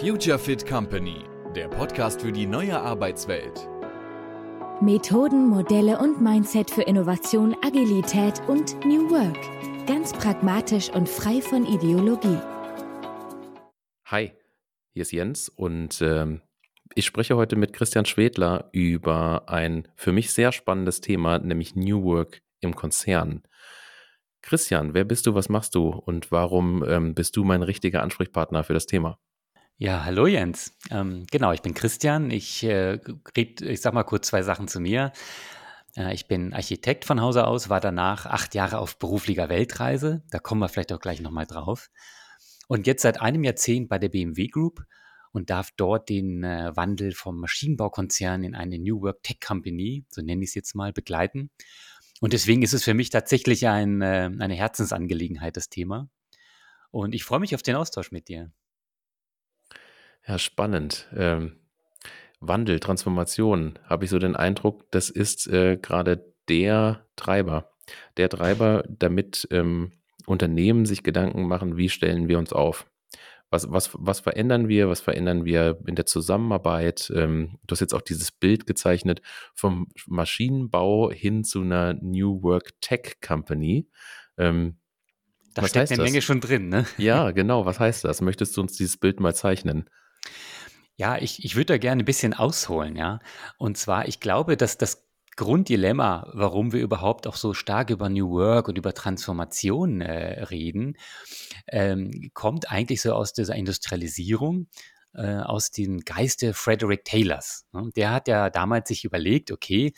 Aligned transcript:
Future 0.00 0.38
Fit 0.38 0.66
Company, 0.66 1.24
der 1.56 1.68
Podcast 1.68 2.22
für 2.22 2.30
die 2.30 2.46
neue 2.46 2.78
Arbeitswelt. 2.78 3.68
Methoden, 4.80 5.48
Modelle 5.48 5.98
und 5.98 6.22
Mindset 6.22 6.70
für 6.70 6.82
Innovation, 6.82 7.56
Agilität 7.62 8.40
und 8.46 8.78
New 8.84 9.10
Work. 9.10 9.86
Ganz 9.88 10.12
pragmatisch 10.12 10.88
und 10.90 11.08
frei 11.08 11.40
von 11.40 11.66
Ideologie. 11.66 12.38
Hi, 14.06 14.32
hier 14.92 15.02
ist 15.02 15.10
Jens 15.10 15.48
und 15.48 16.00
ähm, 16.00 16.42
ich 16.94 17.04
spreche 17.04 17.36
heute 17.36 17.56
mit 17.56 17.72
Christian 17.72 18.04
Schwedler 18.04 18.68
über 18.72 19.48
ein 19.48 19.88
für 19.96 20.12
mich 20.12 20.32
sehr 20.32 20.52
spannendes 20.52 21.00
Thema, 21.00 21.38
nämlich 21.38 21.74
New 21.74 22.04
Work 22.04 22.42
im 22.60 22.76
Konzern. 22.76 23.42
Christian, 24.42 24.94
wer 24.94 25.04
bist 25.04 25.26
du, 25.26 25.34
was 25.34 25.48
machst 25.48 25.74
du 25.74 25.88
und 25.88 26.30
warum 26.30 26.84
ähm, 26.86 27.14
bist 27.14 27.36
du 27.36 27.42
mein 27.42 27.62
richtiger 27.62 28.02
Ansprechpartner 28.02 28.62
für 28.62 28.74
das 28.74 28.86
Thema? 28.86 29.18
Ja, 29.80 30.04
hallo 30.04 30.26
Jens. 30.26 30.72
Ähm, 30.90 31.24
genau, 31.30 31.52
ich 31.52 31.62
bin 31.62 31.72
Christian. 31.72 32.32
Ich 32.32 32.64
äh, 32.64 32.98
red, 33.36 33.60
ich 33.60 33.80
sag 33.80 33.94
mal 33.94 34.02
kurz 34.02 34.26
zwei 34.26 34.42
Sachen 34.42 34.66
zu 34.66 34.80
mir. 34.80 35.12
Äh, 35.96 36.12
ich 36.14 36.26
bin 36.26 36.52
Architekt 36.52 37.04
von 37.04 37.20
Hause 37.20 37.46
aus, 37.46 37.68
war 37.68 37.78
danach 37.78 38.26
acht 38.26 38.56
Jahre 38.56 38.78
auf 38.78 38.98
beruflicher 38.98 39.48
Weltreise. 39.48 40.24
Da 40.30 40.40
kommen 40.40 40.60
wir 40.60 40.68
vielleicht 40.68 40.92
auch 40.92 40.98
gleich 40.98 41.20
nochmal 41.20 41.46
drauf. 41.46 41.90
Und 42.66 42.88
jetzt 42.88 43.02
seit 43.02 43.20
einem 43.20 43.44
Jahrzehnt 43.44 43.88
bei 43.88 44.00
der 44.00 44.08
BMW 44.08 44.48
Group 44.48 44.82
und 45.30 45.48
darf 45.48 45.70
dort 45.76 46.08
den 46.08 46.42
äh, 46.42 46.72
Wandel 46.74 47.12
vom 47.12 47.38
Maschinenbaukonzern 47.38 48.42
in 48.42 48.56
eine 48.56 48.80
New 48.80 49.00
Work 49.02 49.22
Tech 49.22 49.38
Company, 49.40 50.04
so 50.10 50.22
nenne 50.22 50.42
ich 50.42 50.50
es 50.50 50.54
jetzt 50.56 50.74
mal, 50.74 50.92
begleiten. 50.92 51.50
Und 52.20 52.32
deswegen 52.32 52.62
ist 52.62 52.74
es 52.74 52.82
für 52.82 52.94
mich 52.94 53.10
tatsächlich 53.10 53.68
ein, 53.68 54.02
äh, 54.02 54.28
eine 54.40 54.54
Herzensangelegenheit, 54.54 55.56
das 55.56 55.68
Thema. 55.68 56.08
Und 56.90 57.14
ich 57.14 57.22
freue 57.22 57.38
mich 57.38 57.54
auf 57.54 57.62
den 57.62 57.76
Austausch 57.76 58.10
mit 58.10 58.26
dir. 58.26 58.50
Ja, 60.28 60.38
spannend. 60.38 61.08
Ähm, 61.16 61.56
Wandel, 62.40 62.80
Transformation, 62.80 63.78
habe 63.84 64.04
ich 64.04 64.10
so 64.10 64.18
den 64.18 64.36
Eindruck, 64.36 64.90
das 64.90 65.08
ist 65.08 65.48
äh, 65.48 65.78
gerade 65.80 66.32
der 66.48 67.06
Treiber. 67.16 67.72
Der 68.18 68.28
Treiber, 68.28 68.84
damit 68.88 69.48
ähm, 69.50 69.92
Unternehmen 70.26 70.84
sich 70.84 71.02
Gedanken 71.02 71.48
machen, 71.48 71.78
wie 71.78 71.88
stellen 71.88 72.28
wir 72.28 72.38
uns 72.38 72.52
auf. 72.52 72.86
Was, 73.50 73.72
was, 73.72 73.90
was 73.94 74.20
verändern 74.20 74.68
wir? 74.68 74.90
Was 74.90 75.00
verändern 75.00 75.46
wir 75.46 75.78
in 75.86 75.94
der 75.94 76.04
Zusammenarbeit? 76.04 77.10
Ähm, 77.16 77.58
du 77.66 77.72
hast 77.72 77.80
jetzt 77.80 77.94
auch 77.94 78.02
dieses 78.02 78.30
Bild 78.30 78.66
gezeichnet 78.66 79.22
vom 79.54 79.88
Maschinenbau 80.06 81.10
hin 81.10 81.44
zu 81.44 81.62
einer 81.62 81.94
New 81.94 82.42
Work 82.42 82.78
Tech 82.82 83.16
Company. 83.26 83.88
Ähm, 84.36 84.76
da 85.54 85.66
steckt 85.66 85.90
eine 85.90 86.02
das? 86.02 86.10
Menge 86.10 86.20
schon 86.20 86.42
drin, 86.42 86.68
ne? 86.68 86.84
Ja, 86.98 87.30
genau. 87.32 87.64
Was 87.64 87.80
heißt 87.80 88.04
das? 88.04 88.20
Möchtest 88.20 88.54
du 88.54 88.60
uns 88.60 88.76
dieses 88.76 88.98
Bild 88.98 89.18
mal 89.20 89.34
zeichnen? 89.34 89.88
Ja, 90.96 91.16
ich, 91.16 91.44
ich 91.44 91.54
würde 91.54 91.66
da 91.74 91.78
gerne 91.78 92.02
ein 92.02 92.06
bisschen 92.06 92.34
ausholen, 92.34 92.96
ja. 92.96 93.20
Und 93.56 93.78
zwar, 93.78 94.08
ich 94.08 94.20
glaube, 94.20 94.56
dass 94.56 94.78
das 94.78 95.08
Grunddilemma, 95.36 96.28
warum 96.34 96.72
wir 96.72 96.80
überhaupt 96.80 97.28
auch 97.28 97.36
so 97.36 97.54
stark 97.54 97.90
über 97.90 98.08
New 98.08 98.30
Work 98.30 98.66
und 98.66 98.76
über 98.76 98.92
Transformation 98.92 100.00
äh, 100.00 100.42
reden, 100.46 100.96
ähm, 101.68 102.30
kommt 102.34 102.72
eigentlich 102.72 103.00
so 103.02 103.12
aus 103.14 103.32
dieser 103.32 103.54
Industrialisierung, 103.54 104.66
äh, 105.14 105.36
aus 105.36 105.70
dem 105.70 106.00
Geiste 106.00 106.54
Frederick 106.54 107.04
Taylors. 107.04 107.66
Ne? 107.72 107.90
Der 107.94 108.10
hat 108.10 108.26
ja 108.26 108.50
damals 108.50 108.88
sich 108.88 109.04
überlegt, 109.04 109.52
okay, 109.52 109.92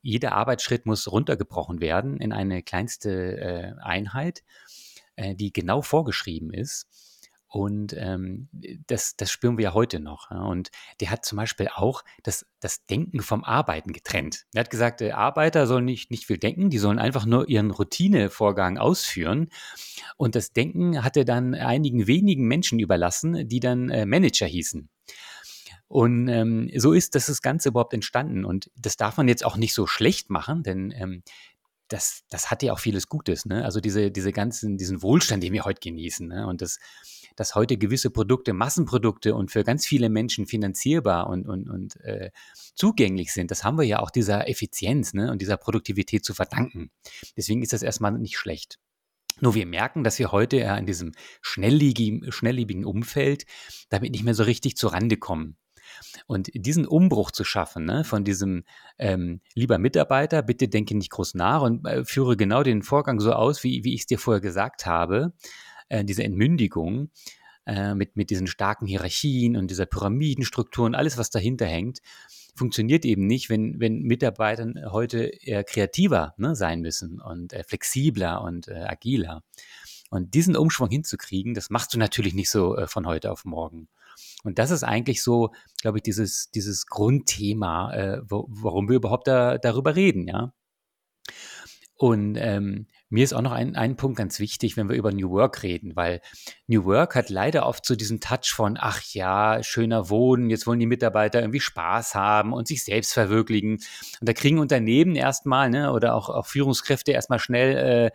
jeder 0.00 0.32
Arbeitsschritt 0.34 0.86
muss 0.86 1.10
runtergebrochen 1.10 1.80
werden 1.80 2.18
in 2.18 2.32
eine 2.32 2.62
kleinste 2.62 3.36
äh, 3.36 3.72
Einheit, 3.80 4.44
äh, 5.16 5.34
die 5.34 5.52
genau 5.52 5.82
vorgeschrieben 5.82 6.52
ist. 6.52 6.86
Und 7.48 7.94
ähm, 7.96 8.48
das, 8.86 9.16
das 9.16 9.30
spüren 9.30 9.56
wir 9.56 9.64
ja 9.64 9.74
heute 9.74 10.00
noch. 10.00 10.30
Ja? 10.30 10.42
Und 10.42 10.70
der 11.00 11.10
hat 11.10 11.24
zum 11.24 11.36
Beispiel 11.36 11.68
auch 11.74 12.04
das, 12.22 12.46
das 12.60 12.84
Denken 12.84 13.20
vom 13.20 13.42
Arbeiten 13.42 13.92
getrennt. 13.92 14.44
Er 14.52 14.60
hat 14.60 14.70
gesagt, 14.70 15.00
Arbeiter 15.02 15.66
sollen 15.66 15.86
nicht, 15.86 16.10
nicht 16.10 16.26
viel 16.26 16.36
denken, 16.36 16.68
die 16.68 16.78
sollen 16.78 16.98
einfach 16.98 17.24
nur 17.24 17.48
ihren 17.48 17.70
Routinevorgang 17.70 18.76
ausführen. 18.76 19.48
Und 20.18 20.34
das 20.34 20.52
Denken 20.52 21.02
hat 21.02 21.16
er 21.16 21.24
dann 21.24 21.54
einigen 21.54 22.06
wenigen 22.06 22.46
Menschen 22.46 22.78
überlassen, 22.78 23.48
die 23.48 23.60
dann 23.60 23.88
äh, 23.88 24.04
Manager 24.04 24.46
hießen. 24.46 24.90
Und 25.88 26.28
ähm, 26.28 26.70
so 26.76 26.92
ist 26.92 27.14
das, 27.14 27.26
das 27.26 27.40
Ganze 27.40 27.70
überhaupt 27.70 27.94
entstanden. 27.94 28.44
Und 28.44 28.70
das 28.76 28.98
darf 28.98 29.16
man 29.16 29.26
jetzt 29.26 29.44
auch 29.44 29.56
nicht 29.56 29.72
so 29.72 29.86
schlecht 29.86 30.28
machen, 30.28 30.62
denn 30.62 30.92
ähm, 30.94 31.22
das, 31.88 32.24
das 32.28 32.50
hat 32.50 32.62
ja 32.62 32.74
auch 32.74 32.78
vieles 32.78 33.08
Gutes. 33.08 33.46
Ne? 33.46 33.64
Also 33.64 33.80
diese, 33.80 34.10
diese 34.10 34.32
ganzen, 34.32 34.76
diesen 34.76 35.02
Wohlstand, 35.02 35.42
den 35.42 35.54
wir 35.54 35.64
heute 35.64 35.80
genießen. 35.80 36.28
Ne? 36.28 36.46
Und 36.46 36.60
das, 36.60 36.78
dass 37.38 37.54
heute 37.54 37.76
gewisse 37.76 38.10
Produkte 38.10 38.52
Massenprodukte 38.52 39.32
und 39.32 39.52
für 39.52 39.62
ganz 39.62 39.86
viele 39.86 40.08
Menschen 40.08 40.46
finanzierbar 40.46 41.28
und, 41.28 41.46
und, 41.46 41.70
und 41.70 41.96
äh, 42.00 42.30
zugänglich 42.74 43.32
sind, 43.32 43.52
das 43.52 43.62
haben 43.62 43.78
wir 43.78 43.84
ja 43.84 44.00
auch 44.00 44.10
dieser 44.10 44.48
Effizienz 44.48 45.14
ne, 45.14 45.30
und 45.30 45.40
dieser 45.40 45.56
Produktivität 45.56 46.24
zu 46.24 46.34
verdanken. 46.34 46.90
Deswegen 47.36 47.62
ist 47.62 47.72
das 47.72 47.82
erstmal 47.82 48.10
nicht 48.18 48.36
schlecht. 48.36 48.80
Nur 49.40 49.54
wir 49.54 49.66
merken, 49.66 50.02
dass 50.02 50.18
wir 50.18 50.32
heute 50.32 50.56
ja 50.56 50.76
in 50.76 50.86
diesem 50.86 51.12
schnelllebigen, 51.40 52.84
Umfeld 52.84 53.44
damit 53.88 54.10
nicht 54.10 54.24
mehr 54.24 54.34
so 54.34 54.42
richtig 54.42 54.76
zur 54.76 54.92
Rande 54.92 55.16
kommen. 55.16 55.56
Und 56.26 56.50
diesen 56.54 56.86
Umbruch 56.86 57.30
zu 57.30 57.44
schaffen, 57.44 57.84
ne, 57.84 58.02
von 58.02 58.24
diesem 58.24 58.64
ähm, 58.98 59.40
lieber 59.54 59.78
Mitarbeiter, 59.78 60.42
bitte 60.42 60.66
denke 60.66 60.96
nicht 60.96 61.10
groß 61.10 61.34
nach 61.34 61.62
und 61.62 61.86
äh, 61.86 62.04
führe 62.04 62.36
genau 62.36 62.64
den 62.64 62.82
Vorgang 62.82 63.20
so 63.20 63.32
aus, 63.32 63.62
wie, 63.62 63.84
wie 63.84 63.94
ich 63.94 64.00
es 64.00 64.06
dir 64.06 64.18
vorher 64.18 64.40
gesagt 64.40 64.86
habe, 64.86 65.32
äh, 65.88 66.04
diese 66.04 66.24
Entmündigung 66.24 67.10
äh, 67.66 67.94
mit, 67.94 68.16
mit 68.16 68.30
diesen 68.30 68.46
starken 68.46 68.86
Hierarchien 68.86 69.56
und 69.56 69.70
dieser 69.70 69.86
Pyramidenstruktur 69.86 70.86
und 70.86 70.94
alles, 70.94 71.18
was 71.18 71.30
dahinter 71.30 71.66
hängt, 71.66 72.00
funktioniert 72.56 73.04
eben 73.04 73.26
nicht, 73.26 73.50
wenn, 73.50 73.78
wenn 73.78 74.02
Mitarbeiter 74.02 74.72
heute 74.90 75.24
eher 75.24 75.64
kreativer 75.64 76.34
ne, 76.38 76.56
sein 76.56 76.80
müssen 76.80 77.20
und 77.20 77.52
äh, 77.52 77.62
flexibler 77.64 78.42
und 78.42 78.68
äh, 78.68 78.84
agiler. 78.84 79.42
Und 80.10 80.34
diesen 80.34 80.56
Umschwung 80.56 80.88
hinzukriegen, 80.88 81.54
das 81.54 81.70
machst 81.70 81.92
du 81.92 81.98
natürlich 81.98 82.34
nicht 82.34 82.50
so 82.50 82.76
äh, 82.76 82.86
von 82.86 83.06
heute 83.06 83.30
auf 83.30 83.44
morgen. 83.44 83.88
Und 84.44 84.58
das 84.58 84.70
ist 84.70 84.82
eigentlich 84.82 85.22
so, 85.22 85.52
glaube 85.82 85.98
ich, 85.98 86.02
dieses, 86.02 86.50
dieses 86.50 86.86
Grundthema, 86.86 88.22
warum 88.28 88.88
wir 88.88 88.96
überhaupt 88.96 89.26
da, 89.26 89.58
darüber 89.58 89.94
reden, 89.94 90.26
ja. 90.26 90.52
Und 91.98 92.36
ähm, 92.36 92.86
mir 93.10 93.24
ist 93.24 93.32
auch 93.32 93.42
noch 93.42 93.50
ein, 93.50 93.74
ein 93.74 93.96
Punkt 93.96 94.18
ganz 94.18 94.38
wichtig, 94.38 94.76
wenn 94.76 94.88
wir 94.88 94.94
über 94.94 95.10
New 95.10 95.30
Work 95.30 95.64
reden, 95.64 95.96
weil 95.96 96.20
New 96.68 96.84
Work 96.84 97.16
hat 97.16 97.28
leider 97.28 97.66
oft 97.66 97.84
so 97.84 97.96
diesen 97.96 98.20
Touch 98.20 98.52
von, 98.54 98.78
ach 98.80 99.02
ja, 99.12 99.64
schöner 99.64 100.08
Wohnen, 100.08 100.48
jetzt 100.48 100.68
wollen 100.68 100.78
die 100.78 100.86
Mitarbeiter 100.86 101.40
irgendwie 101.40 101.58
Spaß 101.58 102.14
haben 102.14 102.52
und 102.52 102.68
sich 102.68 102.84
selbst 102.84 103.14
verwirklichen. 103.14 103.80
Und 104.20 104.28
da 104.28 104.32
kriegen 104.32 104.60
Unternehmen 104.60 105.16
erstmal, 105.16 105.70
ne, 105.70 105.92
oder 105.92 106.14
auch, 106.14 106.28
auch 106.28 106.46
Führungskräfte 106.46 107.10
erstmal 107.10 107.40
schnell, 107.40 108.12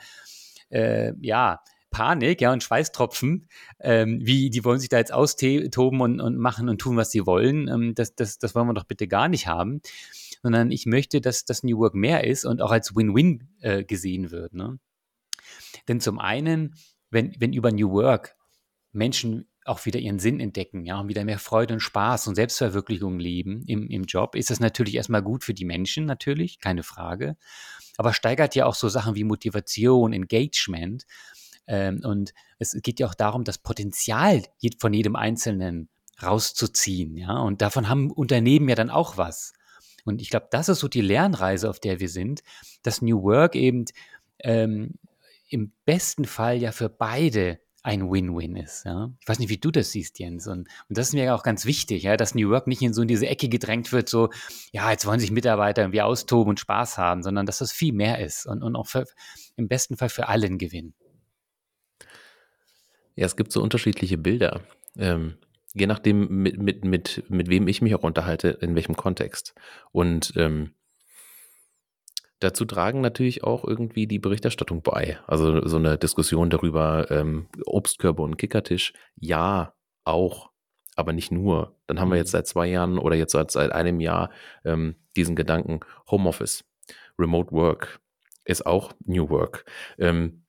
äh, 0.72 1.10
äh, 1.10 1.14
ja, 1.20 1.60
Panik, 1.94 2.42
ja, 2.42 2.52
und 2.52 2.62
Schweißtropfen, 2.62 3.48
ähm, 3.80 4.20
wie, 4.22 4.50
die 4.50 4.66
wollen 4.66 4.80
sich 4.80 4.90
da 4.90 4.98
jetzt 4.98 5.14
austoben 5.14 6.02
und, 6.02 6.20
und 6.20 6.38
machen 6.38 6.68
und 6.68 6.80
tun, 6.80 6.98
was 6.98 7.12
sie 7.12 7.26
wollen. 7.26 7.70
Ähm, 7.70 7.96
das, 7.96 8.16
das, 8.16 8.38
das 8.38 8.54
wollen 8.54 8.68
wir 8.68 8.74
doch 8.74 8.84
bitte 8.84 9.08
gar 9.08 9.30
nicht 9.30 9.48
haben 9.48 9.82
sondern 10.44 10.72
ich 10.72 10.86
möchte, 10.86 11.22
dass 11.22 11.46
das 11.46 11.64
New 11.64 11.80
Work 11.80 11.96
mehr 11.96 12.26
ist 12.26 12.46
und 12.46 12.62
auch 12.62 12.72
als 12.72 12.96
Win-Win 12.96 13.48
äh, 13.62 13.84
gesehen 13.86 14.30
wird. 14.30 14.54
Ne? 14.54 14.78
Denn 15.88 16.02
zum 16.02 16.20
einen, 16.20 16.76
wenn, 17.10 17.34
wenn 17.40 17.54
über 17.54 17.72
New 17.72 17.92
Work 17.92 18.36
Menschen 18.92 19.48
auch 19.66 19.86
wieder 19.86 20.00
ihren 20.00 20.20
Sinn 20.20 20.42
entdecken, 20.42 20.86
ja, 20.86 21.00
und 21.00 21.08
wieder 21.08 21.24
mehr 21.24 21.40
Freude 21.40 21.74
und 21.76 21.80
Spaß 21.80 22.28
und 22.28 22.36
Selbstverwirklichung 22.36 23.18
leben 23.18 23.64
im, 23.66 23.88
im 23.90 24.04
Job, 24.04 24.36
ist 24.36 24.50
das 24.50 24.60
natürlich 24.60 24.96
erstmal 24.96 25.24
gut 25.24 25.46
für 25.46 25.54
die 25.54 25.64
Menschen, 25.64 26.06
natürlich, 26.06 26.60
keine 26.60 26.84
Frage. 26.84 27.38
Aber 27.98 28.12
steigert 28.12 28.56
ja 28.56 28.66
auch 28.66 28.76
so 28.76 28.90
Sachen 28.90 29.16
wie 29.16 29.24
Motivation, 29.24 30.12
Engagement. 30.12 31.06
Ähm, 31.68 32.02
und 32.04 32.34
es 32.60 32.78
geht 32.82 33.00
ja 33.00 33.08
auch 33.08 33.16
darum, 33.16 33.44
das 33.44 33.58
Potenzial 33.58 34.44
von 34.80 34.94
jedem 34.94 35.16
Einzelnen 35.16 35.90
rauszuziehen, 36.22 37.18
ja. 37.18 37.40
Und 37.40 37.62
davon 37.62 37.90
haben 37.90 38.12
Unternehmen 38.12 38.70
ja 38.70 38.76
dann 38.76 38.90
auch 38.90 39.18
was. 39.18 39.54
Und 40.06 40.22
ich 40.22 40.30
glaube, 40.30 40.48
das 40.52 40.70
ist 40.70 40.80
so 40.80 40.88
die 40.88 41.02
Lernreise, 41.02 41.70
auf 41.70 41.80
der 41.80 42.00
wir 42.00 42.10
sind, 42.10 42.44
dass 42.82 43.02
New 43.02 43.24
Work 43.24 43.56
eben 43.56 43.86
ähm, 44.40 44.96
im 45.50 45.72
besten 45.86 46.26
Fall 46.26 46.58
ja 46.58 46.72
für 46.72 46.90
beide 46.90 47.60
ein 47.84 48.10
Win-Win 48.10 48.56
ist. 48.56 48.86
Ja? 48.86 49.12
Ich 49.20 49.28
weiß 49.28 49.40
nicht, 49.40 49.50
wie 49.50 49.58
du 49.58 49.70
das 49.70 49.92
siehst, 49.92 50.18
Jens. 50.18 50.48
Und, 50.48 50.70
und 50.90 50.98
das 50.98 51.10
ist 51.10 51.14
mir 51.14 51.36
auch 51.36 51.44
ganz 51.44 51.66
wichtig, 51.66 52.04
ja, 52.04 52.16
dass 52.16 52.34
New 52.34 52.50
Work 52.50 52.66
nicht 52.66 52.82
in 52.82 52.94
so 52.94 53.02
in 53.02 53.10
diese 53.10 53.28
Ecke 53.28 53.50
gedrängt 53.50 53.92
wird, 53.92 54.08
so, 54.08 54.30
ja, 54.72 54.90
jetzt 54.90 55.06
wollen 55.06 55.20
sich 55.20 55.32
Mitarbeiter 55.32 55.82
irgendwie 55.82 56.02
austoben 56.02 56.52
und 56.52 56.60
Spaß 56.62 56.98
haben, 56.98 57.24
sondern 57.24 57.46
dass 57.46 57.58
das 57.58 57.74
viel 57.74 57.94
mehr 57.94 58.20
ist 58.20 58.46
und, 58.46 58.64
und 58.64 58.78
auch 58.78 58.88
für, 58.88 59.06
im 59.58 59.68
besten 59.68 59.98
Fall 59.98 60.10
für 60.10 60.30
allen 60.30 60.58
Gewinn. 60.58 60.94
Ja, 63.16 63.26
es 63.26 63.36
gibt 63.36 63.52
so 63.52 63.62
unterschiedliche 63.62 64.18
Bilder. 64.18 64.62
Ähm, 64.98 65.36
je 65.74 65.88
nachdem, 65.88 66.28
mit, 66.28 66.58
mit, 66.60 66.86
mit, 66.86 67.24
mit 67.30 67.50
wem 67.50 67.68
ich 67.68 67.82
mich 67.82 67.96
auch 67.96 68.04
unterhalte, 68.04 68.50
in 68.50 68.76
welchem 68.76 68.96
Kontext. 68.96 69.54
Und 69.92 70.34
ähm, 70.36 70.74
dazu 72.40 72.66
tragen 72.66 73.02
natürlich 73.02 73.44
auch 73.44 73.64
irgendwie 73.66 74.08
die 74.08 74.20
Berichterstattung 74.20 74.82
bei. 74.82 75.20
Also 75.28 75.66
so 75.68 75.78
eine 75.78 75.98
Diskussion 75.98 76.50
darüber, 76.50 77.10
ähm, 77.12 77.48
Obstkörbe 77.66 78.22
und 78.22 78.38
Kickertisch, 78.38 78.94
ja, 79.16 79.74
auch. 80.04 80.52
aber 80.96 81.14
nicht 81.14 81.32
nur. 81.32 81.76
Dann 81.88 82.00
haben 82.00 82.10
wir 82.12 82.18
jetzt 82.18 82.30
Mhm. 82.30 82.38
seit 82.38 82.48
zwei 82.48 82.68
Jahren 82.68 83.00
oder 83.00 83.16
jetzt 83.16 83.32
seit, 83.32 83.50
seit 83.50 83.72
einem 83.72 84.00
Jahr 84.00 84.30
ähm, 84.64 84.96
diesen 85.16 85.36
Gedanken 85.36 85.80
Homeoffice, 86.12 86.64
Remote 87.18 87.52
Work 87.52 88.00
ist 88.46 88.66
auch 88.66 88.94
New 89.06 89.30
Work. 89.30 89.66
Ähm, 89.98 90.43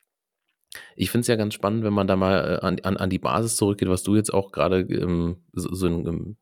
ich 0.96 1.10
finde 1.10 1.22
es 1.22 1.28
ja 1.28 1.36
ganz 1.36 1.54
spannend, 1.54 1.84
wenn 1.84 1.92
man 1.92 2.06
da 2.06 2.16
mal 2.16 2.58
äh, 2.62 2.64
an, 2.64 2.78
an, 2.82 2.96
an 2.96 3.10
die 3.10 3.18
Basis 3.18 3.56
zurückgeht, 3.56 3.88
was 3.88 4.02
du 4.02 4.16
jetzt 4.16 4.32
auch 4.32 4.52
gerade 4.52 4.80
ähm, 4.80 5.44
so, 5.52 5.86
in, 5.86 6.06
ähm, 6.06 6.36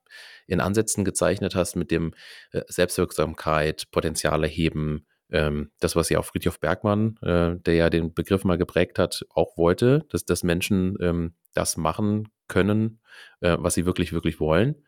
in 0.47 0.61
Ansätzen 0.61 1.05
gezeichnet 1.05 1.55
hast 1.55 1.77
mit 1.77 1.91
dem 1.91 2.15
äh, 2.53 2.63
Selbstwirksamkeit, 2.69 3.91
Potenziale 3.91 4.47
heben, 4.47 5.07
ähm, 5.31 5.71
das, 5.81 5.97
was 5.97 6.09
ja 6.11 6.19
auch 6.19 6.25
Friedhof 6.25 6.61
Bergmann, 6.61 7.17
äh, 7.23 7.57
der 7.57 7.75
ja 7.75 7.91
den 7.91 8.13
Begriff 8.15 8.45
mal 8.45 8.59
geprägt 8.59 8.99
hat, 8.99 9.25
auch 9.31 9.57
wollte, 9.57 10.05
dass, 10.11 10.25
dass 10.25 10.43
Menschen 10.43 10.97
ähm, 11.01 11.35
das 11.55 11.77
machen 11.77 12.29
können, 12.49 13.01
äh, 13.41 13.57
was 13.59 13.75
sie 13.75 13.87
wirklich, 13.87 14.13
wirklich 14.13 14.41
wollen. 14.41 14.85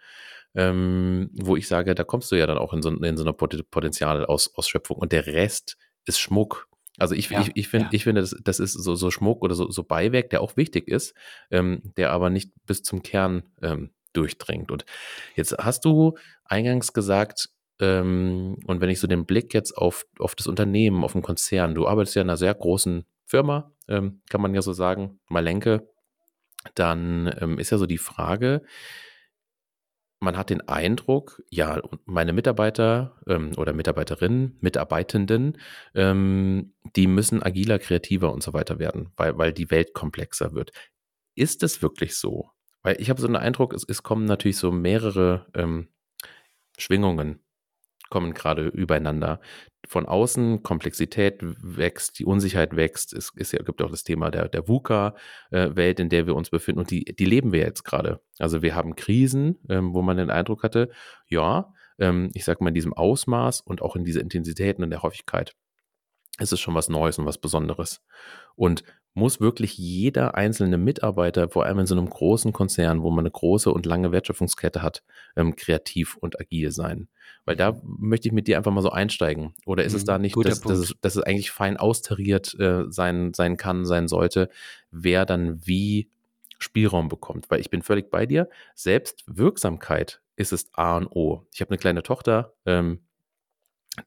Ähm, 0.57 1.31
wo 1.33 1.57
ich 1.57 1.67
sage, 1.67 1.97
da 1.97 2.05
kommst 2.05 2.31
du 2.31 2.37
ja 2.37 2.47
dann 2.47 2.59
auch 2.59 2.73
in 2.73 2.81
so, 2.81 2.91
in 2.91 3.17
so 3.17 3.25
einer 3.25 3.33
Pot- 3.33 3.71
Potenzialausschöpfung 3.71 4.97
und 4.97 5.11
der 5.11 5.27
Rest 5.27 5.77
ist 6.05 6.21
Schmuck. 6.21 6.69
Also 6.99 7.15
ich, 7.15 7.31
Ja, 7.31 7.41
ich, 7.41 7.51
ich, 7.55 7.69
find, 7.69 7.85
ja. 7.85 7.89
ich 7.93 8.05
finde, 8.05 8.21
das, 8.21 8.37
das 8.43 8.61
ist 8.61 8.73
so, 8.75 8.95
so 8.95 9.11
Schmuck 9.11 9.43
oder 9.43 9.55
so, 9.55 9.71
so 9.71 9.83
Beiwerk, 9.83 10.31
der 10.31 10.41
auch 10.41 10.57
wichtig 10.57 10.89
ist, 10.89 11.15
ähm, 11.51 11.83
der 11.97 12.13
aber 12.13 12.31
nicht 12.31 12.53
bis 12.67 12.83
zum 12.83 13.03
Kern 13.03 13.43
ähm, 13.63 13.91
durchdringt. 14.13 14.71
Und 14.71 14.85
jetzt 15.35 15.57
hast 15.59 15.85
du 15.85 16.17
eingangs 16.45 16.93
gesagt, 16.93 17.51
ähm, 17.81 18.57
und 18.67 18.81
wenn 18.81 18.91
ich 18.91 19.01
so 19.01 19.07
den 19.07 19.27
Blick 19.27 19.53
jetzt 19.55 19.77
auf, 19.77 20.07
auf 20.19 20.35
das 20.35 20.47
Unternehmen, 20.47 21.03
auf 21.03 21.13
den 21.13 21.23
Konzern, 21.23 21.75
du 21.75 21.89
arbeitest 21.89 22.17
ja 22.17 22.23
in 22.23 22.29
einer 22.29 22.37
sehr 22.37 22.55
großen 22.55 23.05
Firma, 23.27 23.73
ähm, 23.89 24.23
kann 24.31 24.41
man 24.41 24.55
ja 24.55 24.63
so 24.63 24.73
sagen, 24.73 25.19
Malenke, 25.29 25.89
dann 26.75 27.35
ähm, 27.41 27.59
ist 27.59 27.71
ja 27.71 27.79
so 27.79 27.87
die 27.87 27.99
Frage, 27.99 28.63
man 30.21 30.37
hat 30.37 30.51
den 30.51 30.67
Eindruck, 30.69 31.43
ja, 31.51 31.81
meine 32.07 32.33
Mitarbeiter 32.33 33.21
ähm, 33.27 33.53
oder 33.57 33.73
Mitarbeiterinnen, 33.73 34.57
Mitarbeitenden, 34.61 35.59
ähm, 35.95 36.75
die 36.97 37.07
müssen 37.07 37.43
agiler, 37.43 37.79
kreativer 37.79 38.33
und 38.33 38.43
so 38.43 38.53
weiter 38.53 38.79
werden, 38.79 39.13
weil, 39.17 39.37
weil 39.39 39.53
die 39.53 39.71
Welt 39.71 39.93
komplexer 39.93 40.55
wird. 40.55 40.73
Ist 41.35 41.63
es 41.63 41.83
wirklich 41.83 42.17
so? 42.17 42.51
Weil 42.83 43.01
ich 43.01 43.11
habe 43.11 43.21
so 43.21 43.27
einen 43.27 43.37
Eindruck, 43.37 43.73
es, 43.73 43.85
es 43.89 44.03
kommen 44.03 44.25
natürlich 44.25 44.59
so 44.59 44.71
mehrere 44.71 45.47
ähm, 45.55 45.89
Schwingungen 46.79 47.41
kommen 48.11 48.35
gerade 48.35 48.69
übereinander. 48.69 49.41
Von 49.95 50.07
außen 50.07 50.65
Komplexität 50.65 51.39
wächst, 51.41 52.19
die 52.19 52.25
Unsicherheit 52.25 52.75
wächst. 52.75 53.13
Es, 53.13 53.31
es 53.37 53.53
gibt 53.53 53.81
auch 53.81 53.93
das 53.93 54.03
Thema 54.03 54.33
der, 54.33 54.49
der 54.49 54.67
VUCA-Welt, 54.67 56.01
in 56.01 56.09
der 56.09 56.27
wir 56.27 56.35
uns 56.35 56.51
befinden 56.51 56.81
und 56.81 56.91
die, 56.91 57.05
die 57.05 57.25
leben 57.25 57.53
wir 57.53 57.61
jetzt 57.61 57.85
gerade. 57.85 58.21
Also 58.41 58.61
wir 58.61 58.75
haben 58.75 58.97
Krisen, 58.97 59.61
ähm, 59.69 59.95
wo 59.95 60.03
man 60.03 60.17
den 60.17 60.31
Eindruck 60.31 60.65
hatte, 60.65 60.91
ja, 61.29 61.73
ähm, 62.01 62.33
ich 62.35 62.45
sage 62.45 62.65
mal 62.65 62.71
in 62.71 62.75
diesem 62.75 62.93
Ausmaß 62.93 63.61
und 63.61 63.83
auch 63.83 63.95
in 63.95 64.03
dieser 64.03 64.21
Intensität 64.21 64.79
und 64.79 64.83
in 64.83 64.91
der 64.91 65.05
Häufigkeit 65.05 65.55
ist 66.41 66.53
es 66.53 66.59
schon 66.59 66.75
was 66.75 66.89
Neues 66.89 67.21
und 67.21 67.27
was 67.27 67.39
Besonderes. 67.39 68.03
Und 68.57 68.83
muss 69.15 69.41
wirklich 69.41 69.79
jeder 69.79 70.35
einzelne 70.35 70.77
Mitarbeiter, 70.77 71.49
vor 71.49 71.65
allem 71.65 71.79
in 71.79 71.87
so 71.87 71.95
einem 71.97 72.11
großen 72.11 72.53
Konzern, 72.53 73.03
wo 73.03 73.11
man 73.11 73.21
eine 73.21 73.31
große 73.31 73.71
und 73.73 73.87
lange 73.87 74.13
Wertschöpfungskette 74.13 74.83
hat, 74.83 75.03
ähm, 75.37 75.55
kreativ 75.57 76.17
und 76.17 76.41
agil 76.41 76.73
sein. 76.73 77.09
Weil 77.45 77.57
da 77.57 77.81
möchte 77.85 78.29
ich 78.29 78.33
mit 78.35 78.49
dir 78.49 78.57
einfach 78.57 78.73
mal 78.73 78.83
so 78.83 78.91
einsteigen. 78.91 79.55
Oder 79.67 79.85
ist 79.85 79.95
es 79.95 80.03
Mhm, 80.03 80.05
da 80.05 80.19
nicht, 80.19 80.45
dass, 80.45 80.65
dass, 80.65 80.79
es, 80.79 80.95
dass 81.01 81.17
es 81.17 81.23
eigentlich 81.23 81.51
fein 81.53 81.77
austariert 81.77 82.55
äh, 82.59 82.85
sein, 82.89 83.33
sein 83.35 83.57
kann, 83.57 83.85
sein 83.87 84.09
sollte, 84.09 84.49
wer 84.91 85.25
dann 85.27 85.65
wie 85.67 86.11
Spielraum 86.59 87.09
bekommt? 87.09 87.51
Weil 87.51 87.61
ich 87.61 87.71
bin 87.71 87.83
völlig 87.83 88.11
bei 88.11 88.27
dir. 88.27 88.49
Selbstwirksamkeit 88.75 90.23
ist 90.37 90.53
es 90.53 90.71
A 90.75 90.97
und 90.97 91.07
O. 91.09 91.47
Ich 91.53 91.61
habe 91.61 91.71
eine 91.71 91.79
kleine 91.79 92.03
Tochter, 92.03 92.55
ähm, 92.67 93.01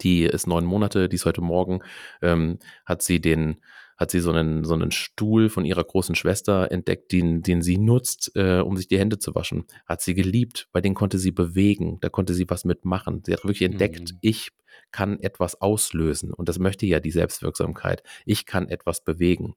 die 0.02 0.24
ist 0.24 0.48
neun 0.48 0.66
Monate, 0.66 1.08
die 1.10 1.16
ist 1.16 1.26
heute 1.26 1.42
Morgen, 1.42 1.82
ähm, 2.22 2.60
hat 2.86 3.02
sie 3.02 3.22
den, 3.22 3.62
hat 3.98 4.12
sie 4.12 4.20
so 4.20 4.32
einen, 4.32 4.64
so 4.64 4.74
einen 4.76 4.92
Stuhl 4.92 5.50
von 5.50 5.66
ihrer 5.66 5.84
großen 5.84 6.16
Schwester 6.16 6.72
entdeckt, 6.72 7.12
den, 7.12 7.42
den 7.42 7.62
sie 7.62 7.78
nutzt, 7.78 8.32
äh, 8.36 8.60
um 8.60 8.78
sich 8.78 8.88
die 8.88 9.00
Hände 9.00 9.18
zu 9.20 9.34
waschen. 9.36 9.66
Hat 9.88 10.02
sie 10.02 10.14
geliebt, 10.14 10.70
weil 10.72 10.82
den 10.82 10.94
konnte 10.94 11.18
sie 11.18 11.32
bewegen, 11.32 11.98
da 12.02 12.10
konnte 12.10 12.34
sie 12.34 12.50
was 12.50 12.64
mitmachen. 12.66 13.24
Sie 13.26 13.34
hat 13.34 13.44
wirklich 13.44 13.64
entdeckt, 13.64 14.12
Mhm. 14.14 14.18
ich 14.22 14.50
kann 14.92 15.20
etwas 15.20 15.60
auslösen. 15.60 16.32
Und 16.34 16.48
das 16.48 16.60
möchte 16.60 16.86
ja 16.86 17.00
die 17.00 17.12
Selbstwirksamkeit. 17.12 18.04
Ich 18.26 18.46
kann 18.46 18.70
etwas 18.70 19.04
bewegen. 19.04 19.56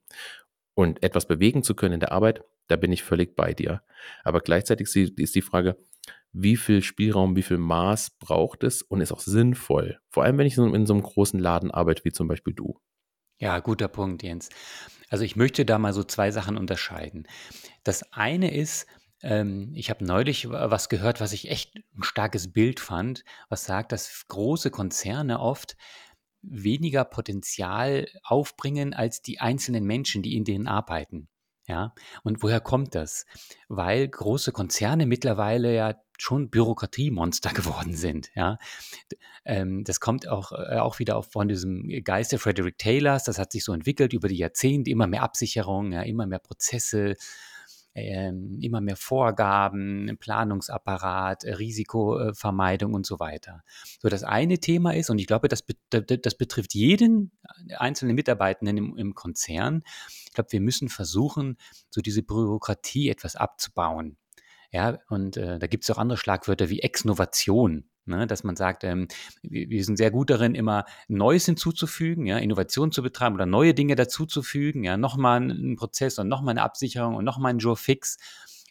Und 0.73 1.03
etwas 1.03 1.27
bewegen 1.27 1.63
zu 1.63 1.75
können 1.75 1.95
in 1.95 1.99
der 1.99 2.11
Arbeit, 2.11 2.43
da 2.67 2.75
bin 2.77 2.91
ich 2.91 3.03
völlig 3.03 3.35
bei 3.35 3.53
dir. 3.53 3.81
Aber 4.23 4.39
gleichzeitig 4.39 4.87
ist 4.95 5.35
die- 5.35 5.41
Frage, 5.41 5.75
wie 6.33 6.55
viel 6.55 6.81
Spielraum, 6.81 7.35
wie 7.35 7.41
viel 7.43 7.57
Maß 7.57 8.11
braucht 8.19 8.63
es 8.63 8.81
und 8.81 9.01
ist 9.01 9.11
auch 9.11 9.19
sinnvoll. 9.19 9.99
Vor 10.09 10.23
allem, 10.23 10.37
wenn 10.37 10.47
ich 10.47 10.57
in 10.57 10.85
so 10.85 10.93
einem 10.93 11.03
großen 11.03 11.39
Laden 11.39 11.71
arbeite, 11.71 12.05
wie 12.05 12.11
zum 12.11 12.27
Beispiel 12.27 12.53
du. 12.53 12.79
Ja, 13.41 13.59
guter 13.59 13.87
Punkt, 13.87 14.21
Jens. 14.21 14.49
Also 15.09 15.23
ich 15.23 15.35
möchte 15.35 15.65
da 15.65 15.79
mal 15.79 15.93
so 15.93 16.03
zwei 16.03 16.29
Sachen 16.29 16.57
unterscheiden. 16.57 17.27
Das 17.83 18.13
eine 18.13 18.53
ist, 18.53 18.85
ähm, 19.23 19.71
ich 19.73 19.89
habe 19.89 20.05
neulich 20.05 20.47
wa- 20.49 20.69
was 20.69 20.89
gehört, 20.89 21.21
was 21.21 21.33
ich 21.33 21.49
echt 21.49 21.75
ein 21.75 22.03
starkes 22.03 22.53
Bild 22.53 22.79
fand, 22.79 23.23
was 23.49 23.65
sagt, 23.65 23.93
dass 23.93 24.27
große 24.27 24.69
Konzerne 24.69 25.39
oft 25.39 25.75
weniger 26.43 27.03
Potenzial 27.03 28.05
aufbringen 28.23 28.93
als 28.93 29.23
die 29.23 29.39
einzelnen 29.39 29.85
Menschen, 29.85 30.21
die 30.21 30.35
in 30.37 30.43
denen 30.45 30.67
arbeiten. 30.67 31.27
Ja, 31.67 31.95
und 32.23 32.43
woher 32.43 32.61
kommt 32.61 32.93
das? 32.93 33.25
Weil 33.69 34.07
große 34.07 34.51
Konzerne 34.51 35.07
mittlerweile 35.07 35.73
ja 35.73 35.95
schon 36.21 36.49
Bürokratiemonster 36.49 37.49
geworden 37.53 37.95
sind. 37.95 38.31
Ja, 38.35 38.57
ähm, 39.45 39.83
das 39.83 39.99
kommt 39.99 40.27
auch, 40.27 40.51
äh, 40.51 40.77
auch 40.77 40.99
wieder 40.99 41.17
auf 41.17 41.31
von 41.31 41.47
diesem 41.47 41.87
Geiste 42.03 42.37
Frederick 42.37 42.77
Taylors. 42.77 43.23
Das 43.23 43.39
hat 43.39 43.51
sich 43.51 43.63
so 43.63 43.73
entwickelt 43.73 44.13
über 44.13 44.27
die 44.27 44.37
Jahrzehnte. 44.37 44.91
Immer 44.91 45.07
mehr 45.07 45.23
Absicherung, 45.23 45.91
ja, 45.91 46.03
immer 46.03 46.27
mehr 46.27 46.39
Prozesse, 46.39 47.15
ähm, 47.93 48.59
immer 48.61 48.81
mehr 48.81 48.95
Vorgaben, 48.95 50.15
Planungsapparat, 50.19 51.43
Risikovermeidung 51.43 52.93
und 52.93 53.05
so 53.05 53.19
weiter. 53.19 53.63
So, 53.99 54.07
das 54.07 54.23
eine 54.23 54.59
Thema 54.59 54.95
ist, 54.95 55.09
und 55.09 55.19
ich 55.19 55.27
glaube, 55.27 55.47
das, 55.47 55.63
das 55.89 56.35
betrifft 56.35 56.73
jeden 56.73 57.31
einzelnen 57.77 58.15
Mitarbeitenden 58.15 58.77
im, 58.77 58.97
im 58.97 59.15
Konzern. 59.15 59.83
Ich 60.25 60.33
glaube, 60.33 60.51
wir 60.51 60.61
müssen 60.61 60.87
versuchen, 60.87 61.57
so 61.89 62.01
diese 62.01 62.23
Bürokratie 62.23 63.09
etwas 63.09 63.35
abzubauen. 63.35 64.17
Ja, 64.71 64.99
und 65.09 65.35
äh, 65.37 65.59
da 65.59 65.67
gibt 65.67 65.83
es 65.83 65.91
auch 65.91 65.97
andere 65.97 66.17
Schlagwörter 66.17 66.69
wie 66.69 66.79
Exnovation. 66.79 67.85
Ne, 68.05 68.25
dass 68.25 68.43
man 68.43 68.55
sagt, 68.55 68.83
ähm, 68.83 69.07
wir, 69.43 69.69
wir 69.69 69.85
sind 69.85 69.95
sehr 69.95 70.09
gut 70.09 70.31
darin, 70.31 70.55
immer 70.55 70.85
Neues 71.07 71.45
hinzuzufügen, 71.45 72.25
ja, 72.25 72.39
Innovation 72.39 72.91
zu 72.91 73.03
betreiben 73.03 73.35
oder 73.35 73.45
neue 73.45 73.75
Dinge 73.75 73.95
dazuzufügen, 73.95 74.83
ja, 74.83 74.97
nochmal 74.97 75.39
einen 75.39 75.75
Prozess 75.75 76.17
und 76.17 76.27
nochmal 76.27 76.53
eine 76.53 76.63
Absicherung 76.63 77.13
und 77.13 77.25
nochmal 77.25 77.51
einen 77.51 77.59
Jour 77.59 77.77
fix. 77.77 78.17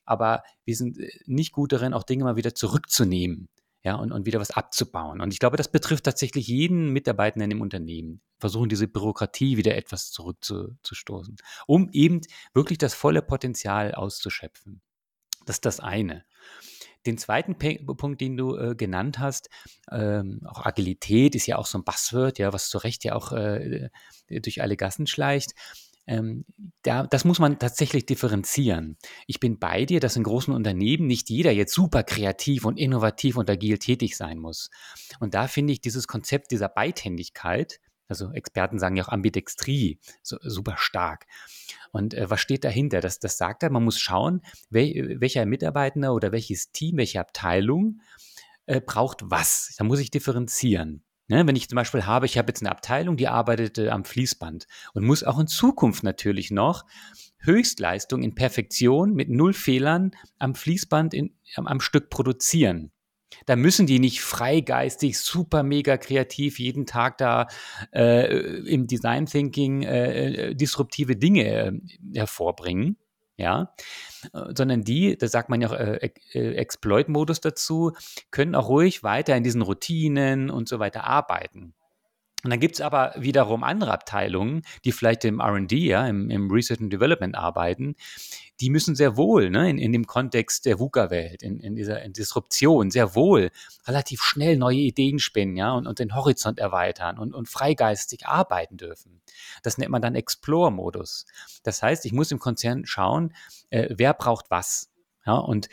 Aber 0.04 0.42
wir 0.64 0.74
sind 0.74 0.98
äh, 0.98 1.08
nicht 1.26 1.52
gut 1.52 1.70
darin, 1.72 1.94
auch 1.94 2.02
Dinge 2.02 2.24
mal 2.24 2.34
wieder 2.34 2.56
zurückzunehmen, 2.56 3.48
ja, 3.84 3.94
und, 3.94 4.10
und 4.10 4.26
wieder 4.26 4.40
was 4.40 4.50
abzubauen. 4.50 5.20
Und 5.20 5.32
ich 5.32 5.38
glaube, 5.38 5.56
das 5.56 5.70
betrifft 5.70 6.04
tatsächlich 6.04 6.48
jeden 6.48 6.92
Mitarbeitenden 6.92 7.52
im 7.52 7.60
Unternehmen. 7.60 8.22
Versuchen 8.40 8.68
diese 8.68 8.88
Bürokratie 8.88 9.56
wieder 9.56 9.76
etwas 9.76 10.10
zurückzustoßen, 10.10 11.36
um 11.68 11.88
eben 11.92 12.20
wirklich 12.52 12.78
das 12.78 12.94
volle 12.94 13.22
Potenzial 13.22 13.94
auszuschöpfen. 13.94 14.82
Das 15.46 15.56
ist 15.56 15.66
das 15.66 15.80
eine. 15.80 16.24
Den 17.06 17.16
zweiten 17.16 17.56
Punkt, 17.56 18.20
den 18.20 18.36
du 18.36 18.56
äh, 18.56 18.74
genannt 18.74 19.18
hast, 19.18 19.48
ähm, 19.90 20.42
auch 20.44 20.66
Agilität 20.66 21.34
ist 21.34 21.46
ja 21.46 21.56
auch 21.56 21.64
so 21.64 21.78
ein 21.78 21.84
Buzzword, 21.84 22.38
ja, 22.38 22.52
was 22.52 22.68
zu 22.68 22.78
Recht 22.78 23.04
ja 23.04 23.14
auch 23.14 23.32
äh, 23.32 23.88
durch 24.28 24.60
alle 24.60 24.76
Gassen 24.76 25.06
schleicht. 25.06 25.52
Ähm, 26.06 26.44
da, 26.82 27.06
das 27.06 27.24
muss 27.24 27.38
man 27.38 27.58
tatsächlich 27.58 28.04
differenzieren. 28.04 28.98
Ich 29.26 29.40
bin 29.40 29.58
bei 29.58 29.86
dir, 29.86 30.00
dass 30.00 30.16
in 30.16 30.24
großen 30.24 30.52
Unternehmen 30.52 31.06
nicht 31.06 31.30
jeder 31.30 31.52
jetzt 31.52 31.72
super 31.72 32.02
kreativ 32.02 32.64
und 32.64 32.78
innovativ 32.78 33.36
und 33.36 33.48
agil 33.48 33.78
tätig 33.78 34.16
sein 34.16 34.38
muss. 34.38 34.70
Und 35.20 35.34
da 35.34 35.46
finde 35.46 35.72
ich 35.72 35.80
dieses 35.80 36.06
Konzept 36.06 36.50
dieser 36.50 36.68
Beidhändigkeit, 36.68 37.80
also 38.10 38.32
Experten 38.32 38.78
sagen 38.78 38.96
ja 38.96 39.04
auch 39.04 39.08
Ambidextrie, 39.08 39.98
so, 40.22 40.36
super 40.42 40.74
stark. 40.76 41.26
Und 41.92 42.14
äh, 42.14 42.28
was 42.28 42.40
steht 42.40 42.64
dahinter? 42.64 43.00
Das, 43.00 43.18
das 43.18 43.38
sagt 43.38 43.62
er, 43.62 43.70
man 43.70 43.84
muss 43.84 43.98
schauen, 43.98 44.42
wel, 44.68 45.20
welcher 45.20 45.46
Mitarbeiter 45.46 46.14
oder 46.14 46.32
welches 46.32 46.72
Team, 46.72 46.96
welche 46.96 47.20
Abteilung 47.20 48.00
äh, 48.66 48.80
braucht 48.80 49.22
was. 49.24 49.74
Da 49.78 49.84
muss 49.84 50.00
ich 50.00 50.10
differenzieren. 50.10 51.04
Ne, 51.28 51.46
wenn 51.46 51.54
ich 51.54 51.68
zum 51.68 51.76
Beispiel 51.76 52.06
habe, 52.06 52.26
ich 52.26 52.36
habe 52.38 52.48
jetzt 52.48 52.60
eine 52.60 52.72
Abteilung, 52.72 53.16
die 53.16 53.28
arbeitet 53.28 53.78
äh, 53.78 53.90
am 53.90 54.04
Fließband 54.04 54.66
und 54.94 55.04
muss 55.04 55.22
auch 55.22 55.38
in 55.38 55.46
Zukunft 55.46 56.02
natürlich 56.02 56.50
noch 56.50 56.84
Höchstleistung 57.38 58.24
in 58.24 58.34
Perfektion 58.34 59.14
mit 59.14 59.28
null 59.28 59.52
Fehlern 59.52 60.10
am 60.40 60.56
Fließband 60.56 61.14
in, 61.14 61.36
am, 61.54 61.68
am 61.68 61.80
Stück 61.80 62.10
produzieren. 62.10 62.90
Da 63.46 63.56
müssen 63.56 63.86
die 63.86 63.98
nicht 63.98 64.20
freigeistig, 64.20 65.18
super 65.18 65.62
mega 65.62 65.96
kreativ 65.96 66.58
jeden 66.58 66.86
Tag 66.86 67.18
da 67.18 67.46
äh, 67.92 68.36
im 68.66 68.86
Design 68.86 69.26
Thinking 69.26 69.82
äh, 69.82 70.54
disruptive 70.54 71.16
Dinge 71.16 71.44
äh, 71.44 71.72
hervorbringen. 72.14 72.96
ja, 73.36 73.74
äh, 74.32 74.52
sondern 74.56 74.82
die, 74.82 75.16
da 75.16 75.26
sagt 75.28 75.48
man 75.48 75.60
ja 75.60 75.68
auch 75.68 75.72
äh, 75.72 76.10
äh, 76.34 76.54
Exploit-Modus 76.54 77.40
dazu, 77.40 77.92
können 78.30 78.54
auch 78.54 78.68
ruhig 78.68 79.02
weiter 79.02 79.36
in 79.36 79.42
diesen 79.42 79.62
Routinen 79.62 80.50
und 80.50 80.68
so 80.68 80.78
weiter 80.78 81.04
arbeiten. 81.04 81.74
Und 82.42 82.50
dann 82.50 82.60
gibt 82.60 82.76
es 82.76 82.80
aber 82.80 83.14
wiederum 83.16 83.62
andere 83.62 83.92
Abteilungen, 83.92 84.62
die 84.84 84.92
vielleicht 84.92 85.24
im 85.24 85.40
RD, 85.40 85.72
ja, 85.72 86.06
im, 86.06 86.30
im, 86.30 86.50
Research 86.50 86.80
and 86.80 86.92
Development 86.92 87.34
arbeiten, 87.34 87.96
die 88.60 88.70
müssen 88.70 88.94
sehr 88.94 89.16
wohl 89.16 89.50
ne, 89.50 89.70
in, 89.70 89.78
in 89.78 89.92
dem 89.92 90.06
Kontext 90.06 90.66
der 90.66 90.78
VUCA-Welt, 90.78 91.42
in, 91.42 91.60
in, 91.60 91.74
dieser 91.74 92.02
in 92.02 92.12
Disruption, 92.12 92.90
sehr 92.90 93.14
wohl 93.14 93.50
relativ 93.86 94.22
schnell 94.22 94.56
neue 94.56 94.78
Ideen 94.78 95.18
spinnen 95.18 95.56
ja, 95.56 95.72
und, 95.72 95.86
und 95.86 95.98
den 95.98 96.14
Horizont 96.14 96.58
erweitern 96.58 97.18
und, 97.18 97.34
und 97.34 97.48
freigeistig 97.48 98.26
arbeiten 98.26 98.76
dürfen. 98.76 99.20
Das 99.62 99.78
nennt 99.78 99.90
man 99.90 100.02
dann 100.02 100.14
Explore-Modus. 100.14 101.26
Das 101.62 101.82
heißt, 101.82 102.04
ich 102.06 102.12
muss 102.12 102.30
im 102.30 102.38
Konzern 102.38 102.86
schauen, 102.86 103.34
äh, 103.70 103.88
wer 103.90 104.14
braucht 104.14 104.46
was. 104.50 104.90
Ja, 105.26 105.34
und, 105.34 105.68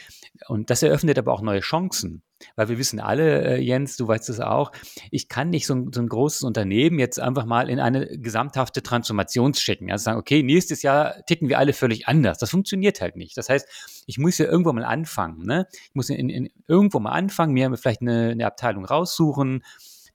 und 0.47 0.69
das 0.69 0.83
eröffnet 0.83 1.17
aber 1.17 1.33
auch 1.33 1.41
neue 1.41 1.61
Chancen. 1.61 2.21
Weil 2.55 2.69
wir 2.69 2.77
wissen 2.77 2.99
alle, 2.99 3.57
äh, 3.57 3.61
Jens, 3.61 3.97
du 3.97 4.07
weißt 4.07 4.29
es 4.29 4.39
auch, 4.39 4.71
ich 5.11 5.27
kann 5.29 5.49
nicht 5.49 5.65
so 5.65 5.75
ein, 5.75 5.91
so 5.91 6.01
ein, 6.01 6.07
großes 6.07 6.43
Unternehmen 6.43 6.99
jetzt 6.99 7.19
einfach 7.19 7.45
mal 7.45 7.69
in 7.69 7.79
eine 7.79 8.05
gesamthafte 8.17 8.83
Transformation 8.83 9.53
schicken. 9.53 9.91
Also 9.91 10.03
sagen, 10.03 10.19
okay, 10.19 10.43
nächstes 10.43 10.81
Jahr 10.83 11.25
ticken 11.25 11.49
wir 11.49 11.57
alle 11.57 11.73
völlig 11.73 12.07
anders. 12.07 12.37
Das 12.37 12.49
funktioniert 12.49 13.01
halt 13.01 13.15
nicht. 13.15 13.37
Das 13.37 13.49
heißt, 13.49 13.67
ich 14.05 14.17
muss 14.17 14.37
ja 14.37 14.45
irgendwo 14.45 14.71
mal 14.73 14.85
anfangen. 14.85 15.45
Ne? 15.45 15.67
Ich 15.71 15.95
muss 15.95 16.09
in, 16.09 16.29
in, 16.29 16.49
irgendwo 16.67 16.99
mal 16.99 17.11
anfangen, 17.11 17.53
mir 17.53 17.75
vielleicht 17.77 18.01
eine, 18.01 18.29
eine 18.29 18.45
Abteilung 18.45 18.85
raussuchen, 18.85 19.63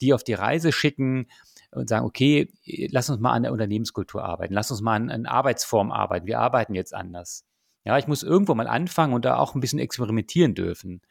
die 0.00 0.14
auf 0.14 0.24
die 0.24 0.34
Reise 0.34 0.72
schicken 0.72 1.26
und 1.72 1.88
sagen, 1.88 2.04
okay, 2.04 2.48
lass 2.90 3.10
uns 3.10 3.20
mal 3.20 3.32
an 3.32 3.44
der 3.44 3.52
Unternehmenskultur 3.52 4.22
arbeiten, 4.22 4.52
lass 4.52 4.70
uns 4.70 4.82
mal 4.82 4.94
an, 4.94 5.10
an 5.10 5.26
Arbeitsform 5.26 5.90
arbeiten, 5.90 6.26
wir 6.26 6.38
arbeiten 6.38 6.74
jetzt 6.74 6.94
anders. 6.94 7.44
Ja, 7.84 7.98
ich 7.98 8.06
muss 8.06 8.22
irgendwo 8.22 8.54
mal 8.54 8.68
anfangen 8.68 9.12
und 9.12 9.24
da 9.24 9.36
auch 9.36 9.54
ein 9.54 9.60
bisschen 9.60 9.80
experimentieren 9.80 10.54
dürfen. 10.54 11.02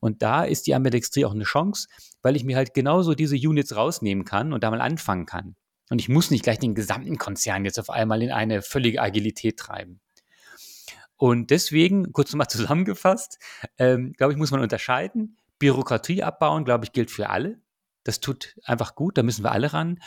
Und 0.00 0.22
da 0.22 0.42
ist 0.44 0.66
die 0.66 0.74
Ambidextrie 0.74 1.24
auch 1.24 1.34
eine 1.34 1.44
Chance, 1.44 1.88
weil 2.22 2.34
ich 2.34 2.44
mir 2.44 2.56
halt 2.56 2.74
genauso 2.74 3.14
diese 3.14 3.36
Units 3.36 3.76
rausnehmen 3.76 4.24
kann 4.24 4.52
und 4.52 4.64
da 4.64 4.70
mal 4.70 4.80
anfangen 4.80 5.26
kann. 5.26 5.54
Und 5.88 6.00
ich 6.00 6.08
muss 6.08 6.30
nicht 6.30 6.42
gleich 6.42 6.58
den 6.58 6.74
gesamten 6.74 7.18
Konzern 7.18 7.64
jetzt 7.64 7.78
auf 7.78 7.90
einmal 7.90 8.22
in 8.22 8.32
eine 8.32 8.62
völlige 8.62 9.00
Agilität 9.02 9.58
treiben. 9.58 10.00
Und 11.16 11.50
deswegen, 11.50 12.12
kurz 12.12 12.32
nochmal 12.32 12.48
zusammengefasst, 12.48 13.38
ähm, 13.78 14.12
glaube 14.14 14.32
ich, 14.32 14.38
muss 14.38 14.50
man 14.50 14.62
unterscheiden. 14.62 15.36
Bürokratie 15.58 16.22
abbauen, 16.22 16.64
glaube 16.64 16.86
ich, 16.86 16.92
gilt 16.92 17.10
für 17.10 17.28
alle. 17.28 17.60
Das 18.04 18.20
tut 18.20 18.56
einfach 18.64 18.94
gut, 18.94 19.18
da 19.18 19.22
müssen 19.22 19.44
wir 19.44 19.52
alle 19.52 19.72
ran. 19.72 19.98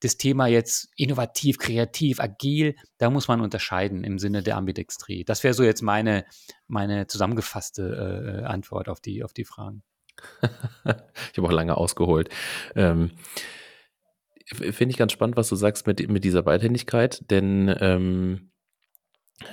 Das 0.00 0.16
Thema 0.16 0.46
jetzt 0.46 0.88
innovativ, 0.96 1.58
kreativ, 1.58 2.20
agil, 2.20 2.76
da 2.98 3.10
muss 3.10 3.28
man 3.28 3.40
unterscheiden 3.40 4.02
im 4.02 4.18
Sinne 4.18 4.42
der 4.42 4.56
Ambidextrie. 4.56 5.24
Das 5.24 5.44
wäre 5.44 5.54
so 5.54 5.62
jetzt 5.62 5.82
meine, 5.82 6.24
meine 6.66 7.06
zusammengefasste 7.06 8.42
äh, 8.42 8.44
Antwort 8.46 8.88
auf 8.88 9.00
die, 9.00 9.22
auf 9.22 9.32
die 9.32 9.44
Fragen. 9.44 9.82
ich 10.42 11.38
habe 11.38 11.48
auch 11.48 11.52
lange 11.52 11.76
ausgeholt. 11.76 12.30
Ähm, 12.74 13.10
Finde 14.46 14.90
ich 14.90 14.98
ganz 14.98 15.12
spannend, 15.12 15.36
was 15.36 15.48
du 15.48 15.56
sagst 15.56 15.86
mit, 15.86 16.06
mit 16.08 16.22
dieser 16.22 16.42
Beidhändigkeit, 16.42 17.30
denn 17.30 17.74
ähm, 17.80 18.50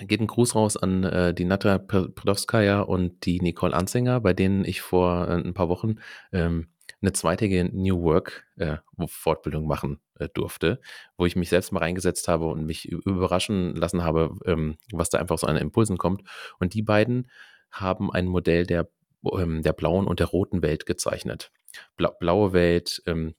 geht 0.02 0.20
ein 0.20 0.28
Gruß 0.28 0.56
raus 0.56 0.78
an 0.78 1.04
äh, 1.04 1.34
die 1.34 1.46
Natra 1.46 1.78
Prodowskaja 1.78 2.82
und 2.82 3.26
die 3.26 3.40
Nicole 3.40 3.74
Anzinger, 3.74 4.20
bei 4.20 4.34
denen 4.34 4.66
ich 4.66 4.82
vor 4.82 5.28
äh, 5.28 5.34
ein 5.36 5.54
paar 5.54 5.70
Wochen 5.70 5.96
ähm, 6.32 6.68
eine 7.02 7.14
zweitägige 7.14 7.66
New 7.66 8.02
Work 8.04 8.46
äh, 8.58 8.78
Fortbildung 9.08 9.66
machen 9.66 10.00
äh, 10.20 10.30
durfte, 10.34 10.80
wo 11.18 11.26
ich 11.26 11.36
mich 11.36 11.50
selbst 11.50 11.72
mal 11.72 11.80
reingesetzt 11.80 12.28
habe 12.28 12.46
und 12.46 12.66
mich 12.66 12.90
überraschen 12.90 13.76
lassen 13.76 14.04
habe, 14.04 14.38
ähm, 14.46 14.78
was 14.92 15.10
da 15.10 15.18
einfach 15.18 15.38
so 15.38 15.48
an 15.48 15.58
Impulsen 15.58 15.98
kommt. 15.98 16.24
Und 16.60 16.74
die 16.74 16.84
beiden 16.84 17.30
haben 17.72 18.12
ein 18.12 18.28
Modell 18.28 18.66
der, 18.66 18.90
ähm, 19.34 19.62
der 19.64 19.74
blauen 19.74 20.06
und 20.06 20.20
der 20.20 20.28
roten 20.28 20.62
Welt 20.62 20.86
gezeichnet. 20.86 21.52
Bla 21.98 22.10
blaue 22.10 22.54
Welt 22.54 23.02
ähm, 23.06 23.34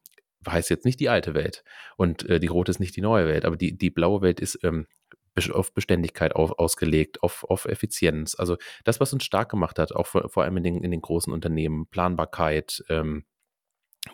heißt 0.48 0.70
jetzt 0.70 0.84
nicht 0.84 0.98
die 0.98 1.08
alte 1.08 1.34
Welt 1.34 1.62
und 1.96 2.28
äh, 2.28 2.40
die 2.40 2.48
rote 2.48 2.70
ist 2.70 2.80
nicht 2.80 2.96
die 2.96 3.00
neue 3.02 3.26
Welt, 3.26 3.44
aber 3.44 3.56
die, 3.56 3.76
die 3.76 3.90
blaue 3.90 4.22
Welt 4.22 4.40
ist 4.40 4.58
ähm, 4.64 4.86
auf 5.52 5.72
Beständigkeit 5.72 6.34
auf, 6.34 6.58
ausgelegt, 6.58 7.22
auf, 7.22 7.44
auf 7.44 7.64
Effizienz. 7.64 8.34
Also 8.38 8.56
das, 8.84 9.00
was 9.00 9.12
uns 9.12 9.24
stark 9.24 9.50
gemacht 9.50 9.78
hat, 9.78 9.92
auch 9.92 10.06
vor, 10.06 10.28
vor 10.28 10.42
allem 10.42 10.56
in 10.58 10.64
den, 10.64 10.84
in 10.84 10.90
den 10.90 11.00
großen 11.00 11.32
Unternehmen, 11.32 11.86
Planbarkeit, 11.86 12.84
ähm, 12.88 13.24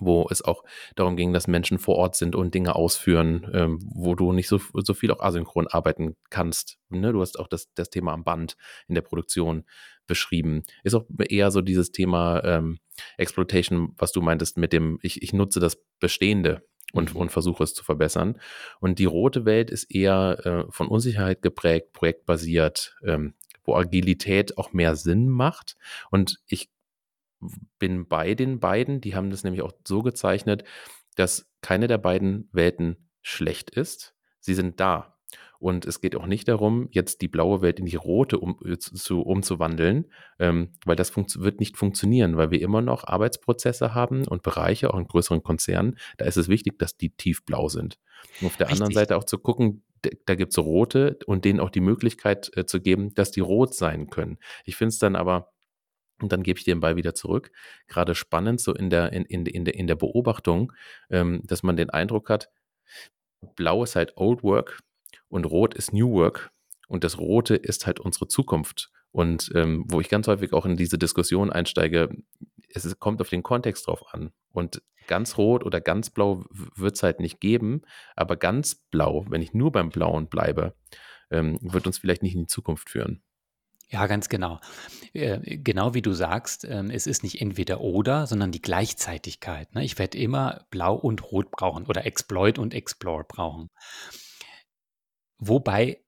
wo 0.00 0.26
es 0.30 0.42
auch 0.42 0.64
darum 0.96 1.16
ging, 1.16 1.32
dass 1.32 1.48
Menschen 1.48 1.78
vor 1.78 1.96
Ort 1.96 2.14
sind 2.14 2.36
und 2.36 2.54
Dinge 2.54 2.74
ausführen, 2.74 3.50
ähm, 3.52 3.78
wo 3.94 4.14
du 4.14 4.32
nicht 4.32 4.48
so, 4.48 4.60
so 4.74 4.94
viel 4.94 5.10
auch 5.10 5.20
asynchron 5.20 5.66
arbeiten 5.66 6.16
kannst. 6.30 6.78
Ne? 6.90 7.12
Du 7.12 7.20
hast 7.20 7.38
auch 7.38 7.48
das, 7.48 7.72
das 7.74 7.90
Thema 7.90 8.12
am 8.12 8.24
Band 8.24 8.56
in 8.86 8.94
der 8.94 9.02
Produktion 9.02 9.64
beschrieben. 10.06 10.64
Ist 10.84 10.94
auch 10.94 11.04
eher 11.28 11.50
so 11.50 11.62
dieses 11.62 11.90
Thema 11.90 12.42
ähm, 12.44 12.78
Exploitation, 13.16 13.94
was 13.96 14.12
du 14.12 14.20
meintest 14.20 14.56
mit 14.58 14.72
dem, 14.72 14.98
ich, 15.02 15.22
ich 15.22 15.32
nutze 15.32 15.60
das 15.60 15.82
Bestehende 16.00 16.62
und, 16.92 17.14
mhm. 17.14 17.20
und 17.20 17.32
versuche 17.32 17.64
es 17.64 17.74
zu 17.74 17.84
verbessern. 17.84 18.38
Und 18.80 18.98
die 18.98 19.04
rote 19.04 19.44
Welt 19.44 19.70
ist 19.70 19.84
eher 19.94 20.66
äh, 20.68 20.72
von 20.72 20.88
Unsicherheit 20.88 21.42
geprägt, 21.42 21.92
projektbasiert, 21.92 22.96
ähm, 23.04 23.34
wo 23.64 23.74
Agilität 23.74 24.58
auch 24.58 24.72
mehr 24.72 24.96
Sinn 24.96 25.28
macht. 25.28 25.76
Und 26.10 26.40
ich 26.46 26.70
bin 27.78 28.06
bei 28.08 28.34
den 28.34 28.60
beiden. 28.60 29.00
Die 29.00 29.14
haben 29.14 29.30
das 29.30 29.44
nämlich 29.44 29.62
auch 29.62 29.72
so 29.86 30.02
gezeichnet, 30.02 30.64
dass 31.16 31.50
keine 31.62 31.86
der 31.86 31.98
beiden 31.98 32.48
Welten 32.52 33.08
schlecht 33.22 33.70
ist. 33.70 34.14
Sie 34.40 34.54
sind 34.54 34.80
da. 34.80 35.18
Und 35.60 35.86
es 35.86 36.00
geht 36.00 36.14
auch 36.14 36.26
nicht 36.26 36.46
darum, 36.46 36.88
jetzt 36.92 37.20
die 37.20 37.26
blaue 37.26 37.62
Welt 37.62 37.80
in 37.80 37.86
die 37.86 37.96
rote 37.96 38.38
um, 38.38 38.60
äh, 38.64 38.78
zu, 38.78 39.22
umzuwandeln, 39.22 40.06
ähm, 40.38 40.72
weil 40.84 40.94
das 40.94 41.16
wird 41.16 41.58
nicht 41.58 41.76
funktionieren, 41.76 42.36
weil 42.36 42.52
wir 42.52 42.60
immer 42.62 42.80
noch 42.80 43.04
Arbeitsprozesse 43.04 43.92
haben 43.92 44.26
und 44.26 44.42
Bereiche, 44.42 44.94
auch 44.94 44.98
in 44.98 45.08
größeren 45.08 45.42
Konzernen. 45.42 45.98
Da 46.16 46.26
ist 46.26 46.36
es 46.36 46.48
wichtig, 46.48 46.78
dass 46.78 46.96
die 46.96 47.10
tiefblau 47.10 47.68
sind. 47.68 47.98
Und 48.40 48.48
auf 48.48 48.56
der 48.56 48.68
Richtig. 48.68 48.82
anderen 48.82 48.94
Seite 48.94 49.16
auch 49.16 49.24
zu 49.24 49.38
gucken, 49.38 49.82
da 50.26 50.36
gibt 50.36 50.52
es 50.52 50.58
rote 50.58 51.18
und 51.26 51.44
denen 51.44 51.58
auch 51.58 51.70
die 51.70 51.80
Möglichkeit 51.80 52.56
äh, 52.56 52.64
zu 52.64 52.80
geben, 52.80 53.14
dass 53.14 53.32
die 53.32 53.40
rot 53.40 53.74
sein 53.74 54.10
können. 54.10 54.38
Ich 54.64 54.76
finde 54.76 54.90
es 54.90 55.00
dann 55.00 55.16
aber 55.16 55.50
und 56.20 56.32
dann 56.32 56.42
gebe 56.42 56.58
ich 56.58 56.64
dir 56.64 56.74
den 56.74 56.80
Ball 56.80 56.96
wieder 56.96 57.14
zurück. 57.14 57.50
Gerade 57.86 58.14
spannend 58.14 58.60
so 58.60 58.74
in 58.74 58.90
der, 58.90 59.12
in, 59.12 59.24
in, 59.24 59.46
in 59.46 59.64
der, 59.64 59.74
in 59.74 59.86
der 59.86 59.94
Beobachtung, 59.96 60.72
ähm, 61.10 61.42
dass 61.44 61.62
man 61.62 61.76
den 61.76 61.90
Eindruck 61.90 62.28
hat, 62.28 62.50
blau 63.56 63.82
ist 63.84 63.96
halt 63.96 64.16
Old 64.16 64.42
Work 64.42 64.80
und 65.28 65.44
rot 65.44 65.74
ist 65.74 65.92
New 65.92 66.12
Work 66.12 66.50
und 66.88 67.04
das 67.04 67.18
Rote 67.18 67.54
ist 67.54 67.86
halt 67.86 68.00
unsere 68.00 68.28
Zukunft. 68.28 68.90
Und 69.10 69.50
ähm, 69.54 69.84
wo 69.88 70.00
ich 70.00 70.08
ganz 70.08 70.26
häufig 70.28 70.52
auch 70.52 70.66
in 70.66 70.76
diese 70.76 70.98
Diskussion 70.98 71.50
einsteige, 71.50 72.10
es 72.68 72.84
ist, 72.84 72.98
kommt 72.98 73.20
auf 73.20 73.30
den 73.30 73.42
Kontext 73.42 73.86
drauf 73.86 74.02
an. 74.12 74.32
Und 74.52 74.82
ganz 75.06 75.38
rot 75.38 75.64
oder 75.64 75.80
ganz 75.80 76.10
blau 76.10 76.44
wird 76.50 76.96
es 76.96 77.02
halt 77.02 77.18
nicht 77.20 77.40
geben, 77.40 77.82
aber 78.14 78.36
ganz 78.36 78.74
blau, 78.90 79.24
wenn 79.28 79.42
ich 79.42 79.54
nur 79.54 79.72
beim 79.72 79.88
Blauen 79.88 80.28
bleibe, 80.28 80.74
ähm, 81.30 81.58
wird 81.62 81.86
uns 81.86 81.98
vielleicht 81.98 82.22
nicht 82.22 82.34
in 82.34 82.42
die 82.42 82.46
Zukunft 82.46 82.90
führen. 82.90 83.22
Ja, 83.90 84.06
ganz 84.06 84.28
genau. 84.28 84.60
Äh, 85.14 85.58
genau 85.58 85.94
wie 85.94 86.02
du 86.02 86.12
sagst, 86.12 86.64
ähm, 86.64 86.90
es 86.90 87.06
ist 87.06 87.22
nicht 87.22 87.40
entweder 87.40 87.80
oder, 87.80 88.26
sondern 88.26 88.52
die 88.52 88.60
Gleichzeitigkeit. 88.60 89.74
Ne? 89.74 89.82
Ich 89.82 89.98
werde 89.98 90.18
immer 90.18 90.66
Blau 90.70 90.94
und 90.94 91.32
Rot 91.32 91.50
brauchen 91.50 91.86
oder 91.86 92.04
Exploit 92.04 92.58
und 92.58 92.74
Explore 92.74 93.24
brauchen. 93.24 93.70
Wobei 95.38 96.02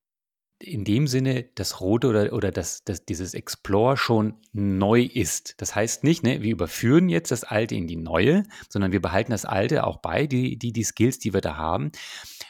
in 0.62 0.84
dem 0.84 1.06
Sinne 1.06 1.48
das 1.54 1.80
Rote 1.80 2.08
oder, 2.08 2.32
oder 2.34 2.50
das, 2.50 2.84
das, 2.84 3.06
dieses 3.06 3.32
Explore 3.32 3.96
schon 3.96 4.34
neu 4.52 5.02
ist. 5.02 5.54
Das 5.56 5.74
heißt 5.74 6.04
nicht, 6.04 6.22
ne, 6.22 6.42
wir 6.42 6.52
überführen 6.52 7.08
jetzt 7.08 7.30
das 7.30 7.44
Alte 7.44 7.74
in 7.74 7.86
die 7.86 7.96
Neue, 7.96 8.42
sondern 8.68 8.92
wir 8.92 9.00
behalten 9.00 9.30
das 9.30 9.46
Alte 9.46 9.84
auch 9.84 10.00
bei, 10.02 10.26
die, 10.26 10.58
die, 10.58 10.72
die 10.72 10.84
Skills, 10.84 11.18
die 11.18 11.32
wir 11.32 11.40
da 11.40 11.56
haben. 11.56 11.92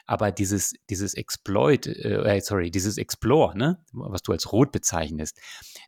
Aber 0.07 0.33
dieses, 0.33 0.75
dieses 0.91 1.15
Exploit, 1.15 1.87
äh, 1.87 2.37
äh 2.37 2.41
sorry, 2.41 2.73
dieses 2.73 2.99
Explore, 2.99 3.57
ne, 3.57 3.79
was 3.93 4.23
du 4.23 4.33
als 4.33 4.51
Rot 4.51 4.73
bezeichnest, 4.73 5.39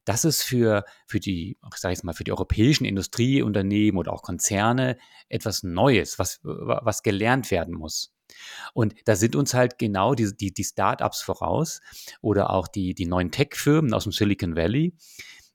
das 0.05 0.25
ist 0.25 0.45
für, 0.45 0.85
für 1.09 1.19
die, 1.19 1.59
ich 1.73 1.79
sage 1.79 1.93
jetzt 1.93 2.05
mal, 2.05 2.15
für 2.15 2.25
die 2.25 2.33
europäischen 2.33 2.85
Industrieunternehmen 2.85 3.99
oder 3.99 4.13
auch 4.13 4.23
Konzerne 4.23 4.97
etwas 5.29 5.65
Neues, 5.65 6.21
was, 6.21 6.39
was 6.45 7.03
gelernt 7.03 7.51
werden 7.51 7.75
muss. 7.75 8.13
Und 8.75 8.95
da 9.05 9.17
sind 9.17 9.37
uns 9.37 9.55
halt 9.55 9.79
genau 9.79 10.15
die, 10.15 10.35
die, 10.37 10.53
die 10.53 10.65
Startups 10.65 11.23
voraus 11.23 11.81
oder 12.21 12.51
auch 12.51 12.69
die, 12.69 12.95
die 12.95 13.07
neuen 13.07 13.31
Tech-Firmen 13.31 13.93
aus 13.95 14.05
dem 14.05 14.13
Silicon 14.13 14.57
Valley. 14.57 14.95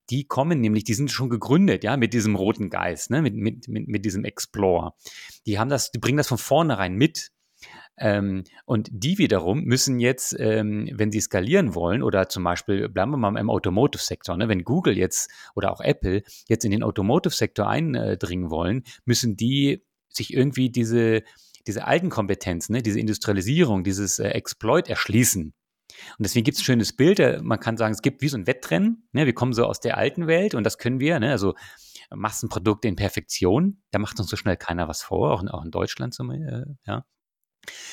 Die 0.09 0.25
kommen 0.25 0.61
nämlich, 0.61 0.85
die 0.85 0.93
sind 0.93 1.11
schon 1.11 1.29
gegründet, 1.29 1.83
ja, 1.83 1.97
mit 1.97 2.13
diesem 2.13 2.35
roten 2.35 2.69
Geist, 2.69 3.09
ne, 3.09 3.21
mit, 3.21 3.35
mit, 3.35 3.67
mit, 3.67 3.87
mit 3.87 4.05
diesem 4.05 4.23
Explore. 4.23 4.93
Die 5.45 5.59
haben 5.59 5.69
das, 5.69 5.91
die 5.91 5.99
bringen 5.99 6.17
das 6.17 6.29
von 6.29 6.37
vornherein 6.37 6.95
mit. 6.95 7.31
Ähm, 7.99 8.43
und 8.65 8.89
die 8.91 9.17
wiederum 9.17 9.63
müssen 9.63 9.99
jetzt, 9.99 10.35
ähm, 10.39 10.89
wenn 10.93 11.11
sie 11.11 11.19
skalieren 11.19 11.73
wollen, 11.73 12.03
oder 12.03 12.29
zum 12.29 12.43
Beispiel, 12.43 12.87
bleiben 12.89 13.11
wir 13.11 13.17
mal 13.17 13.37
im 13.37 13.49
Automotive-Sektor, 13.49 14.37
ne, 14.37 14.47
wenn 14.47 14.63
Google 14.63 14.97
jetzt 14.97 15.31
oder 15.55 15.71
auch 15.71 15.81
Apple 15.81 16.23
jetzt 16.47 16.63
in 16.63 16.71
den 16.71 16.83
Automotive-Sektor 16.83 17.67
eindringen 17.67 18.51
wollen, 18.51 18.83
müssen 19.05 19.35
die 19.35 19.83
sich 20.09 20.33
irgendwie 20.33 20.69
diese, 20.69 21.23
diese 21.67 21.85
alten 21.85 22.09
Kompetenzen, 22.09 22.73
ne, 22.73 22.81
diese 22.81 22.99
Industrialisierung, 22.99 23.83
dieses 23.83 24.19
äh, 24.19 24.29
Exploit 24.29 24.87
erschließen. 24.87 25.53
Und 26.17 26.25
deswegen 26.25 26.43
gibt 26.43 26.57
es 26.57 26.61
ein 26.61 26.65
schönes 26.65 26.95
Bild. 26.95 27.19
Äh, 27.19 27.39
man 27.41 27.59
kann 27.59 27.77
sagen, 27.77 27.93
es 27.93 28.01
gibt 28.01 28.21
wie 28.21 28.27
so 28.27 28.37
ein 28.37 28.47
Wettrennen. 28.47 29.07
Ne? 29.11 29.25
Wir 29.25 29.33
kommen 29.33 29.53
so 29.53 29.65
aus 29.65 29.79
der 29.79 29.97
alten 29.97 30.27
Welt 30.27 30.55
und 30.55 30.63
das 30.63 30.77
können 30.77 30.99
wir. 30.99 31.19
Ne? 31.19 31.31
Also 31.31 31.55
Massenprodukte 32.09 32.87
in 32.87 32.95
Perfektion. 32.95 33.81
Da 33.91 33.99
macht 33.99 34.19
uns 34.19 34.29
so 34.29 34.35
schnell 34.35 34.57
keiner 34.57 34.87
was 34.87 35.01
vor, 35.01 35.33
auch 35.33 35.41
in, 35.41 35.49
auch 35.49 35.63
in 35.63 35.71
Deutschland. 35.71 36.13
So, 36.13 36.23
äh, 36.31 36.65
ja. 36.85 37.05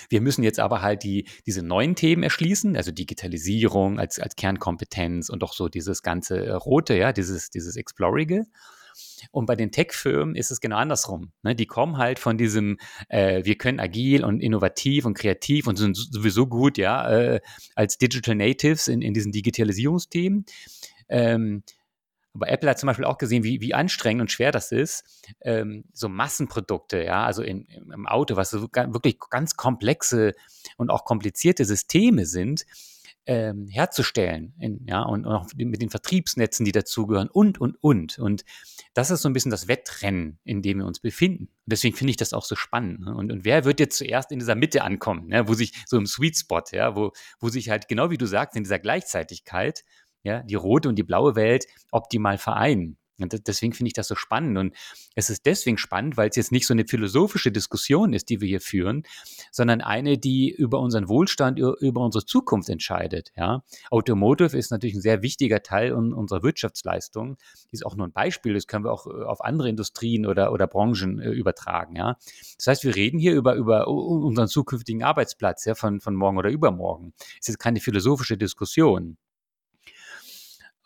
Wir 0.09 0.21
müssen 0.21 0.45
jetzt 0.45 0.61
aber 0.61 0.83
halt 0.83 1.03
die, 1.03 1.29
diese 1.47 1.63
neuen 1.63 1.97
Themen 1.97 2.23
erschließen, 2.23 2.77
also 2.77 2.93
Digitalisierung 2.93 3.99
als, 3.99 4.21
als 4.21 4.37
Kernkompetenz 4.37 5.31
und 5.31 5.43
auch 5.43 5.53
so 5.53 5.69
dieses 5.69 6.03
ganze 6.03 6.45
äh, 6.45 6.53
Rote, 6.53 6.97
ja, 6.97 7.13
dieses, 7.13 7.51
dieses 7.51 7.77
Explorige. 7.77 8.47
Und 9.31 9.47
bei 9.47 9.57
den 9.57 9.71
Tech-Firmen 9.71 10.35
ist 10.37 10.51
es 10.51 10.61
genau 10.61 10.77
andersrum. 10.77 11.33
Ne? 11.43 11.55
Die 11.55 11.67
kommen 11.67 11.99
halt 11.99 12.19
von 12.19 12.39
diesem, 12.39 12.79
äh, 13.09 13.45
wir 13.45 13.57
können 13.57 13.81
agil 13.81 14.25
und 14.25 14.41
innovativ 14.41 15.05
und 15.05 15.15
kreativ 15.15 15.67
und 15.67 15.77
sind 15.77 15.97
sowieso 15.97 16.47
gut, 16.47 16.79
ja, 16.79 17.09
äh, 17.11 17.41
als 17.75 17.99
Digital 17.99 18.35
Natives 18.35 18.89
in, 18.89 19.03
in 19.03 19.15
diesen 19.15 19.33
Digitalisierungsthemen. 19.33 20.45
Ähm, 21.09 21.63
aber 22.35 22.49
Apple 22.49 22.69
hat 22.69 22.81
zum 22.81 22.89
Beispiel 22.89 23.05
auch 23.05 23.19
gesehen, 23.19 23.45
wie, 23.45 23.61
wie 23.61 23.75
anstrengend 23.75 24.23
und 24.23 24.33
schwer 24.33 24.51
das 24.51 24.73
ist, 24.73 25.05
ähm, 25.43 25.85
so 25.93 26.09
Massenprodukte, 26.09 27.05
ja, 27.05 27.25
also 27.25 27.43
in, 27.43 27.67
im 27.67 28.09
Auto, 28.09 28.35
was 28.35 28.51
so 28.51 28.63
wirklich 28.63 29.19
ganz 29.31 29.57
komplexe 29.57 30.35
und 30.77 30.91
auch 30.91 31.05
komplizierte 31.05 31.65
Systeme 31.65 32.27
sind, 32.27 32.67
ähm, 33.27 33.69
herzustellen, 33.69 34.55
in, 34.59 34.85
ja, 34.87 35.03
und, 35.03 35.27
und, 35.27 35.33
auch 35.33 35.47
mit 35.57 35.81
den 35.81 35.91
Vertriebsnetzen, 35.91 36.65
die 36.65 36.73
dazugehören 36.73 37.29
und, 37.29 37.61
und, 37.61 37.83
und. 37.83 38.19
Und 38.19 38.45
das 38.93 39.11
ist 39.11 39.23
so 39.23 39.29
ein 39.29 39.33
bisschen 39.33 39.51
das 39.51 39.67
Wettrennen, 39.67 40.39
in 40.45 40.63
dem 40.63 40.79
wir 40.79 40.87
uns 40.87 41.01
befinden. 41.01 41.45
Und 41.45 41.73
deswegen 41.73 41.97
finde 41.97 42.11
ich 42.11 42.17
das 42.17 42.33
auch 42.33 42.45
so 42.45 42.55
spannend. 42.55 43.01
Ne? 43.01 43.15
Und, 43.15 43.33
und 43.33 43.45
wer 43.45 43.65
wird 43.65 43.81
jetzt 43.81 43.97
zuerst 43.97 44.31
in 44.31 44.39
dieser 44.39 44.55
Mitte 44.55 44.83
ankommen, 44.83 45.29
ne? 45.29 45.49
wo 45.49 45.55
sich 45.55 45.73
so 45.87 45.97
im 45.97 46.07
Sweet 46.07 46.37
Spot, 46.37 46.63
ja, 46.73 46.95
wo, 46.97 47.13
wo 47.41 47.49
sich 47.49 47.71
halt, 47.71 47.89
genau 47.89 48.11
wie 48.11 48.19
du 48.19 48.27
sagst, 48.27 48.57
in 48.57 48.65
dieser 48.65 48.79
Gleichzeitigkeit, 48.79 49.85
ja, 50.23 50.43
die 50.43 50.55
rote 50.55 50.89
und 50.89 50.97
die 50.97 51.03
blaue 51.03 51.37
Welt 51.37 51.67
optimal 51.91 52.39
vereinen. 52.39 52.99
Und 53.21 53.47
deswegen 53.47 53.73
finde 53.73 53.89
ich 53.89 53.95
das 53.95 54.09
so 54.09 54.17
spannend. 54.17 54.59
Und 54.59 54.75
es 55.15 55.31
ist 55.31 55.47
deswegen 55.47 55.79
spannend, 55.79 56.17
weil 56.17 56.29
es 56.31 56.37
jetzt 56.37 56.53
nicht 56.53 56.67
so 56.67 56.75
eine 56.75 56.85
philosophische 56.87 57.53
Diskussion 57.53 58.13
ist, 58.13 58.29
die 58.29 58.41
wir 58.41 58.49
hier 58.49 58.61
führen, 58.61 59.05
sondern 59.53 59.81
eine, 59.81 60.19
die 60.19 60.51
über 60.51 60.81
unseren 60.81 61.09
Wohlstand, 61.09 61.59
über 61.59 62.01
unsere 62.01 62.25
Zukunft 62.25 62.69
entscheidet. 62.69 63.31
Ja? 63.37 63.63
Automotive 63.91 64.57
ist 64.57 64.71
natürlich 64.71 64.97
ein 64.97 65.01
sehr 65.01 65.23
wichtiger 65.23 65.63
Teil 65.63 65.93
unserer 65.93 66.43
Wirtschaftsleistung. 66.43 67.37
Ist 67.71 67.87
auch 67.87 67.97
nur 67.97 68.07
ein 68.07 68.13
Beispiel, 68.13 68.55
das 68.55 68.67
können 68.67 68.85
wir 68.85 68.93
auch 68.93 69.07
äh, 69.07 69.25
auf 69.25 69.43
andere 69.43 69.69
Industrien 69.69 70.27
oder, 70.27 70.53
oder 70.53 70.67
Branchen 70.67 71.21
äh, 71.21 71.31
übertragen. 71.31 71.97
Ja? 71.97 72.17
Das 72.57 72.67
heißt, 72.67 72.85
wir 72.85 72.97
reden 72.97 73.19
hier 73.19 73.35
über, 73.35 73.55
über 73.55 73.87
unseren 73.87 74.49
zukünftigen 74.49 75.03
Arbeitsplatz 75.03 75.65
ja, 75.65 75.75
von, 75.75 76.01
von 76.01 76.15
morgen 76.15 76.39
oder 76.39 76.51
übermorgen. 76.51 77.13
Es 77.41 77.49
ist 77.49 77.59
keine 77.59 77.81
philosophische 77.81 78.37
Diskussion. 78.37 79.17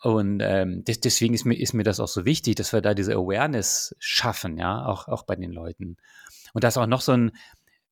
Und 0.01 0.39
ähm, 0.41 0.83
des, 0.85 1.01
deswegen 1.01 1.33
ist 1.33 1.45
mir, 1.45 1.59
ist 1.59 1.73
mir 1.73 1.83
das 1.83 1.99
auch 1.99 2.07
so 2.07 2.25
wichtig, 2.25 2.55
dass 2.55 2.71
wir 2.71 2.81
da 2.81 2.93
diese 2.93 3.15
Awareness 3.15 3.95
schaffen, 3.99 4.57
ja, 4.57 4.85
auch, 4.85 5.07
auch 5.07 5.23
bei 5.23 5.35
den 5.35 5.51
Leuten. 5.51 5.97
Und 6.53 6.63
das 6.63 6.73
ist 6.73 6.77
auch 6.77 6.87
noch 6.87 7.01
so 7.01 7.11
ein, 7.11 7.31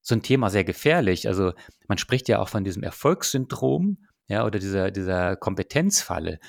so 0.01 0.15
ein 0.15 0.23
Thema 0.23 0.49
sehr 0.49 0.63
gefährlich. 0.63 1.27
Also 1.27 1.53
man 1.87 1.97
spricht 1.97 2.29
ja 2.29 2.39
auch 2.39 2.47
von 2.49 2.63
diesem 2.63 2.83
Erfolgssyndrom, 2.83 3.97
ja, 4.29 4.45
oder 4.45 4.59
dieser, 4.59 4.91
dieser 4.91 5.35
Kompetenzfalle, 5.35 6.39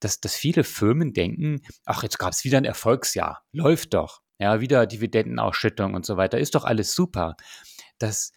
dass, 0.00 0.20
dass 0.20 0.34
viele 0.34 0.64
Firmen 0.64 1.12
denken, 1.12 1.62
ach, 1.84 2.02
jetzt 2.02 2.18
gab 2.18 2.32
es 2.32 2.44
wieder 2.44 2.58
ein 2.58 2.64
Erfolgsjahr, 2.64 3.42
läuft 3.52 3.94
doch, 3.94 4.20
ja, 4.38 4.60
wieder 4.60 4.86
Dividendenausschüttung 4.86 5.94
und 5.94 6.04
so 6.04 6.16
weiter, 6.16 6.38
ist 6.38 6.54
doch 6.54 6.64
alles 6.64 6.94
super. 6.94 7.36
Das, 7.98 8.32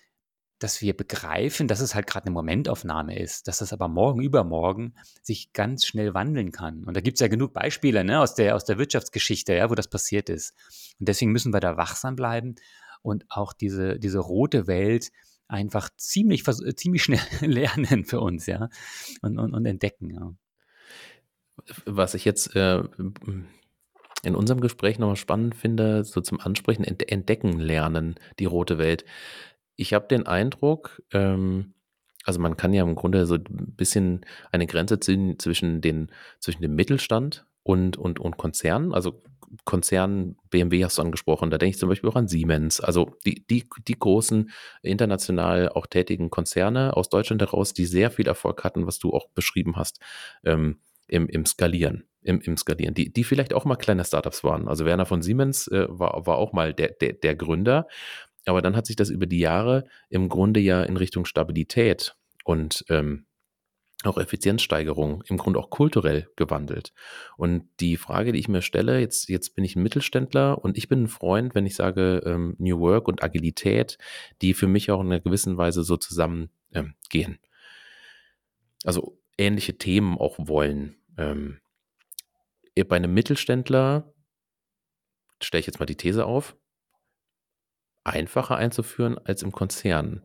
dass 0.59 0.81
wir 0.81 0.95
begreifen, 0.95 1.67
dass 1.67 1.79
es 1.79 1.95
halt 1.95 2.05
gerade 2.05 2.25
eine 2.25 2.33
Momentaufnahme 2.33 3.17
ist, 3.17 3.47
dass 3.47 3.59
das 3.59 3.73
aber 3.73 3.87
morgen, 3.87 4.21
übermorgen 4.21 4.93
sich 5.23 5.53
ganz 5.53 5.85
schnell 5.85 6.13
wandeln 6.13 6.51
kann. 6.51 6.83
Und 6.83 6.95
da 6.95 7.01
gibt 7.01 7.15
es 7.15 7.21
ja 7.21 7.27
genug 7.27 7.53
Beispiele 7.53 8.03
ne, 8.03 8.19
aus, 8.19 8.35
der, 8.35 8.55
aus 8.55 8.65
der 8.65 8.77
Wirtschaftsgeschichte, 8.77 9.53
ja, 9.53 9.69
wo 9.69 9.75
das 9.75 9.87
passiert 9.87 10.29
ist. 10.29 10.53
Und 10.99 11.07
deswegen 11.07 11.31
müssen 11.31 11.53
wir 11.53 11.61
da 11.61 11.77
wachsam 11.77 12.15
bleiben 12.15 12.55
und 13.01 13.25
auch 13.29 13.53
diese, 13.53 13.99
diese 13.99 14.19
rote 14.19 14.67
Welt 14.67 15.11
einfach 15.47 15.89
ziemlich, 15.97 16.43
ziemlich 16.75 17.03
schnell 17.03 17.19
lernen 17.41 18.05
für 18.05 18.19
uns, 18.19 18.45
ja, 18.45 18.69
und, 19.21 19.39
und, 19.39 19.53
und 19.53 19.65
entdecken, 19.65 20.11
ja. 20.11 20.33
Was 21.85 22.13
ich 22.13 22.23
jetzt 22.23 22.55
äh, 22.55 22.83
in 24.23 24.35
unserem 24.35 24.61
Gespräch 24.61 24.97
nochmal 24.97 25.17
spannend 25.17 25.55
finde, 25.55 26.03
so 26.03 26.21
zum 26.21 26.39
Ansprechen, 26.39 26.83
entdecken 26.83 27.59
lernen, 27.59 28.15
die 28.39 28.45
rote 28.45 28.77
Welt 28.77 29.05
ich 29.79 29.93
habe 29.93 30.07
den 30.07 30.27
Eindruck, 30.27 31.01
ähm, 31.13 31.73
also 32.25 32.39
man 32.39 32.57
kann 32.57 32.73
ja 32.73 32.83
im 32.83 32.95
Grunde 32.95 33.25
so 33.25 33.35
ein 33.35 33.73
bisschen 33.75 34.25
eine 34.51 34.67
Grenze 34.67 34.99
ziehen 34.99 35.39
zwischen, 35.39 35.81
den, 35.81 36.11
zwischen 36.39 36.61
dem 36.61 36.75
Mittelstand 36.75 37.45
und, 37.63 37.97
und, 37.97 38.19
und 38.19 38.37
Konzernen. 38.37 38.93
Also 38.93 39.23
Konzern, 39.65 40.35
BMW 40.49 40.83
hast 40.83 40.97
du 40.97 41.01
angesprochen, 41.01 41.49
da 41.49 41.57
denke 41.57 41.71
ich 41.71 41.79
zum 41.79 41.89
Beispiel 41.89 42.09
auch 42.09 42.15
an 42.15 42.27
Siemens, 42.27 42.79
also 42.81 43.15
die, 43.25 43.47
die, 43.49 43.67
die 43.87 43.97
großen 43.97 44.51
international 44.83 45.69
auch 45.69 45.87
tätigen 45.87 46.29
Konzerne 46.29 46.95
aus 46.95 47.09
Deutschland 47.09 47.41
heraus, 47.41 47.73
die 47.73 47.85
sehr 47.85 48.11
viel 48.11 48.27
Erfolg 48.27 48.63
hatten, 48.63 48.85
was 48.85 48.99
du 48.99 49.11
auch 49.11 49.29
beschrieben 49.29 49.75
hast, 49.75 49.99
ähm, 50.43 50.81
im, 51.07 51.27
im 51.27 51.45
Skalieren. 51.45 52.03
Im, 52.21 52.41
im 52.41 52.57
Skalieren, 52.57 52.93
die, 52.93 53.13
die 53.13 53.23
vielleicht 53.23 53.53
auch 53.53 53.63
mal 53.63 53.77
kleine 53.77 54.03
Startups 54.03 54.43
waren. 54.43 54.67
Also 54.67 54.83
Werner 54.83 55.05
von 55.05 55.21
Siemens 55.21 55.69
äh, 55.69 55.85
war, 55.87 56.27
war 56.27 56.37
auch 56.37 56.51
mal 56.51 56.73
der, 56.73 56.89
der, 56.89 57.13
der 57.13 57.33
Gründer 57.33 57.87
aber 58.49 58.61
dann 58.61 58.75
hat 58.75 58.85
sich 58.85 58.95
das 58.95 59.09
über 59.09 59.25
die 59.25 59.39
Jahre 59.39 59.85
im 60.09 60.29
Grunde 60.29 60.59
ja 60.59 60.83
in 60.83 60.97
Richtung 60.97 61.25
Stabilität 61.25 62.15
und 62.43 62.83
ähm, 62.89 63.25
auch 64.03 64.17
Effizienzsteigerung, 64.17 65.23
im 65.27 65.37
Grunde 65.37 65.59
auch 65.59 65.69
kulturell 65.69 66.29
gewandelt. 66.37 66.93
Und 67.35 67.67
die 67.81 67.97
Frage, 67.97 68.31
die 68.31 68.39
ich 68.39 68.47
mir 68.47 68.61
stelle, 68.61 68.99
jetzt, 68.99 69.27
jetzt 69.27 69.55
bin 69.55 69.65
ich 69.65 69.75
ein 69.75 69.83
Mittelständler 69.83 70.63
und 70.63 70.77
ich 70.77 70.87
bin 70.87 71.03
ein 71.03 71.07
Freund, 71.09 71.53
wenn 71.53 71.65
ich 71.65 71.75
sage 71.75 72.21
ähm, 72.25 72.55
New 72.59 72.79
Work 72.79 73.09
und 73.09 73.23
Agilität, 73.23 73.97
die 74.41 74.53
für 74.53 74.67
mich 74.67 74.89
auch 74.89 75.01
in 75.01 75.07
einer 75.07 75.19
gewissen 75.19 75.57
Weise 75.57 75.83
so 75.83 75.97
zusammengehen. 75.97 76.49
Ähm, 77.13 77.39
also 78.85 79.19
ähnliche 79.37 79.77
Themen 79.77 80.17
auch 80.17 80.35
wollen. 80.37 80.95
Ähm, 81.17 81.59
bei 82.87 82.95
einem 82.95 83.13
Mittelständler 83.13 84.13
stelle 85.41 85.59
ich 85.59 85.67
jetzt 85.67 85.81
mal 85.81 85.85
die 85.85 85.97
These 85.97 86.25
auf, 86.25 86.55
einfacher 88.09 88.57
einzuführen 88.57 89.17
als 89.17 89.43
im 89.43 89.51
Konzern. 89.51 90.23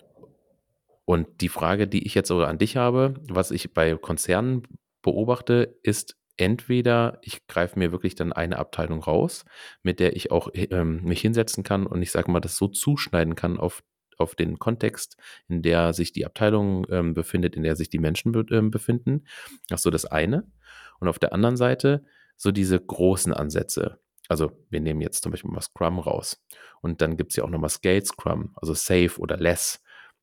Und 1.05 1.43
die 1.43 1.49
Frage, 1.49 1.87
die 1.87 2.07
ich 2.07 2.15
jetzt 2.15 2.29
sogar 2.29 2.49
an 2.49 2.59
dich 2.59 2.77
habe, 2.77 3.15
was 3.29 3.51
ich 3.51 3.75
bei 3.75 3.95
Konzernen 3.97 4.63
beobachte, 5.03 5.79
ist 5.83 6.17
entweder 6.37 7.19
ich 7.23 7.47
greife 7.47 7.79
mir 7.79 7.93
wirklich 7.93 8.15
dann 8.15 8.33
eine 8.33 8.59
Abteilung 8.59 9.03
raus, 9.03 9.45
mit 9.83 10.01
der 10.01 10.17
ich 10.17 10.31
auch 10.31 10.49
ähm, 10.55 11.03
mich 11.05 11.21
hinsetzen 11.21 11.63
kann 11.63 11.87
und 11.87 12.03
ich 12.03 12.11
sage 12.11 12.31
mal, 12.31 12.41
das 12.41 12.57
so 12.57 12.69
zuschneiden 12.69 13.35
kann 13.35 13.59
auf, 13.59 13.85
auf 14.17 14.35
den 14.35 14.59
Kontext, 14.59 15.17
in 15.49 15.63
der 15.63 15.93
sich 15.93 16.13
die 16.13 16.27
Abteilung 16.27 16.87
ähm, 16.91 17.15
befindet, 17.15 17.55
in 17.55 17.63
der 17.63 17.77
sich 17.77 17.91
die 17.91 17.99
Menschen 17.99 18.33
be 18.33 18.47
ähm, 18.51 18.71
befinden. 18.71 19.27
Das 19.69 19.81
ist 19.81 19.85
so 19.85 19.91
das 19.91 20.07
eine. 20.07 20.51
Und 20.99 21.09
auf 21.09 21.19
der 21.19 21.33
anderen 21.33 21.57
Seite 21.57 22.05
so 22.37 22.51
diese 22.51 22.81
großen 22.81 23.33
Ansätze. 23.33 24.01
Also 24.29 24.53
wir 24.71 24.81
nehmen 24.81 25.01
jetzt 25.01 25.23
zum 25.23 25.33
Beispiel 25.33 25.51
mal 25.51 25.61
Scrum 25.61 25.99
raus. 25.99 26.43
Und 26.81 27.01
dann 27.01 27.17
gibt 27.17 27.31
es 27.33 27.37
ja 27.37 27.45
auch 27.45 27.51
nochmal 27.51 27.71
Scale 27.71 28.05
Scrum, 28.05 28.53
also 28.57 28.75
Safe 28.75 29.19
oder 29.19 29.37
Less. 29.37 29.83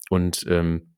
Und 0.09 0.45
ähm, 0.49 0.91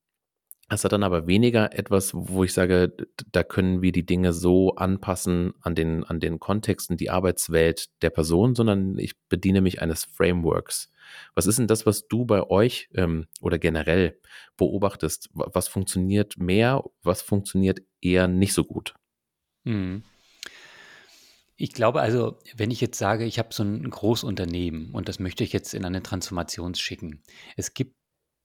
das 0.69 0.83
hat 0.83 0.91
dann 0.91 1.03
aber 1.03 1.27
weniger 1.27 1.77
etwas, 1.77 2.13
wo 2.15 2.43
ich 2.43 2.53
sage, 2.53 2.95
da 3.31 3.43
können 3.43 3.81
wir 3.81 3.91
die 3.91 4.05
Dinge 4.05 4.33
so 4.33 4.75
anpassen 4.75 5.53
an 5.61 5.75
den, 5.75 6.03
an 6.03 6.19
den 6.19 6.39
Kontexten, 6.39 6.97
die 6.97 7.09
Arbeitswelt 7.09 7.89
der 8.01 8.09
Person, 8.09 8.55
sondern 8.55 8.97
ich 8.97 9.13
bediene 9.29 9.61
mich 9.61 9.81
eines 9.81 10.05
Frameworks. 10.05 10.91
Was 11.35 11.47
ist 11.47 11.59
denn 11.59 11.67
das, 11.67 11.85
was 11.85 12.07
du 12.07 12.25
bei 12.25 12.49
euch 12.49 12.89
ähm, 12.95 13.27
oder 13.41 13.59
generell 13.59 14.19
beobachtest? 14.57 15.29
Was 15.33 15.67
funktioniert 15.67 16.37
mehr, 16.37 16.83
was 17.03 17.21
funktioniert 17.21 17.81
eher 18.01 18.27
nicht 18.27 18.53
so 18.53 18.63
gut? 18.63 18.95
Hm. 19.65 20.03
Ich 21.63 21.71
glaube 21.71 22.01
also, 22.01 22.37
wenn 22.57 22.71
ich 22.71 22.81
jetzt 22.81 22.99
sage, 22.99 23.23
ich 23.23 23.39
habe 23.39 23.53
so 23.53 23.63
ein 23.63 23.89
Großunternehmen 23.89 24.91
und 24.91 25.07
das 25.07 25.19
möchte 25.19 25.45
ich 25.45 25.53
jetzt 25.53 25.73
in 25.73 25.85
eine 25.85 26.03
Transformation 26.03 26.75
schicken. 26.75 27.23
Es 27.55 27.73
gibt, 27.73 27.95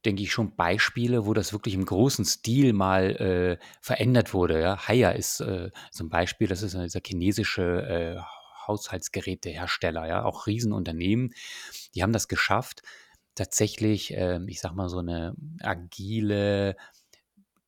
denke 0.04 0.22
ich, 0.22 0.30
schon 0.30 0.54
Beispiele, 0.54 1.26
wo 1.26 1.34
das 1.34 1.52
wirklich 1.52 1.74
im 1.74 1.84
großen 1.84 2.24
Stil 2.24 2.72
mal 2.72 3.16
äh, 3.16 3.58
verändert 3.80 4.34
wurde. 4.34 4.60
Ja? 4.60 4.86
Haier 4.86 5.16
ist 5.16 5.40
äh, 5.40 5.72
so 5.90 6.04
ein 6.04 6.10
Beispiel, 6.10 6.46
das 6.46 6.62
ist 6.62 6.74
dieser 6.74 7.00
chinesische 7.04 7.62
äh, 7.64 8.20
Haushaltsgerätehersteller, 8.68 10.06
ja, 10.06 10.22
auch 10.22 10.46
Riesenunternehmen. 10.46 11.34
Die 11.96 12.04
haben 12.04 12.12
das 12.12 12.28
geschafft, 12.28 12.82
tatsächlich, 13.34 14.14
äh, 14.14 14.38
ich 14.46 14.60
sag 14.60 14.76
mal, 14.76 14.88
so 14.88 14.98
eine 14.98 15.34
agile 15.60 16.76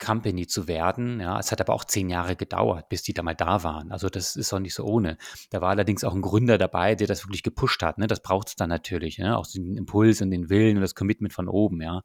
Company 0.00 0.46
zu 0.46 0.66
werden. 0.66 1.20
Ja, 1.20 1.38
es 1.38 1.52
hat 1.52 1.60
aber 1.60 1.74
auch 1.74 1.84
zehn 1.84 2.08
Jahre 2.10 2.34
gedauert, 2.34 2.88
bis 2.88 3.02
die 3.02 3.14
da 3.14 3.22
mal 3.22 3.34
da 3.34 3.62
waren. 3.62 3.92
Also 3.92 4.08
das 4.08 4.34
ist 4.34 4.52
auch 4.52 4.58
nicht 4.58 4.74
so 4.74 4.84
ohne. 4.84 5.18
Da 5.50 5.60
war 5.60 5.70
allerdings 5.70 6.02
auch 6.02 6.14
ein 6.14 6.22
Gründer 6.22 6.58
dabei, 6.58 6.94
der 6.94 7.06
das 7.06 7.24
wirklich 7.24 7.42
gepusht 7.42 7.82
hat. 7.82 7.98
Ne? 7.98 8.06
Das 8.06 8.22
braucht 8.22 8.48
es 8.48 8.56
dann 8.56 8.70
natürlich, 8.70 9.18
ne? 9.18 9.36
auch 9.36 9.46
den 9.46 9.76
Impuls 9.76 10.20
und 10.22 10.30
den 10.30 10.50
Willen 10.50 10.76
und 10.76 10.82
das 10.82 10.94
Commitment 10.94 11.32
von 11.32 11.48
oben. 11.48 11.80
Ja, 11.82 12.02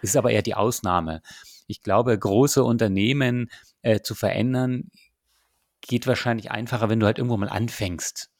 ist 0.00 0.16
aber 0.16 0.30
eher 0.30 0.42
die 0.42 0.54
Ausnahme. 0.54 1.20
ich 1.66 1.82
glaube, 1.82 2.18
große 2.18 2.62
Unternehmen 2.62 3.50
äh, 3.82 4.00
zu 4.00 4.14
verändern, 4.14 4.90
geht 5.80 6.06
wahrscheinlich 6.06 6.50
einfacher, 6.50 6.88
wenn 6.88 7.00
du 7.00 7.06
halt 7.06 7.18
irgendwo 7.18 7.36
mal 7.36 7.48
anfängst. 7.48 8.31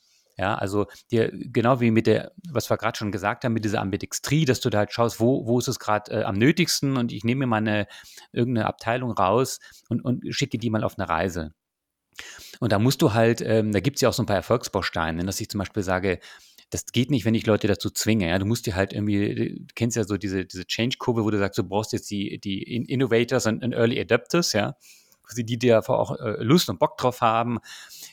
Ja, 0.42 0.57
also 0.57 0.88
dir, 1.12 1.31
genau 1.33 1.81
wie 1.81 1.92
mit 1.92 2.09
der, 2.09 2.33
was 2.50 2.68
wir 2.68 2.76
gerade 2.76 2.98
schon 2.98 3.12
gesagt 3.12 3.44
haben, 3.44 3.52
mit 3.52 3.64
dieser 3.64 3.81
Ambidextrie, 3.81 4.44
dass 4.44 4.59
du 4.59 4.70
da 4.70 4.78
halt 4.78 4.92
schaust, 4.92 5.20
wo, 5.20 5.46
wo 5.46 5.61
ist 5.61 5.68
es 5.68 5.78
gerade 5.78 6.11
äh, 6.11 6.24
am 6.24 6.35
nötigsten 6.35 6.96
und 6.96 7.12
ich 7.12 7.22
nehme 7.22 7.40
mir 7.40 7.46
mal 7.46 7.59
eine, 7.59 7.87
irgendeine 8.33 8.66
Abteilung 8.66 9.12
raus 9.12 9.61
und, 9.88 10.05
und 10.05 10.24
schicke 10.35 10.59
die 10.59 10.68
mal 10.68 10.83
auf 10.83 10.98
eine 10.98 11.09
Reise. 11.09 11.52
Und 12.59 12.72
da 12.72 12.81
musst 12.81 13.02
du 13.02 13.12
halt, 13.12 13.40
ähm, 13.40 13.70
da 13.70 13.78
gibt 13.78 13.98
es 13.98 14.00
ja 14.00 14.09
auch 14.09 14.12
so 14.14 14.24
ein 14.24 14.26
paar 14.26 14.35
Erfolgsbausteine, 14.35 15.24
dass 15.24 15.40
ich 15.40 15.48
zum 15.48 15.61
Beispiel 15.61 15.85
sage, 15.85 16.18
das 16.70 16.87
geht 16.87 17.12
nicht, 17.12 17.24
wenn 17.24 17.37
ich 17.37 17.46
Leute 17.46 17.68
dazu 17.68 17.88
zwinge. 17.90 18.28
Ja? 18.28 18.37
Du 18.40 18.44
musst 18.44 18.66
dir 18.66 18.74
halt 18.74 18.92
irgendwie, 18.92 19.61
du 19.61 19.74
kennst 19.76 19.96
ja 19.96 20.02
so 20.02 20.16
diese, 20.16 20.44
diese 20.44 20.66
Change-Kurve, 20.66 21.22
wo 21.22 21.31
du 21.31 21.38
sagst, 21.38 21.57
du 21.57 21.62
brauchst 21.62 21.92
jetzt 21.92 22.11
die, 22.11 22.40
die 22.40 22.64
Innovators 22.64 23.46
und 23.46 23.62
Early 23.62 24.00
Adapters, 24.00 24.55
ja, 24.55 24.74
die 25.37 25.58
dir 25.58 25.88
auch 25.88 26.18
äh, 26.18 26.42
Lust 26.42 26.68
und 26.68 26.78
Bock 26.78 26.96
drauf 26.98 27.20
haben, 27.20 27.58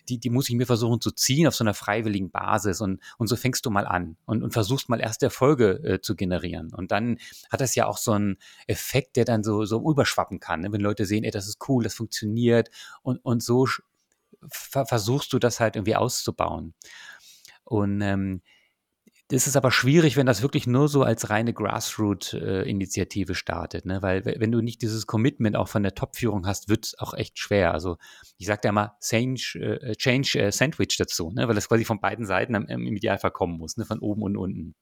die, 0.07 0.19
die 0.19 0.29
muss 0.29 0.49
ich 0.49 0.55
mir 0.55 0.65
versuchen 0.65 1.01
zu 1.01 1.11
ziehen 1.11 1.47
auf 1.47 1.55
so 1.55 1.63
einer 1.63 1.73
freiwilligen 1.73 2.31
Basis 2.31 2.81
und, 2.81 3.01
und 3.17 3.27
so 3.27 3.35
fängst 3.35 3.65
du 3.65 3.69
mal 3.69 3.85
an 3.85 4.17
und, 4.25 4.43
und 4.43 4.51
versuchst 4.51 4.89
mal 4.89 4.99
erste 4.99 5.27
Erfolge 5.27 5.83
äh, 5.83 6.01
zu 6.01 6.15
generieren. 6.15 6.73
Und 6.73 6.91
dann 6.91 7.17
hat 7.51 7.61
das 7.61 7.75
ja 7.75 7.87
auch 7.87 7.97
so 7.97 8.13
einen 8.13 8.37
Effekt, 8.67 9.15
der 9.15 9.25
dann 9.25 9.43
so, 9.43 9.65
so 9.65 9.89
überschwappen 9.89 10.39
kann, 10.39 10.61
ne? 10.61 10.71
wenn 10.71 10.81
Leute 10.81 11.05
sehen, 11.05 11.23
ey, 11.23 11.31
das 11.31 11.47
ist 11.47 11.67
cool, 11.67 11.83
das 11.83 11.93
funktioniert 11.95 12.69
und, 13.01 13.17
und 13.23 13.43
so 13.43 13.67
versuchst 14.47 15.33
du 15.33 15.39
das 15.39 15.59
halt 15.59 15.75
irgendwie 15.75 15.95
auszubauen. 15.95 16.73
Und 17.63 18.01
ähm, 18.01 18.41
das 19.29 19.45
ist 19.45 19.55
aber 19.55 19.71
schwierig, 19.71 20.17
wenn 20.17 20.25
das 20.25 20.41
wirklich 20.41 20.65
nur 20.65 20.87
so 20.87 21.03
als 21.03 21.29
reine 21.29 21.53
Grassroot-Initiative 21.53 23.35
startet, 23.35 23.85
ne? 23.85 24.01
weil 24.01 24.25
wenn 24.25 24.51
du 24.51 24.61
nicht 24.61 24.81
dieses 24.81 25.05
Commitment 25.05 25.55
auch 25.55 25.67
von 25.67 25.83
der 25.83 25.93
Top-Führung 25.93 26.47
hast, 26.47 26.67
wird 26.67 26.87
es 26.87 26.99
auch 26.99 27.13
echt 27.13 27.37
schwer. 27.37 27.71
Also 27.71 27.97
ich 28.39 28.47
sage 28.47 28.61
ja 28.63 28.71
mal 28.71 28.97
Change, 29.01 29.79
äh, 29.81 29.95
Change 29.95 30.39
äh, 30.39 30.51
Sandwich 30.51 30.97
dazu, 30.97 31.31
ne? 31.31 31.47
weil 31.47 31.53
das 31.53 31.69
quasi 31.69 31.85
von 31.85 32.01
beiden 32.01 32.25
Seiten 32.25 32.55
im, 32.55 32.65
im 32.65 32.95
Idealfall 32.95 33.29
kommen 33.29 33.59
muss, 33.59 33.77
ne? 33.77 33.85
von 33.85 33.99
oben 33.99 34.23
und 34.23 34.35
unten. 34.35 34.75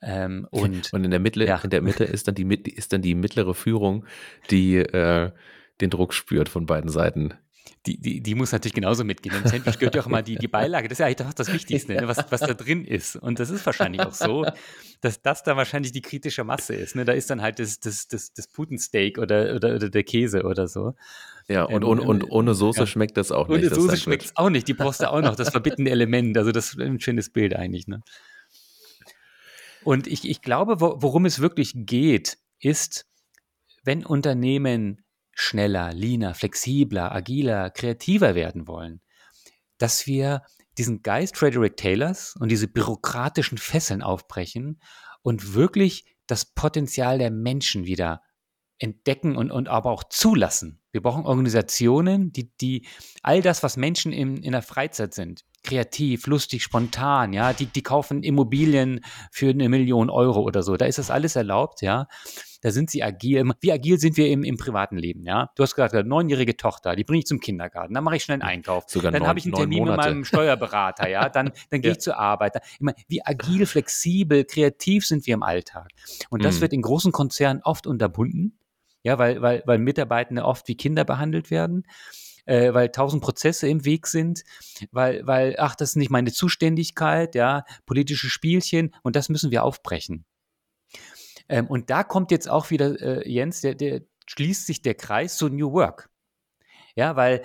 Ähm, 0.00 0.48
und, 0.50 0.94
und 0.94 1.04
in 1.04 1.10
der 1.10 1.20
Mitte, 1.20 1.44
ja. 1.44 1.58
in 1.58 1.70
der 1.70 1.82
Mitte 1.82 2.04
ist 2.04 2.26
dann 2.26 2.34
die 2.34 2.46
ist 2.72 2.94
dann 2.94 3.02
die 3.02 3.14
mittlere 3.14 3.54
Führung, 3.54 4.06
die 4.50 4.76
äh, 4.76 5.30
den 5.82 5.90
Druck 5.90 6.14
spürt 6.14 6.48
von 6.48 6.64
beiden 6.64 6.90
Seiten 6.90 7.34
die, 7.86 8.00
die, 8.00 8.20
die 8.20 8.34
muss 8.34 8.52
natürlich 8.52 8.74
genauso 8.74 9.04
mitgehen. 9.04 9.34
Im 9.34 9.48
Sandwich 9.48 9.78
gehört 9.78 9.94
ja 9.94 10.02
auch 10.02 10.06
immer 10.06 10.22
die, 10.22 10.36
die 10.36 10.48
Beilage. 10.48 10.88
Das 10.88 10.96
ist 10.96 11.00
ja 11.00 11.06
eigentlich 11.06 11.34
das 11.34 11.52
Wichtigste, 11.52 11.94
ne? 11.94 12.08
was, 12.08 12.18
was 12.30 12.40
da 12.40 12.54
drin 12.54 12.84
ist. 12.84 13.16
Und 13.16 13.40
das 13.40 13.50
ist 13.50 13.66
wahrscheinlich 13.66 14.02
auch 14.02 14.12
so, 14.12 14.46
dass 15.00 15.20
das 15.22 15.42
da 15.42 15.56
wahrscheinlich 15.56 15.92
die 15.92 16.02
kritische 16.02 16.44
Masse 16.44 16.74
ist. 16.74 16.94
Ne? 16.96 17.04
Da 17.04 17.12
ist 17.12 17.30
dann 17.30 17.42
halt 17.42 17.58
das, 17.58 17.80
das, 17.80 18.08
das, 18.08 18.32
das 18.32 18.48
Putensteak 18.48 19.18
oder, 19.18 19.54
oder, 19.56 19.74
oder 19.74 19.90
der 19.90 20.04
Käse 20.04 20.44
oder 20.44 20.68
so. 20.68 20.94
Ja, 21.48 21.64
und, 21.64 21.82
ähm, 21.82 21.88
und, 21.88 22.00
und 22.00 22.30
ohne 22.30 22.54
Soße 22.54 22.80
ja. 22.80 22.86
schmeckt 22.86 23.16
das 23.16 23.32
auch 23.32 23.48
nicht. 23.48 23.66
Ohne 23.66 23.74
Soße 23.74 23.96
schmeckt 23.96 24.26
es 24.26 24.36
auch 24.36 24.50
nicht. 24.50 24.68
Die 24.68 24.74
brauchst 24.74 25.00
du 25.00 25.10
auch 25.10 25.20
noch. 25.20 25.36
Das 25.36 25.50
verbittende 25.50 25.90
Element. 25.90 26.38
Also 26.38 26.52
das 26.52 26.70
ist 26.70 26.80
ein 26.80 27.00
schönes 27.00 27.30
Bild 27.30 27.54
eigentlich. 27.54 27.88
Ne? 27.88 28.02
Und 29.84 30.06
ich, 30.06 30.28
ich 30.28 30.42
glaube, 30.42 30.80
worum 30.80 31.26
es 31.26 31.40
wirklich 31.40 31.72
geht, 31.74 32.38
ist, 32.60 33.06
wenn 33.84 34.06
Unternehmen 34.06 35.01
schneller, 35.32 35.92
leaner, 35.92 36.34
flexibler, 36.34 37.12
agiler, 37.12 37.70
kreativer 37.70 38.34
werden 38.34 38.66
wollen, 38.68 39.00
dass 39.78 40.06
wir 40.06 40.42
diesen 40.78 41.02
Geist 41.02 41.36
Frederick 41.36 41.76
Taylors 41.76 42.34
und 42.38 42.50
diese 42.50 42.68
bürokratischen 42.68 43.58
Fesseln 43.58 44.02
aufbrechen 44.02 44.80
und 45.22 45.54
wirklich 45.54 46.04
das 46.26 46.46
Potenzial 46.54 47.18
der 47.18 47.30
Menschen 47.30 47.84
wieder 47.84 48.22
entdecken 48.78 49.36
und, 49.36 49.50
und 49.50 49.68
aber 49.68 49.90
auch 49.90 50.04
zulassen. 50.04 50.80
Wir 50.90 51.02
brauchen 51.02 51.24
Organisationen, 51.24 52.32
die, 52.32 52.50
die 52.56 52.86
all 53.22 53.40
das, 53.40 53.62
was 53.62 53.76
Menschen 53.76 54.12
in, 54.12 54.38
in 54.38 54.52
der 54.52 54.62
Freizeit 54.62 55.14
sind, 55.14 55.44
kreativ, 55.62 56.26
lustig, 56.26 56.64
spontan, 56.64 57.32
ja, 57.32 57.52
die, 57.52 57.66
die 57.66 57.82
kaufen 57.82 58.24
Immobilien 58.24 59.00
für 59.30 59.50
eine 59.50 59.68
Million 59.68 60.10
Euro 60.10 60.40
oder 60.40 60.62
so, 60.62 60.76
da 60.76 60.86
ist 60.86 60.98
das 60.98 61.10
alles 61.10 61.36
erlaubt, 61.36 61.80
ja 61.82 62.08
da 62.62 62.70
sind 62.70 62.90
sie 62.90 63.02
agil. 63.02 63.44
Wie 63.60 63.72
agil 63.72 63.98
sind 63.98 64.16
wir 64.16 64.28
im, 64.28 64.44
im 64.44 64.56
privaten 64.56 64.96
Leben, 64.96 65.24
ja? 65.24 65.50
Du 65.56 65.64
hast 65.64 65.74
gesagt, 65.74 65.94
eine 65.94 66.08
neunjährige 66.08 66.56
Tochter, 66.56 66.94
die 66.94 67.02
bringe 67.02 67.18
ich 67.18 67.26
zum 67.26 67.40
Kindergarten, 67.40 67.92
dann 67.92 68.04
mache 68.04 68.16
ich 68.16 68.22
schnell 68.22 68.36
einen 68.36 68.48
Einkauf. 68.48 68.84
Sogar 68.86 69.10
dann 69.10 69.26
habe 69.26 69.40
ich 69.40 69.44
einen 69.44 69.54
Termin 69.54 69.84
mit 69.84 69.96
meinem 69.96 70.24
Steuerberater, 70.24 71.08
ja? 71.08 71.28
Dann, 71.28 71.52
dann 71.70 71.80
gehe 71.82 71.90
ja. 71.90 71.96
ich 71.96 72.00
zur 72.00 72.18
Arbeit. 72.18 72.54
Ich 72.74 72.80
meine, 72.80 72.96
wie 73.08 73.24
agil, 73.26 73.66
flexibel, 73.66 74.44
kreativ 74.44 75.04
sind 75.04 75.26
wir 75.26 75.34
im 75.34 75.42
Alltag. 75.42 75.88
Und 76.30 76.44
das 76.44 76.56
mhm. 76.56 76.60
wird 76.62 76.72
in 76.72 76.82
großen 76.82 77.10
Konzernen 77.10 77.62
oft 77.64 77.88
unterbunden, 77.88 78.56
ja, 79.02 79.18
weil, 79.18 79.42
weil, 79.42 79.64
weil 79.66 79.78
Mitarbeitende 79.78 80.44
oft 80.44 80.68
wie 80.68 80.76
Kinder 80.76 81.04
behandelt 81.04 81.50
werden. 81.50 81.84
Äh, 82.44 82.74
weil 82.74 82.88
tausend 82.88 83.22
Prozesse 83.22 83.68
im 83.68 83.84
Weg 83.84 84.08
sind, 84.08 84.42
weil, 84.90 85.24
weil, 85.24 85.54
ach, 85.58 85.76
das 85.76 85.90
ist 85.90 85.96
nicht 85.96 86.10
meine 86.10 86.32
Zuständigkeit, 86.32 87.36
ja, 87.36 87.64
politische 87.86 88.28
Spielchen 88.28 88.92
und 89.04 89.14
das 89.14 89.28
müssen 89.28 89.52
wir 89.52 89.62
aufbrechen. 89.62 90.24
Ähm, 91.52 91.66
und 91.66 91.90
da 91.90 92.02
kommt 92.02 92.30
jetzt 92.30 92.48
auch 92.48 92.70
wieder, 92.70 92.98
äh, 93.00 93.30
Jens, 93.30 93.60
der, 93.60 93.74
der 93.74 94.00
schließt 94.26 94.66
sich 94.66 94.80
der 94.80 94.94
Kreis 94.94 95.36
zu 95.36 95.50
New 95.50 95.70
Work. 95.72 96.08
Ja, 96.96 97.14
weil 97.14 97.42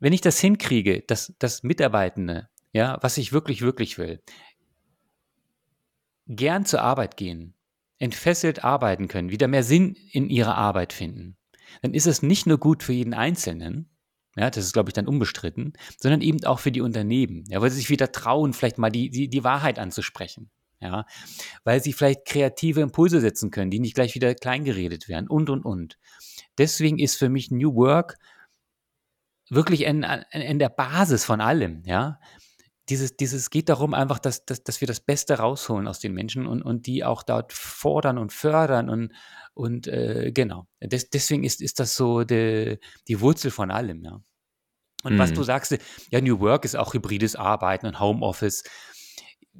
wenn 0.00 0.14
ich 0.14 0.22
das 0.22 0.40
hinkriege, 0.40 1.02
dass 1.02 1.34
das 1.38 1.62
Mitarbeitende, 1.62 2.48
ja, 2.72 2.96
was 3.02 3.18
ich 3.18 3.32
wirklich, 3.32 3.60
wirklich 3.60 3.98
will, 3.98 4.22
gern 6.26 6.64
zur 6.64 6.80
Arbeit 6.80 7.18
gehen, 7.18 7.54
entfesselt 7.98 8.64
arbeiten 8.64 9.06
können, 9.06 9.30
wieder 9.30 9.48
mehr 9.48 9.64
Sinn 9.64 9.96
in 10.12 10.30
ihrer 10.30 10.56
Arbeit 10.56 10.94
finden, 10.94 11.36
dann 11.82 11.92
ist 11.92 12.06
es 12.06 12.22
nicht 12.22 12.46
nur 12.46 12.56
gut 12.58 12.82
für 12.82 12.94
jeden 12.94 13.12
Einzelnen, 13.12 13.90
ja, 14.34 14.48
das 14.48 14.64
ist, 14.64 14.72
glaube 14.72 14.88
ich, 14.88 14.94
dann 14.94 15.06
unbestritten, 15.06 15.74
sondern 15.98 16.22
eben 16.22 16.42
auch 16.46 16.58
für 16.58 16.72
die 16.72 16.80
Unternehmen, 16.80 17.44
ja, 17.48 17.60
weil 17.60 17.70
sie 17.70 17.76
sich 17.76 17.90
wieder 17.90 18.12
trauen, 18.12 18.54
vielleicht 18.54 18.78
mal 18.78 18.90
die, 18.90 19.10
die, 19.10 19.28
die 19.28 19.44
Wahrheit 19.44 19.78
anzusprechen 19.78 20.50
ja, 20.82 21.06
weil 21.64 21.82
sie 21.82 21.92
vielleicht 21.92 22.26
kreative 22.26 22.80
Impulse 22.80 23.20
setzen 23.20 23.50
können, 23.50 23.70
die 23.70 23.78
nicht 23.78 23.94
gleich 23.94 24.14
wieder 24.14 24.34
kleingeredet 24.34 25.08
werden 25.08 25.28
und, 25.28 25.48
und, 25.48 25.64
und. 25.64 25.98
Deswegen 26.58 26.98
ist 26.98 27.16
für 27.16 27.28
mich 27.28 27.50
New 27.50 27.74
Work 27.76 28.18
wirklich 29.48 29.82
in, 29.82 30.04
in 30.32 30.58
der 30.58 30.68
Basis 30.68 31.24
von 31.24 31.40
allem, 31.40 31.82
ja. 31.86 32.18
Dieses, 32.88 33.16
dieses 33.16 33.50
geht 33.50 33.68
darum 33.68 33.94
einfach, 33.94 34.18
dass, 34.18 34.44
dass, 34.44 34.64
dass 34.64 34.80
wir 34.80 34.88
das 34.88 34.98
Beste 34.98 35.38
rausholen 35.38 35.86
aus 35.86 36.00
den 36.00 36.12
Menschen 36.12 36.46
und, 36.46 36.62
und 36.62 36.86
die 36.86 37.04
auch 37.04 37.22
dort 37.22 37.52
fordern 37.52 38.18
und 38.18 38.32
fördern 38.32 38.90
und, 38.90 39.12
und 39.54 39.86
äh, 39.86 40.32
genau. 40.34 40.66
Des, 40.80 41.08
deswegen 41.08 41.44
ist, 41.44 41.62
ist 41.62 41.78
das 41.78 41.94
so 41.94 42.24
de, 42.24 42.80
die 43.06 43.20
Wurzel 43.20 43.52
von 43.52 43.70
allem, 43.70 44.02
ja. 44.02 44.20
Und 45.04 45.14
mhm. 45.14 45.18
was 45.18 45.32
du 45.32 45.42
sagst, 45.42 45.76
ja, 46.10 46.20
New 46.20 46.40
Work 46.40 46.64
ist 46.64 46.76
auch 46.76 46.92
hybrides 46.94 47.36
Arbeiten 47.36 47.86
und 47.86 48.00
Homeoffice 48.00 48.64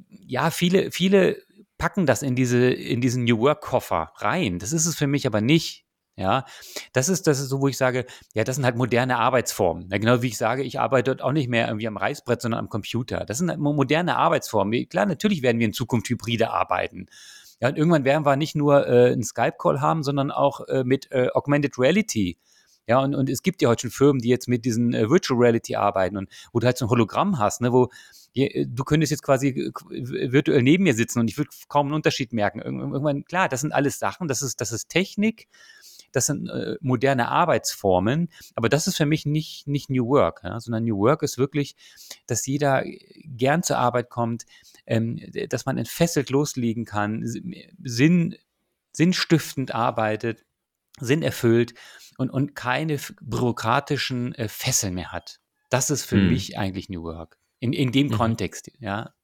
ja, 0.09 0.51
viele, 0.51 0.91
viele 0.91 1.43
packen 1.79 2.07
das 2.07 2.23
in 2.23 2.37
diese, 2.37 2.71
in 2.71 3.01
diesen 3.01 3.25
New 3.25 3.39
Work 3.41 3.61
Koffer 3.61 4.13
rein. 4.17 4.59
Das 4.59 4.73
ist 4.73 4.87
es 4.87 4.97
für 4.97 5.07
mich 5.07 5.27
aber 5.27 5.41
nicht. 5.41 5.85
Ja, 6.15 6.45
das 6.93 7.09
ist, 7.09 7.27
das 7.27 7.41
ist 7.41 7.49
so, 7.49 7.63
wo 7.63 7.69
ich 7.69 7.79
sage, 7.79 8.05
ja, 8.35 8.45
das 8.45 8.57
sind 8.57 8.67
halt 8.67 8.77
moderne 8.77 9.19
Arbeitsformen. 9.19 9.89
Ja, 9.91 9.97
genau 9.97 10.21
wie 10.21 10.27
ich 10.29 10.37
sage, 10.37 10.63
ich 10.63 10.79
arbeite 10.79 11.11
dort 11.11 11.23
auch 11.23 11.33
nicht 11.33 11.49
mehr 11.49 11.69
irgendwie 11.69 11.89
am 11.89 11.97
Reißbrett, 11.97 12.43
sondern 12.43 12.61
am 12.61 12.69
Computer. 12.69 13.25
Das 13.25 13.39
sind 13.39 13.49
halt 13.49 13.59
moderne 13.59 14.17
Arbeitsformen. 14.17 14.89
Klar, 14.91 15.07
natürlich 15.07 15.43
werden 15.43 15.59
wir 15.59 15.67
in 15.67 15.73
Zukunft 15.73 16.11
hybride 16.11 16.51
arbeiten. 16.51 17.07
Ja, 17.61 17.69
und 17.69 17.79
irgendwann 17.79 18.05
werden 18.05 18.27
wir 18.27 18.37
nicht 18.37 18.55
nur 18.55 18.87
äh, 18.87 19.13
einen 19.13 19.23
Skype-Call 19.23 19.81
haben, 19.81 20.03
sondern 20.03 20.31
auch 20.31 20.69
äh, 20.69 20.85
mit 20.85 21.11
äh, 21.13 21.29
Augmented 21.33 21.79
Reality. 21.79 22.39
Ja, 22.87 22.99
und, 23.01 23.15
und 23.15 23.31
es 23.31 23.43
gibt 23.43 23.63
ja 23.63 23.69
heute 23.69 23.83
schon 23.83 23.91
Firmen, 23.91 24.21
die 24.21 24.29
jetzt 24.29 24.49
mit 24.49 24.65
diesen 24.65 24.93
äh, 24.93 25.09
Virtual 25.09 25.39
Reality 25.39 25.77
arbeiten 25.77 26.17
und 26.17 26.29
wo 26.53 26.59
du 26.59 26.67
halt 26.67 26.79
so 26.79 26.87
ein 26.87 26.91
Hologramm 26.91 27.39
hast, 27.39 27.61
ne, 27.61 27.73
wo 27.73 27.91
äh, 28.35 28.67
du 28.67 28.85
könntest 28.85 29.11
jetzt 29.11 29.23
quasi 29.23 29.49
äh, 29.49 30.33
virtuell 30.33 30.63
neben 30.63 30.85
mir 30.85 30.95
sitzen 30.95 31.21
und 31.21 31.29
ich 31.29 31.39
würde 31.39 31.51
kaum 31.69 31.87
einen 31.87 31.95
Unterschied 31.95 32.33
merken. 32.33 32.61
Irgendwann, 32.61 33.25
klar, 33.25 33.49
das 33.49 33.61
sind 33.61 33.73
alles 33.73 33.99
Sachen, 33.99 34.27
das 34.27 34.43
ist, 34.43 34.61
das 34.61 34.73
ist 34.73 34.89
Technik, 34.89 35.49
das 36.11 36.27
sind 36.27 36.49
äh, 36.49 36.77
moderne 36.81 37.29
Arbeitsformen, 37.29 38.29
aber 38.55 38.69
das 38.69 38.87
ist 38.87 38.97
für 38.97 39.07
mich 39.07 39.27
nicht, 39.27 39.67
nicht 39.69 39.89
New 39.89 40.09
Work, 40.09 40.43
ja, 40.43 40.59
sondern 40.61 40.85
New 40.85 40.99
Work 40.99 41.23
ist 41.23 41.39
wirklich, 41.39 41.77
dass 42.27 42.47
jeder 42.47 42.85
gern 43.25 43.63
zur 43.63 43.79
Arbeit 43.79 44.11
kommt, 44.11 44.45
ähm, 44.87 45.21
dass 45.49 45.67
man 45.67 45.79
entfesselt 45.79 46.31
loslegen 46.31 46.85
kann, 46.85 47.23
Sinn, 47.83 48.37
sinnstiftend 48.93 49.75
arbeitet, 49.75 50.45
Sinn 51.01 51.23
erfüllt 51.23 51.75
und, 52.19 52.31
und 52.31 52.55
keine 52.55 52.99
bürokratischen 53.21 54.35
äh, 54.35 54.49
Fesseln 54.49 54.95
mehr 54.95 55.13
hat. 55.13 55.41
Das 55.71 55.91
ist 55.91 56.05
für 56.05 56.17
hm. 56.17 56.29
mich 56.29 56.59
eigentlich 56.59 56.89
New 56.89 57.03
Work. 57.03 57.39
In, 57.61 57.73
in 57.73 57.93
dem 57.93 58.09
mhm. 58.09 58.13
Kontext, 58.13 58.71
ja. 58.81 59.15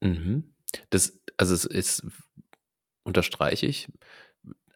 Mhm. 0.00 0.54
Das, 0.90 1.20
also 1.36 1.54
es 1.54 1.64
ist, 1.64 2.06
unterstreiche 3.04 3.66
ich, 3.66 3.88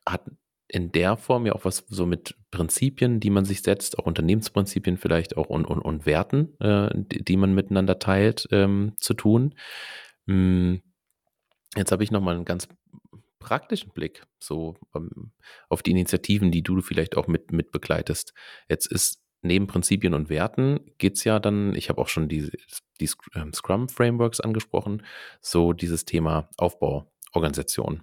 hat 0.07 0.23
in 0.69 0.91
der 0.91 1.17
Form 1.17 1.45
ja 1.45 1.53
auch 1.53 1.65
was 1.65 1.85
so 1.89 2.07
mit 2.07 2.35
Prinzipien, 2.51 3.21
die 3.21 3.31
man 3.31 3.45
sich 3.45 3.63
setzt, 3.63 3.99
auch 3.99 4.07
Unternehmensprinzipien 4.07 4.97
vielleicht 4.97 5.37
auch 5.37 5.51
und, 5.51 5.67
und, 5.67 5.81
und 5.81 6.07
Werten, 6.07 6.59
äh, 6.61 6.89
die, 6.95 7.23
die, 7.23 7.37
man 7.37 7.53
miteinander 7.53 7.99
teilt, 7.99 8.49
ähm, 8.53 8.95
zu 8.97 9.13
tun. 9.13 9.55
Hm, 10.27 10.81
jetzt 11.77 11.93
habe 11.93 12.05
ich 12.05 12.11
nochmal 12.11 12.37
ein 12.37 12.47
ganz 12.47 12.69
praktischen 13.43 13.93
Blick, 13.93 14.25
so 14.39 14.77
ähm, 14.95 15.33
auf 15.69 15.83
die 15.83 15.91
Initiativen, 15.91 16.51
die 16.51 16.63
du 16.63 16.81
vielleicht 16.81 17.17
auch 17.17 17.27
mit, 17.27 17.53
mit 17.53 17.71
begleitest. 17.73 18.33
Jetzt 18.69 18.87
ist 18.87 19.23
neben 19.43 19.67
Prinzipien 19.67 20.15
und 20.15 20.29
Werten 20.29 20.81
geht 20.99 21.17
es 21.17 21.25
ja 21.25 21.39
dann, 21.39 21.75
ich 21.75 21.89
habe 21.89 22.01
auch 22.01 22.09
schon 22.09 22.29
die, 22.29 22.51
die 23.01 23.11
ähm, 23.35 23.53
Scrum-Frameworks 23.53 24.41
angesprochen, 24.41 25.03
so 25.41 25.73
dieses 25.73 26.05
Thema 26.05 26.49
Aufbau, 26.57 27.13
Organisation. 27.33 28.03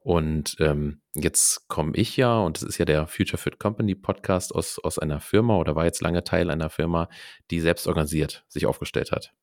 Und 0.00 0.56
ähm, 0.60 1.00
jetzt 1.14 1.68
komme 1.68 1.92
ich 1.96 2.16
ja, 2.16 2.38
und 2.38 2.56
das 2.56 2.62
ist 2.62 2.78
ja 2.78 2.84
der 2.84 3.06
Future 3.06 3.38
Fit 3.38 3.58
Company 3.58 3.94
Podcast 3.94 4.54
aus, 4.54 4.78
aus 4.78 4.98
einer 4.98 5.20
Firma 5.20 5.56
oder 5.56 5.74
war 5.74 5.84
jetzt 5.84 6.00
lange 6.00 6.22
Teil 6.24 6.50
einer 6.50 6.70
Firma, 6.70 7.08
die 7.50 7.60
selbst 7.60 7.86
organisiert 7.86 8.44
sich 8.48 8.66
aufgestellt 8.66 9.10
hat. 9.10 9.34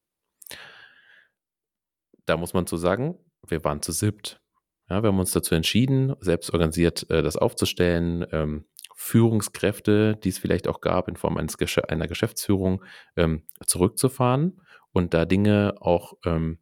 Da 2.25 2.38
muss 2.38 2.53
man 2.53 2.65
zu 2.65 2.77
sagen, 2.77 3.17
wir 3.47 3.63
waren 3.63 3.81
zu 3.81 3.91
siebt. 3.91 4.41
Ja, 4.89 5.02
wir 5.02 5.08
haben 5.08 5.19
uns 5.19 5.32
dazu 5.32 5.56
entschieden, 5.56 6.15
selbst 6.19 6.52
organisiert 6.52 7.10
äh, 7.10 7.24
das 7.24 7.38
aufzustellen, 7.38 8.26
ähm, 8.32 8.65
Führungskräfte, 8.95 10.15
die 10.15 10.30
es 10.30 10.38
vielleicht 10.38 10.67
auch 10.67 10.80
gab 10.80 11.08
in 11.08 11.15
Form 11.17 11.38
eines 11.38 11.58
Gesch 11.58 11.80
einer 11.80 12.08
Geschäftsführung, 12.08 12.84
ähm, 13.17 13.43
zurückzufahren 13.65 14.62
und 14.93 15.13
da 15.13 15.26
Dinge 15.26 15.76
auch 15.82 16.13
ähm, 16.26 16.60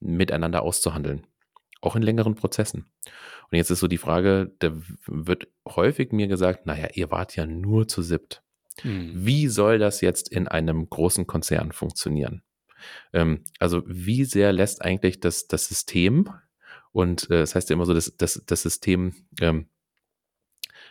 miteinander 0.00 0.62
auszuhandeln, 0.62 1.26
auch 1.80 1.94
in 1.94 2.02
längeren 2.02 2.34
Prozessen. 2.34 2.86
Und 3.50 3.56
jetzt 3.56 3.70
ist 3.70 3.80
so 3.80 3.88
die 3.88 3.98
Frage, 3.98 4.52
da 4.60 4.72
wird 5.06 5.48
häufig 5.66 6.12
mir 6.12 6.28
gesagt, 6.28 6.66
naja, 6.66 6.88
ihr 6.94 7.10
wart 7.10 7.36
ja 7.36 7.46
nur 7.46 7.88
zu 7.88 8.02
siebt. 8.02 8.42
Hm. 8.82 9.12
Wie 9.14 9.48
soll 9.48 9.78
das 9.78 10.00
jetzt 10.00 10.30
in 10.30 10.48
einem 10.48 10.88
großen 10.88 11.26
Konzern 11.26 11.72
funktionieren? 11.72 12.42
Ähm, 13.12 13.44
also 13.58 13.82
wie 13.86 14.24
sehr 14.24 14.52
lässt 14.52 14.82
eigentlich 14.82 15.20
das, 15.20 15.48
das 15.48 15.66
System, 15.66 16.30
und 16.92 17.30
äh, 17.30 17.40
das 17.40 17.54
heißt 17.54 17.70
ja 17.70 17.74
immer 17.74 17.86
so, 17.86 17.94
dass 17.94 18.16
das, 18.16 18.42
das 18.46 18.62
System 18.62 19.14
ähm, 19.40 19.68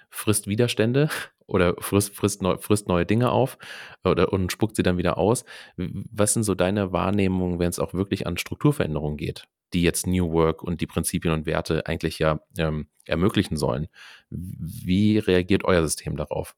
frisst 0.10 0.48
Widerstände 0.48 1.10
oder 1.48 1.76
frisst, 1.80 2.16
frisst, 2.16 2.42
neu, 2.42 2.58
frisst 2.58 2.88
neue 2.88 3.06
Dinge 3.06 3.32
auf 3.32 3.58
oder, 4.04 4.34
und 4.34 4.52
spuckt 4.52 4.76
sie 4.76 4.84
dann 4.84 4.98
wieder 4.98 5.18
aus. 5.18 5.46
Was 5.76 6.34
sind 6.34 6.44
so 6.44 6.56
deine 6.56 6.92
Wahrnehmungen, 6.92 7.60
wenn 7.60 7.70
es 7.70 7.80
auch 7.80 7.94
wirklich 7.94 8.28
an 8.28 8.38
Strukturveränderungen 8.38 9.18
geht, 9.18 9.48
die 9.74 9.82
jetzt 9.82 10.08
New 10.08 10.32
Work 10.32 10.64
und 10.64 10.82
die 10.82 10.88
Prinzipien 10.88 11.34
und 11.34 11.46
Werte 11.46 11.86
eigentlich 11.86 12.20
ja 12.20 12.42
ähm, 12.58 12.88
ermöglichen 13.06 13.58
sollen? 13.58 13.88
Wie 14.30 15.18
reagiert 15.20 15.64
euer 15.64 15.84
System 15.84 16.18
darauf? 16.18 16.56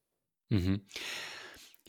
Mhm. 0.50 0.82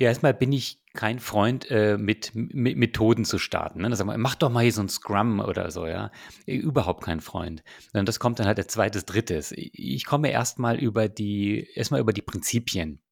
Ja, 0.00 0.08
erstmal 0.08 0.32
bin 0.32 0.50
ich 0.50 0.78
kein 0.94 1.20
Freund, 1.20 1.70
äh, 1.70 1.98
mit, 1.98 2.32
mit, 2.34 2.78
Methoden 2.78 3.26
zu 3.26 3.38
starten. 3.38 3.82
Ne? 3.82 3.90
Das 3.90 3.98
sagen 3.98 4.10
mach 4.16 4.34
doch 4.34 4.48
mal 4.48 4.62
hier 4.62 4.72
so 4.72 4.80
ein 4.80 4.88
Scrum 4.88 5.40
oder 5.40 5.70
so, 5.70 5.86
ja. 5.86 6.10
Überhaupt 6.46 7.04
kein 7.04 7.20
Freund. 7.20 7.62
Und 7.92 8.08
das 8.08 8.18
kommt 8.18 8.38
dann 8.38 8.46
halt 8.46 8.58
als 8.58 8.68
zweites, 8.68 9.04
drittes. 9.04 9.52
Ich 9.54 10.06
komme 10.06 10.30
erstmal 10.30 10.78
über 10.78 11.10
die, 11.10 11.68
erstmal 11.74 12.00
über 12.00 12.14
die 12.14 12.22
Prinzipien. 12.22 13.02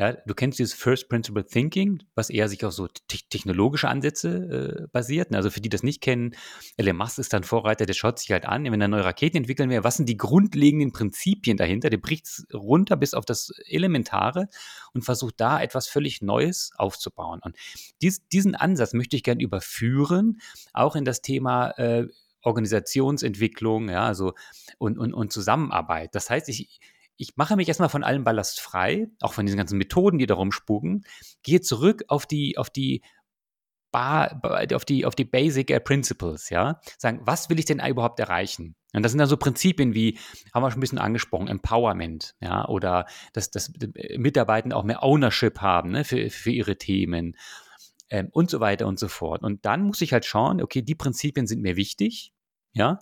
Ja, 0.00 0.12
du 0.12 0.32
kennst 0.32 0.60
dieses 0.60 0.74
First 0.74 1.08
Principle 1.08 1.44
Thinking, 1.44 2.04
was 2.14 2.30
eher 2.30 2.48
sich 2.48 2.64
auf 2.64 2.72
so 2.72 2.86
te 2.86 3.18
technologische 3.28 3.88
Ansätze 3.88 4.84
äh, 4.84 4.86
basiert. 4.92 5.34
Also 5.34 5.50
für 5.50 5.60
die 5.60 5.68
das 5.68 5.82
nicht 5.82 6.00
kennen, 6.00 6.36
Elon 6.76 6.96
Musk 6.96 7.18
ist 7.18 7.32
dann 7.32 7.42
Vorreiter, 7.42 7.84
der 7.84 7.94
schaut 7.94 8.20
sich 8.20 8.30
halt 8.30 8.46
an, 8.46 8.64
wenn 8.64 8.80
er 8.80 8.86
neue 8.86 9.04
Raketen 9.04 9.38
entwickeln 9.38 9.70
will, 9.70 9.82
was 9.82 9.96
sind 9.96 10.08
die 10.08 10.16
grundlegenden 10.16 10.92
Prinzipien 10.92 11.56
dahinter? 11.56 11.90
Der 11.90 11.98
bricht 11.98 12.26
es 12.26 12.46
runter 12.54 12.96
bis 12.96 13.12
auf 13.12 13.24
das 13.24 13.50
Elementare 13.66 14.48
und 14.94 15.02
versucht 15.02 15.34
da 15.40 15.60
etwas 15.60 15.88
völlig 15.88 16.22
Neues 16.22 16.70
aufzubauen. 16.76 17.40
Und 17.42 17.56
dies, 18.00 18.28
diesen 18.28 18.54
Ansatz 18.54 18.92
möchte 18.92 19.16
ich 19.16 19.24
gerne 19.24 19.42
überführen, 19.42 20.40
auch 20.72 20.94
in 20.94 21.04
das 21.04 21.22
Thema 21.22 21.70
äh, 21.70 22.06
Organisationsentwicklung, 22.42 23.88
ja, 23.88 24.04
also 24.04 24.34
und, 24.78 24.96
und, 24.96 25.12
und 25.12 25.32
Zusammenarbeit. 25.32 26.14
Das 26.14 26.30
heißt, 26.30 26.48
ich, 26.48 26.78
ich 27.18 27.36
mache 27.36 27.56
mich 27.56 27.68
erstmal 27.68 27.88
von 27.88 28.04
allem 28.04 28.24
Ballast 28.24 28.60
frei, 28.60 29.08
auch 29.20 29.32
von 29.34 29.44
diesen 29.44 29.58
ganzen 29.58 29.76
Methoden, 29.76 30.18
die 30.18 30.26
da 30.26 30.34
rumspuken, 30.34 31.04
gehe 31.42 31.60
zurück 31.60 32.04
auf 32.08 32.26
die, 32.26 32.56
auf 32.56 32.70
die 32.70 33.02
Bar, 33.90 34.42
auf 34.74 34.84
die, 34.84 35.06
auf 35.06 35.14
die 35.14 35.24
Basic 35.24 35.70
äh, 35.70 35.80
Principles, 35.80 36.50
ja. 36.50 36.80
Sagen, 36.98 37.20
was 37.24 37.48
will 37.48 37.58
ich 37.58 37.64
denn 37.64 37.84
überhaupt 37.84 38.20
erreichen? 38.20 38.76
Und 38.92 39.02
das 39.02 39.12
sind 39.12 39.18
dann 39.18 39.28
so 39.28 39.36
Prinzipien 39.36 39.94
wie, 39.94 40.18
haben 40.54 40.62
wir 40.62 40.70
schon 40.70 40.78
ein 40.78 40.80
bisschen 40.80 40.98
angesprochen, 40.98 41.48
Empowerment, 41.48 42.34
ja, 42.40 42.68
oder 42.68 43.06
dass, 43.32 43.50
dass 43.50 43.72
Mitarbeiter 44.16 44.76
auch 44.76 44.84
mehr 44.84 45.02
Ownership 45.02 45.60
haben 45.60 45.90
ne, 45.90 46.04
für, 46.04 46.30
für 46.30 46.50
ihre 46.50 46.76
Themen 46.76 47.36
ähm, 48.10 48.28
und 48.30 48.50
so 48.50 48.60
weiter 48.60 48.86
und 48.86 48.98
so 48.98 49.08
fort. 49.08 49.42
Und 49.42 49.64
dann 49.64 49.82
muss 49.82 50.02
ich 50.02 50.12
halt 50.12 50.24
schauen, 50.24 50.62
okay, 50.62 50.82
die 50.82 50.94
Prinzipien 50.94 51.46
sind 51.46 51.62
mir 51.62 51.76
wichtig, 51.76 52.32
ja, 52.72 52.98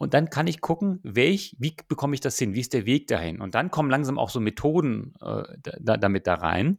und 0.00 0.14
dann 0.14 0.30
kann 0.30 0.46
ich 0.46 0.62
gucken, 0.62 0.98
welch, 1.02 1.54
wie 1.58 1.76
bekomme 1.86 2.14
ich 2.14 2.22
das 2.22 2.38
hin? 2.38 2.54
Wie 2.54 2.60
ist 2.60 2.72
der 2.72 2.86
Weg 2.86 3.06
dahin? 3.08 3.38
Und 3.38 3.54
dann 3.54 3.70
kommen 3.70 3.90
langsam 3.90 4.18
auch 4.18 4.30
so 4.30 4.40
Methoden 4.40 5.12
äh, 5.20 5.42
da, 5.78 5.98
damit 5.98 6.26
da 6.26 6.36
rein. 6.36 6.78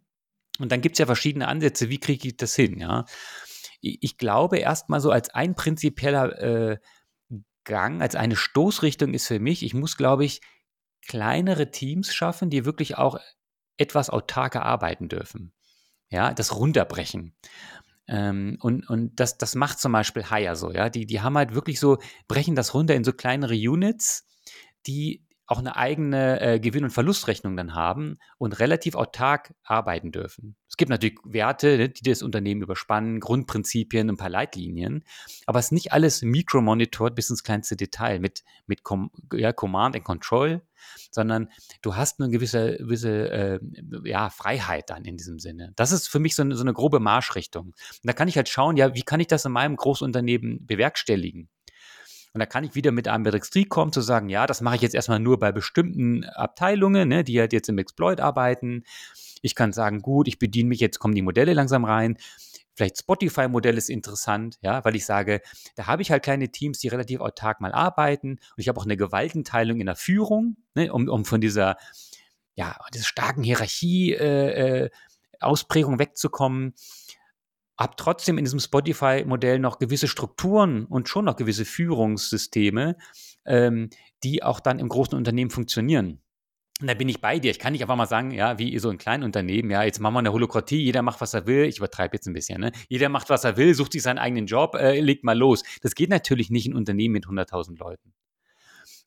Und 0.57 0.71
dann 0.71 0.81
gibt 0.81 0.95
es 0.95 0.99
ja 0.99 1.05
verschiedene 1.05 1.47
Ansätze, 1.47 1.89
wie 1.89 1.99
kriege 1.99 2.29
ich 2.29 2.37
das 2.37 2.55
hin? 2.55 2.79
Ja? 2.79 3.05
Ich 3.79 4.17
glaube 4.17 4.57
erstmal 4.57 5.01
so 5.01 5.11
als 5.11 5.29
ein 5.29 5.53
prinzipieller 5.53 6.71
äh, 6.71 6.77
Gang, 7.63 8.01
als 8.01 8.15
eine 8.15 8.35
Stoßrichtung 8.35 9.13
ist 9.13 9.27
für 9.27 9.39
mich, 9.39 9.61
ich 9.61 9.75
muss, 9.75 9.97
glaube 9.97 10.25
ich, 10.25 10.41
kleinere 11.07 11.69
Teams 11.69 12.11
schaffen, 12.15 12.49
die 12.49 12.65
wirklich 12.65 12.97
auch 12.97 13.19
etwas 13.77 14.09
autarker 14.09 14.65
arbeiten 14.65 15.09
dürfen. 15.09 15.53
Ja, 16.09 16.33
das 16.33 16.55
runterbrechen. 16.55 17.35
Ähm, 18.11 18.57
und 18.59 18.87
und 18.89 19.19
das, 19.19 19.37
das 19.37 19.55
macht 19.55 19.79
zum 19.79 19.93
Beispiel 19.93 20.29
Hire 20.29 20.55
so, 20.57 20.71
ja. 20.71 20.89
Die, 20.89 21.05
die 21.05 21.21
haben 21.21 21.37
halt 21.37 21.55
wirklich 21.55 21.79
so, 21.79 21.97
brechen 22.27 22.55
das 22.55 22.73
runter 22.73 22.93
in 22.93 23.05
so 23.05 23.13
kleinere 23.13 23.53
Units, 23.55 24.27
die 24.85 25.23
auch 25.47 25.59
eine 25.59 25.75
eigene 25.75 26.39
äh, 26.39 26.59
Gewinn- 26.59 26.85
und 26.85 26.91
Verlustrechnung 26.91 27.57
dann 27.57 27.75
haben 27.75 28.19
und 28.37 28.59
relativ 28.59 28.95
autark 28.95 29.53
arbeiten 29.63 30.11
dürfen. 30.11 30.55
Es 30.69 30.77
gibt 30.77 30.89
natürlich 30.89 31.17
Werte, 31.25 31.77
ne, 31.77 31.89
die 31.89 32.03
das 32.03 32.23
Unternehmen 32.23 32.61
überspannen, 32.61 33.19
Grundprinzipien, 33.19 34.09
ein 34.09 34.17
paar 34.17 34.29
Leitlinien, 34.29 35.03
aber 35.45 35.59
es 35.59 35.65
ist 35.65 35.71
nicht 35.73 35.91
alles 35.91 36.21
mikromonitort 36.21 37.15
bis 37.15 37.29
ins 37.29 37.43
kleinste 37.43 37.75
Detail 37.75 38.19
mit, 38.19 38.43
mit 38.65 38.83
Com 38.83 39.11
ja, 39.33 39.51
Command 39.51 39.95
and 39.95 40.05
Control, 40.05 40.61
sondern 41.11 41.49
du 41.81 41.95
hast 41.95 42.21
eine 42.21 42.29
gewisse, 42.29 42.77
gewisse 42.77 43.29
äh, 43.29 43.59
ja, 44.05 44.29
Freiheit 44.29 44.89
dann 44.89 45.03
in 45.03 45.17
diesem 45.17 45.39
Sinne. 45.39 45.73
Das 45.75 45.91
ist 45.91 46.07
für 46.07 46.19
mich 46.19 46.35
so 46.35 46.43
eine, 46.43 46.55
so 46.55 46.63
eine 46.63 46.73
grobe 46.73 46.99
Marschrichtung. 46.99 47.67
Und 47.67 47.75
da 48.03 48.13
kann 48.13 48.27
ich 48.27 48.37
halt 48.37 48.49
schauen, 48.49 48.77
ja, 48.77 48.95
wie 48.95 49.03
kann 49.03 49.19
ich 49.19 49.27
das 49.27 49.45
in 49.45 49.51
meinem 49.51 49.75
Großunternehmen 49.75 50.65
bewerkstelligen? 50.65 51.49
Und 52.33 52.39
da 52.39 52.45
kann 52.45 52.63
ich 52.63 52.75
wieder 52.75 52.91
mit 52.91 53.07
einem 53.07 53.15
Ambidextrie 53.15 53.65
kommen, 53.65 53.91
zu 53.91 54.01
sagen, 54.01 54.29
ja, 54.29 54.47
das 54.47 54.61
mache 54.61 54.75
ich 54.75 54.81
jetzt 54.81 54.95
erstmal 54.95 55.19
nur 55.19 55.37
bei 55.39 55.51
bestimmten 55.51 56.23
Abteilungen, 56.23 57.09
ne, 57.09 57.23
die 57.23 57.39
halt 57.39 57.51
jetzt 57.51 57.67
im 57.67 57.77
Exploit 57.77 58.21
arbeiten. 58.21 58.83
Ich 59.41 59.53
kann 59.55 59.73
sagen, 59.73 60.01
gut, 60.01 60.27
ich 60.27 60.39
bediene 60.39 60.69
mich, 60.69 60.79
jetzt 60.79 60.99
kommen 60.99 61.15
die 61.15 61.21
Modelle 61.21 61.53
langsam 61.53 61.83
rein. 61.83 62.17
Vielleicht 62.73 62.99
Spotify-Modell 62.99 63.77
ist 63.77 63.89
interessant, 63.89 64.57
ja, 64.61 64.83
weil 64.85 64.95
ich 64.95 65.05
sage, 65.05 65.41
da 65.75 65.87
habe 65.87 66.01
ich 66.01 66.11
halt 66.11 66.23
kleine 66.23 66.49
Teams, 66.49 66.79
die 66.79 66.87
relativ 66.87 67.19
autark 67.19 67.59
mal 67.59 67.73
arbeiten 67.73 68.31
und 68.31 68.57
ich 68.57 68.69
habe 68.69 68.79
auch 68.79 68.85
eine 68.85 68.95
Gewaltenteilung 68.95 69.81
in 69.81 69.87
der 69.87 69.97
Führung, 69.97 70.55
ne, 70.73 70.91
um, 70.93 71.09
um 71.09 71.25
von 71.25 71.41
dieser, 71.41 71.75
ja, 72.55 72.77
dieser 72.93 73.03
starken 73.03 73.43
Hierarchie 73.43 74.13
äh, 74.13 74.85
äh, 74.85 74.89
Ausprägung 75.41 75.99
wegzukommen 75.99 76.75
habe 77.81 77.93
trotzdem 77.97 78.37
in 78.37 78.45
diesem 78.45 78.59
Spotify-Modell 78.59 79.59
noch 79.59 79.79
gewisse 79.79 80.07
Strukturen 80.07 80.85
und 80.85 81.09
schon 81.09 81.25
noch 81.25 81.35
gewisse 81.35 81.65
Führungssysteme, 81.65 82.97
ähm, 83.45 83.89
die 84.23 84.43
auch 84.43 84.59
dann 84.59 84.79
im 84.79 84.89
großen 84.89 85.17
Unternehmen 85.17 85.51
funktionieren. 85.51 86.21
Und 86.81 86.87
da 86.87 86.95
bin 86.95 87.09
ich 87.09 87.21
bei 87.21 87.37
dir. 87.37 87.51
Ich 87.51 87.59
kann 87.59 87.73
nicht 87.73 87.83
einfach 87.83 87.95
mal 87.95 88.07
sagen, 88.07 88.31
ja, 88.31 88.57
wie 88.57 88.77
so 88.79 88.89
ein 88.89 88.97
kleines 88.97 89.25
Unternehmen, 89.25 89.69
ja, 89.69 89.83
jetzt 89.83 89.99
machen 89.99 90.15
wir 90.15 90.19
eine 90.19 90.33
Holokratie, 90.33 90.81
jeder 90.81 91.03
macht, 91.03 91.21
was 91.21 91.35
er 91.35 91.45
will. 91.45 91.65
Ich 91.65 91.77
übertreibe 91.77 92.15
jetzt 92.15 92.25
ein 92.25 92.33
bisschen, 92.33 92.59
ne? 92.59 92.71
Jeder 92.89 93.07
macht, 93.07 93.29
was 93.29 93.43
er 93.43 93.55
will, 93.55 93.75
sucht 93.75 93.91
sich 93.93 94.01
seinen 94.01 94.17
eigenen 94.17 94.47
Job, 94.47 94.75
äh, 94.75 94.99
legt 94.99 95.23
mal 95.23 95.37
los. 95.37 95.63
Das 95.81 95.93
geht 95.93 96.09
natürlich 96.09 96.49
nicht 96.49 96.65
in 96.65 96.73
Unternehmen 96.73 97.13
mit 97.13 97.27
100.000 97.27 97.77
Leuten. 97.77 98.13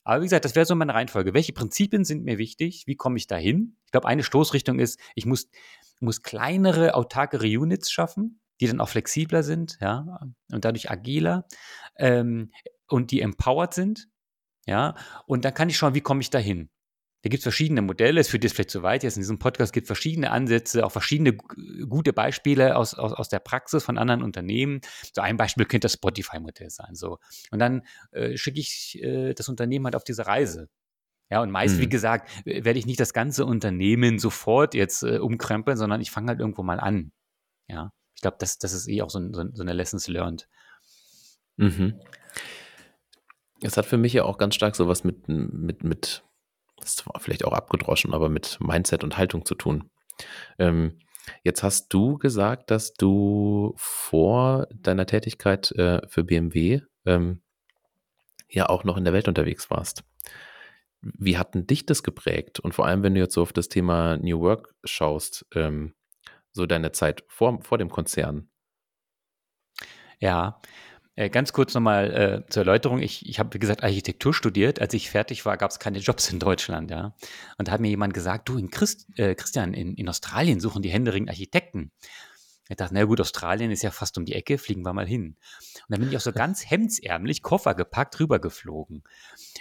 Aber 0.04 0.20
wie 0.20 0.26
gesagt, 0.26 0.44
das 0.44 0.54
wäre 0.54 0.66
so 0.66 0.74
meine 0.76 0.94
Reihenfolge. 0.94 1.34
Welche 1.34 1.52
Prinzipien 1.52 2.04
sind 2.04 2.24
mir 2.24 2.38
wichtig? 2.38 2.84
Wie 2.86 2.94
komme 2.94 3.16
ich 3.16 3.26
dahin? 3.26 3.76
Ich 3.86 3.90
glaube, 3.90 4.06
eine 4.06 4.22
Stoßrichtung 4.22 4.78
ist, 4.78 5.00
ich 5.16 5.26
muss, 5.26 5.48
muss 6.00 6.22
kleinere, 6.22 6.94
autarkere 6.94 7.46
Units 7.46 7.90
schaffen, 7.90 8.40
die 8.64 8.70
dann 8.70 8.80
auch 8.80 8.88
flexibler 8.88 9.42
sind, 9.42 9.78
ja, 9.80 10.20
und 10.50 10.64
dadurch 10.64 10.90
agiler 10.90 11.46
ähm, 11.96 12.50
und 12.88 13.10
die 13.10 13.20
empowered 13.20 13.74
sind, 13.74 14.08
ja, 14.66 14.94
und 15.26 15.44
dann 15.44 15.54
kann 15.54 15.68
ich 15.68 15.76
schauen, 15.76 15.94
wie 15.94 16.00
komme 16.00 16.20
ich 16.20 16.30
dahin. 16.30 16.70
Da 17.22 17.30
gibt 17.30 17.40
es 17.40 17.44
verschiedene 17.44 17.80
Modelle, 17.80 18.20
es 18.20 18.28
führt 18.28 18.44
jetzt 18.44 18.54
vielleicht 18.54 18.70
zu 18.70 18.82
weit, 18.82 19.02
jetzt 19.02 19.16
in 19.16 19.22
diesem 19.22 19.38
Podcast 19.38 19.72
gibt 19.72 19.84
es 19.84 19.88
verschiedene 19.88 20.30
Ansätze, 20.30 20.84
auch 20.84 20.92
verschiedene 20.92 21.34
gute 21.34 22.12
Beispiele 22.12 22.76
aus, 22.76 22.92
aus, 22.92 23.14
aus 23.14 23.30
der 23.30 23.38
Praxis 23.38 23.82
von 23.82 23.96
anderen 23.96 24.22
Unternehmen. 24.22 24.82
So 25.14 25.22
ein 25.22 25.38
Beispiel 25.38 25.64
könnte 25.64 25.86
das 25.86 25.94
Spotify-Modell 25.94 26.68
sein. 26.68 26.94
So. 26.94 27.18
Und 27.50 27.60
dann 27.60 27.80
äh, 28.12 28.36
schicke 28.36 28.60
ich 28.60 29.02
äh, 29.02 29.32
das 29.32 29.48
Unternehmen 29.48 29.86
halt 29.86 29.96
auf 29.96 30.04
diese 30.04 30.26
Reise. 30.26 30.68
Ja, 31.30 31.40
und 31.40 31.50
meist, 31.50 31.76
mhm. 31.76 31.80
wie 31.80 31.88
gesagt, 31.88 32.30
werde 32.44 32.78
ich 32.78 32.84
nicht 32.84 33.00
das 33.00 33.14
ganze 33.14 33.46
Unternehmen 33.46 34.18
sofort 34.18 34.74
jetzt 34.74 35.02
äh, 35.02 35.16
umkrempeln, 35.16 35.78
sondern 35.78 36.02
ich 36.02 36.10
fange 36.10 36.28
halt 36.28 36.40
irgendwo 36.40 36.62
mal 36.62 36.78
an. 36.78 37.10
Ja 37.68 37.90
glaube, 38.24 38.38
das, 38.40 38.58
das 38.58 38.72
ist 38.72 38.88
eh 38.88 39.02
auch 39.02 39.10
so, 39.10 39.20
so, 39.32 39.44
so 39.52 39.62
eine 39.62 39.74
Lessons 39.74 40.08
learned. 40.08 40.48
Mhm. 41.56 42.00
es 43.62 43.76
hat 43.76 43.86
für 43.86 43.96
mich 43.96 44.12
ja 44.12 44.24
auch 44.24 44.38
ganz 44.38 44.56
stark 44.56 44.74
sowas 44.74 45.04
mit, 45.04 45.28
mit, 45.28 45.84
mit, 45.84 46.24
das 46.78 46.96
ist 46.96 47.04
vielleicht 47.18 47.44
auch 47.44 47.52
abgedroschen, 47.52 48.12
aber 48.12 48.28
mit 48.28 48.58
Mindset 48.60 49.04
und 49.04 49.16
Haltung 49.16 49.44
zu 49.44 49.54
tun. 49.54 49.88
Ähm, 50.58 50.98
jetzt 51.44 51.62
hast 51.62 51.90
du 51.90 52.18
gesagt, 52.18 52.72
dass 52.72 52.94
du 52.94 53.74
vor 53.76 54.66
deiner 54.74 55.06
Tätigkeit 55.06 55.70
äh, 55.72 56.00
für 56.08 56.24
BMW 56.24 56.80
ähm, 57.06 57.40
ja 58.48 58.68
auch 58.68 58.82
noch 58.82 58.96
in 58.96 59.04
der 59.04 59.12
Welt 59.12 59.28
unterwegs 59.28 59.70
warst. 59.70 60.02
Wie 61.02 61.38
hat 61.38 61.54
denn 61.54 61.66
dich 61.66 61.86
das 61.86 62.02
geprägt? 62.02 62.58
Und 62.58 62.74
vor 62.74 62.86
allem, 62.86 63.02
wenn 63.02 63.14
du 63.14 63.20
jetzt 63.20 63.34
so 63.34 63.42
auf 63.42 63.52
das 63.52 63.68
Thema 63.68 64.16
New 64.16 64.40
Work 64.40 64.74
schaust, 64.84 65.46
ähm, 65.54 65.94
so 66.54 66.66
deine 66.66 66.92
Zeit 66.92 67.24
vor, 67.28 67.60
vor 67.62 67.78
dem 67.78 67.90
Konzern. 67.90 68.48
Ja, 70.20 70.60
äh, 71.16 71.30
ganz 71.30 71.52
kurz 71.52 71.74
nochmal 71.74 72.12
äh, 72.12 72.50
zur 72.50 72.62
Erläuterung. 72.62 73.00
Ich, 73.00 73.28
ich 73.28 73.38
habe, 73.38 73.52
wie 73.54 73.58
gesagt, 73.58 73.82
Architektur 73.82 74.34
studiert. 74.34 74.80
Als 74.80 74.94
ich 74.94 75.10
fertig 75.10 75.44
war, 75.44 75.56
gab 75.56 75.70
es 75.70 75.78
keine 75.78 75.98
Jobs 75.98 76.30
in 76.32 76.38
Deutschland. 76.38 76.90
Ja? 76.90 77.14
Und 77.58 77.68
da 77.68 77.72
hat 77.72 77.80
mir 77.80 77.88
jemand 77.88 78.14
gesagt, 78.14 78.48
du, 78.48 78.56
in 78.56 78.70
Christ, 78.70 79.06
äh, 79.16 79.34
Christian, 79.34 79.74
in, 79.74 79.94
in 79.94 80.08
Australien 80.08 80.60
suchen 80.60 80.82
die 80.82 80.90
händeringend 80.90 81.30
Architekten. 81.30 81.92
Ich 82.68 82.76
dachte, 82.76 82.94
na 82.94 83.04
gut, 83.04 83.20
Australien 83.20 83.70
ist 83.70 83.82
ja 83.82 83.90
fast 83.90 84.16
um 84.16 84.24
die 84.24 84.32
Ecke, 84.32 84.56
fliegen 84.56 84.82
wir 84.82 84.94
mal 84.94 85.06
hin. 85.06 85.36
Und 85.76 85.84
dann 85.88 86.00
bin 86.00 86.08
ich 86.08 86.16
auch 86.16 86.22
so 86.22 86.32
ganz 86.32 86.68
hemdsärmlich, 86.68 87.42
Koffer 87.42 87.74
gepackt, 87.74 88.18
rübergeflogen. 88.18 89.04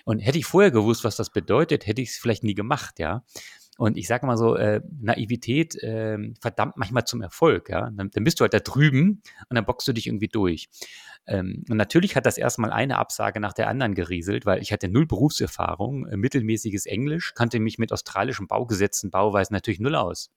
Und 0.06 0.20
hätte 0.20 0.38
ich 0.38 0.46
vorher 0.46 0.72
gewusst, 0.72 1.04
was 1.04 1.18
das 1.18 1.30
bedeutet, 1.30 1.86
hätte 1.86 2.02
ich 2.02 2.10
es 2.10 2.18
vielleicht 2.18 2.44
nie 2.44 2.56
gemacht, 2.56 3.00
ja. 3.00 3.24
Und 3.78 3.98
ich 3.98 4.08
sage 4.08 4.26
mal 4.28 4.38
so, 4.38 4.56
äh, 4.56 4.82
Naivität 5.00 5.76
äh, 5.82 6.18
verdammt 6.40 6.78
manchmal 6.78 7.06
zum 7.06 7.22
Erfolg, 7.22 7.70
ja. 7.70 7.90
Dann, 7.90 8.12
dann, 8.12 8.24
bist 8.24 8.40
du 8.40 8.44
halt 8.44 8.54
da 8.54 8.60
drüben 8.60 9.22
und 9.50 9.56
dann 9.56 9.66
boxst 9.66 9.88
du 9.88 9.94
dich 9.94 10.08
irgendwie 10.08 10.28
durch. 10.28 10.70
Ähm, 11.26 11.64
und 11.70 11.78
natürlich 11.78 12.16
hat 12.16 12.26
das 12.26 12.38
erstmal 12.38 12.72
eine 12.72 12.98
Absage 12.98 13.40
nach 13.40 13.54
der 13.54 13.70
anderen 13.70 13.96
gerieselt, 13.96 14.46
weil 14.46 14.62
ich 14.62 14.72
hatte 14.72 14.90
null 14.90 15.08
Berufserfahrung, 15.08 16.06
äh, 16.08 16.18
mittelmäßiges 16.18 16.86
Englisch, 16.86 17.34
kannte 17.34 17.60
mich 17.60 17.80
mit 17.80 17.92
australischen 17.92 18.48
Baugesetzen, 18.48 19.10
Bauweisen 19.10 19.54
natürlich 19.54 19.80
null 19.80 19.96
aus. 19.96 20.32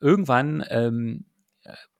Irgendwann 0.00 0.64
ähm, 0.68 1.26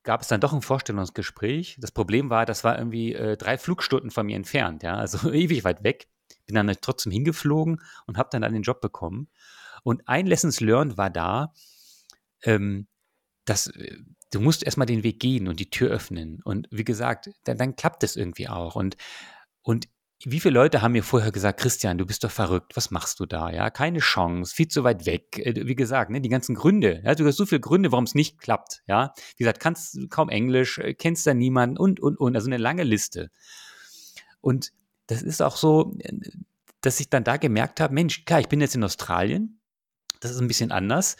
gab 0.05 0.21
es 0.21 0.29
dann 0.29 0.41
doch 0.41 0.53
ein 0.53 0.63
Vorstellungsgespräch. 0.63 1.77
Das 1.81 1.91
Problem 1.91 2.31
war, 2.31 2.47
das 2.47 2.63
war 2.63 2.79
irgendwie 2.79 3.15
äh, 3.15 3.37
drei 3.37 3.59
Flugstunden 3.59 4.11
von 4.11 4.27
mir 4.27 4.37
entfernt, 4.37 4.83
ja, 4.83 4.97
also 4.97 5.31
ewig 5.33 5.65
weit 5.65 5.83
weg. 5.83 6.09
Bin 6.47 6.55
dann 6.55 6.75
trotzdem 6.81 7.11
hingeflogen 7.11 7.81
und 8.07 8.19
habe 8.19 8.29
dann, 8.31 8.43
dann 8.43 8.53
den 8.53 8.63
Job 8.63 8.81
bekommen. 8.81 9.29
Und 9.85 10.09
ein 10.09 10.27
Lessons 10.27 10.61
learned 10.61 10.97
war 10.97 11.11
da, 11.11 11.53
ähm, 12.43 12.89
dass 13.45 13.69
äh, 13.69 13.99
du 14.33 14.41
musst 14.41 14.65
erstmal 14.65 14.87
den 14.87 15.05
Weg 15.05 15.21
gehen 15.21 15.47
und 15.47 15.61
die 15.61 15.71
Tür 15.71 15.91
öffnen. 15.91 16.41
Und 16.43 16.67
wie 16.71 16.85
gesagt, 16.85 17.31
dann, 17.45 17.59
dann 17.59 17.77
klappt 17.77 18.03
es 18.03 18.17
irgendwie 18.17 18.49
auch. 18.49 18.75
Und, 18.75 18.97
und 19.63 19.87
wie 20.25 20.41
viele 20.41 20.55
Leute 20.55 20.81
haben 20.81 20.93
mir 20.93 21.03
vorher 21.03 21.33
gesagt, 21.33 21.61
Christian, 21.61 21.99
du 21.99 22.07
bist 22.07 22.25
doch 22.25 22.31
verrückt, 22.31 22.77
was 22.77 22.91
machst 22.91 23.21
du 23.21 23.27
da? 23.27 23.51
Ja, 23.51 23.69
keine 23.69 23.99
Chance, 23.99 24.55
viel 24.55 24.69
zu 24.69 24.83
weit 24.83 25.07
weg. 25.07 25.39
Äh, 25.39 25.67
wie 25.67 25.75
gesagt, 25.75 26.11
ne, 26.11 26.21
die 26.21 26.29
ganzen 26.29 26.55
Gründe. 26.55 27.03
Ja, 27.05 27.15
du 27.15 27.27
hast 27.27 27.37
so 27.37 27.47
viele 27.47 27.61
Gründe, 27.61 27.93
warum 27.93 28.05
es 28.05 28.15
nicht 28.15 28.39
klappt. 28.39 28.83
Ja, 28.87 29.13
wie 29.37 29.45
gesagt, 29.45 29.61
kannst 29.61 29.99
kaum 30.11 30.31
Englisch, 30.31 30.79
äh, 30.79 30.95
kennst 30.95 31.27
da 31.27 31.35
niemanden 31.35 31.77
und 31.77 32.01
und 32.01 32.19
und. 32.19 32.35
Also 32.35 32.49
eine 32.49 32.57
lange 32.57 32.85
Liste. 32.85 33.31
Und 34.41 34.73
das 35.07 35.23
ist 35.23 35.43
auch 35.43 35.57
so, 35.57 35.97
dass 36.81 37.01
ich 37.01 37.11
dann 37.11 37.25
da 37.25 37.37
gemerkt 37.37 37.81
habe, 37.81 37.95
Mensch, 37.95 38.25
klar, 38.25 38.41
ich 38.41 38.49
bin 38.49 38.61
jetzt 38.61 38.75
in 38.75 38.85
Australien, 38.85 39.61
das 40.25 40.33
ist 40.33 40.41
ein 40.41 40.49
bisschen 40.49 40.73
anders, 40.73 41.17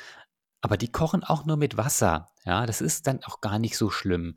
aber 0.61 0.77
die 0.77 0.91
kochen 0.91 1.23
auch 1.23 1.45
nur 1.45 1.57
mit 1.57 1.77
Wasser. 1.77 2.29
Ja, 2.45 2.67
das 2.67 2.81
ist 2.81 3.07
dann 3.07 3.23
auch 3.25 3.41
gar 3.41 3.59
nicht 3.59 3.77
so 3.77 3.91
schlimm 3.91 4.37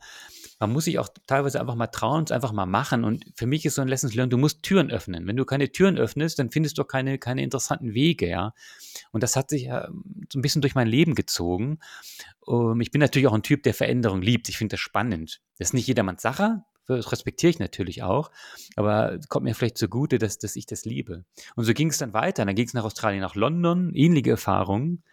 man 0.59 0.71
muss 0.71 0.85
sich 0.85 0.97
auch 0.97 1.09
teilweise 1.27 1.59
einfach 1.59 1.75
mal 1.75 1.87
trauen, 1.87 2.23
es 2.23 2.31
einfach 2.31 2.51
mal 2.51 2.65
machen. 2.65 3.03
Und 3.03 3.25
für 3.35 3.45
mich 3.45 3.65
ist 3.65 3.75
so 3.75 3.81
ein 3.81 3.87
Lessons 3.87 4.15
Learned, 4.15 4.33
du 4.33 4.37
musst 4.37 4.63
Türen 4.63 4.89
öffnen. 4.89 5.27
Wenn 5.27 5.37
du 5.37 5.45
keine 5.45 5.71
Türen 5.71 5.97
öffnest, 5.97 6.39
dann 6.39 6.49
findest 6.49 6.77
du 6.77 6.81
auch 6.81 6.87
keine, 6.87 7.19
keine 7.19 7.43
interessanten 7.43 7.93
Wege, 7.93 8.27
ja. 8.27 8.53
Und 9.11 9.21
das 9.21 9.35
hat 9.35 9.49
sich 9.49 9.63
ja 9.63 9.87
so 10.31 10.39
ein 10.39 10.41
bisschen 10.41 10.61
durch 10.61 10.73
mein 10.73 10.87
Leben 10.87 11.13
gezogen. 11.13 11.79
Ähm, 12.47 12.81
ich 12.81 12.91
bin 12.91 13.01
natürlich 13.01 13.27
auch 13.27 13.33
ein 13.33 13.43
Typ, 13.43 13.63
der 13.63 13.75
Veränderung 13.75 14.21
liebt. 14.21 14.49
Ich 14.49 14.57
finde 14.57 14.73
das 14.73 14.79
spannend. 14.79 15.41
Das 15.59 15.69
ist 15.69 15.73
nicht 15.73 15.87
jedermanns 15.87 16.21
Sache, 16.21 16.63
das 16.87 17.11
respektiere 17.11 17.49
ich 17.51 17.59
natürlich 17.59 18.03
auch, 18.03 18.31
aber 18.75 19.19
kommt 19.29 19.43
mir 19.43 19.55
vielleicht 19.55 19.77
zugute, 19.77 20.17
dass, 20.17 20.37
dass 20.37 20.55
ich 20.55 20.65
das 20.65 20.85
liebe. 20.85 21.25
Und 21.55 21.65
so 21.65 21.73
ging 21.73 21.89
es 21.89 21.97
dann 21.97 22.13
weiter. 22.13 22.45
Dann 22.45 22.55
ging 22.55 22.67
es 22.67 22.73
nach 22.73 22.85
Australien, 22.85 23.21
nach 23.21 23.35
London, 23.35 23.91
ähnliche 23.93 24.31
Erfahrungen. 24.31 25.03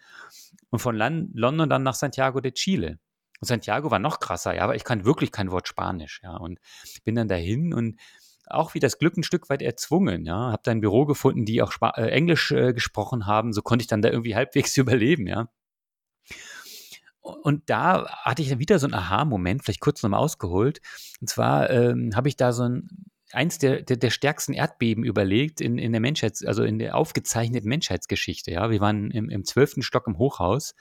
Und 0.69 0.79
von 0.79 0.95
London 0.95 1.69
dann 1.69 1.83
nach 1.83 1.95
Santiago 1.95 2.39
de 2.39 2.51
Chile. 2.51 2.99
Und 3.41 3.47
Santiago 3.47 3.91
war 3.91 3.99
noch 3.99 4.19
krasser, 4.19 4.55
ja, 4.55 4.63
aber 4.63 4.75
ich 4.75 4.83
kann 4.83 5.05
wirklich 5.05 5.31
kein 5.31 5.51
Wort 5.51 5.67
Spanisch, 5.67 6.21
ja. 6.23 6.35
Und 6.37 6.59
bin 7.03 7.15
dann 7.15 7.27
dahin 7.27 7.73
und 7.73 7.99
auch 8.47 8.73
wie 8.73 8.79
das 8.79 8.99
Glück 8.99 9.17
ein 9.17 9.23
Stück 9.23 9.49
weit 9.49 9.61
erzwungen, 9.61 10.25
ja. 10.25 10.51
Hab 10.51 10.63
da 10.63 10.71
ein 10.71 10.81
Büro 10.81 11.05
gefunden, 11.05 11.45
die 11.45 11.61
auch 11.61 11.71
Sp 11.75 11.91
äh, 11.97 12.09
Englisch 12.09 12.51
äh, 12.51 12.73
gesprochen 12.73 13.25
haben. 13.25 13.53
So 13.53 13.61
konnte 13.61 13.83
ich 13.83 13.87
dann 13.87 14.01
da 14.01 14.09
irgendwie 14.09 14.35
halbwegs 14.35 14.77
überleben, 14.77 15.27
ja. 15.27 15.49
Und 17.43 17.69
da 17.69 18.05
hatte 18.23 18.41
ich 18.41 18.49
dann 18.49 18.59
wieder 18.59 18.79
so 18.79 18.85
einen 18.85 18.93
Aha-Moment, 18.93 19.63
vielleicht 19.63 19.79
kurz 19.79 20.03
nochmal 20.03 20.19
ausgeholt. 20.19 20.79
Und 21.21 21.29
zwar 21.29 21.69
ähm, 21.69 22.11
habe 22.15 22.27
ich 22.27 22.37
da 22.37 22.53
so 22.53 22.63
ein, 22.63 22.87
eins 23.31 23.57
der, 23.57 23.81
der, 23.81 23.97
der, 23.97 24.11
stärksten 24.11 24.53
Erdbeben 24.53 25.03
überlegt 25.03 25.59
in, 25.59 25.77
in 25.77 25.91
der 25.91 26.01
Menschheits-, 26.01 26.45
also 26.45 26.63
in 26.63 26.79
der 26.79 26.95
aufgezeichneten 26.95 27.67
Menschheitsgeschichte. 27.67 28.51
Ja, 28.51 28.69
wir 28.69 28.79
waren 28.79 29.11
im 29.11 29.43
zwölften 29.43 29.81
Stock 29.81 30.07
im 30.07 30.17
Hochhaus 30.17 30.75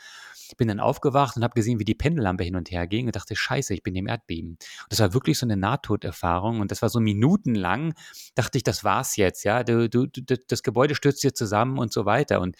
ich 0.48 0.56
bin 0.56 0.68
dann 0.68 0.80
aufgewacht 0.80 1.36
und 1.36 1.42
habe 1.42 1.54
gesehen, 1.54 1.78
wie 1.78 1.84
die 1.84 1.94
Pendellampe 1.94 2.44
hin 2.44 2.56
und 2.56 2.70
her 2.70 2.86
ging 2.86 3.06
und 3.06 3.16
dachte, 3.16 3.36
scheiße, 3.36 3.74
ich 3.74 3.82
bin 3.82 3.94
im 3.96 4.06
Erdbeben. 4.06 4.50
Und 4.50 4.86
das 4.88 5.00
war 5.00 5.14
wirklich 5.14 5.38
so 5.38 5.46
eine 5.46 5.56
Nahtoderfahrung 5.56 6.60
und 6.60 6.70
das 6.70 6.82
war 6.82 6.88
so 6.88 7.00
minutenlang, 7.00 7.94
dachte 8.34 8.58
ich, 8.58 8.64
das 8.64 8.84
war's 8.84 9.16
jetzt, 9.16 9.44
ja, 9.44 9.64
du, 9.64 9.88
du, 9.88 10.06
das 10.06 10.62
Gebäude 10.62 10.94
stürzt 10.94 11.22
hier 11.22 11.34
zusammen 11.34 11.78
und 11.78 11.92
so 11.92 12.04
weiter 12.04 12.40
und 12.40 12.56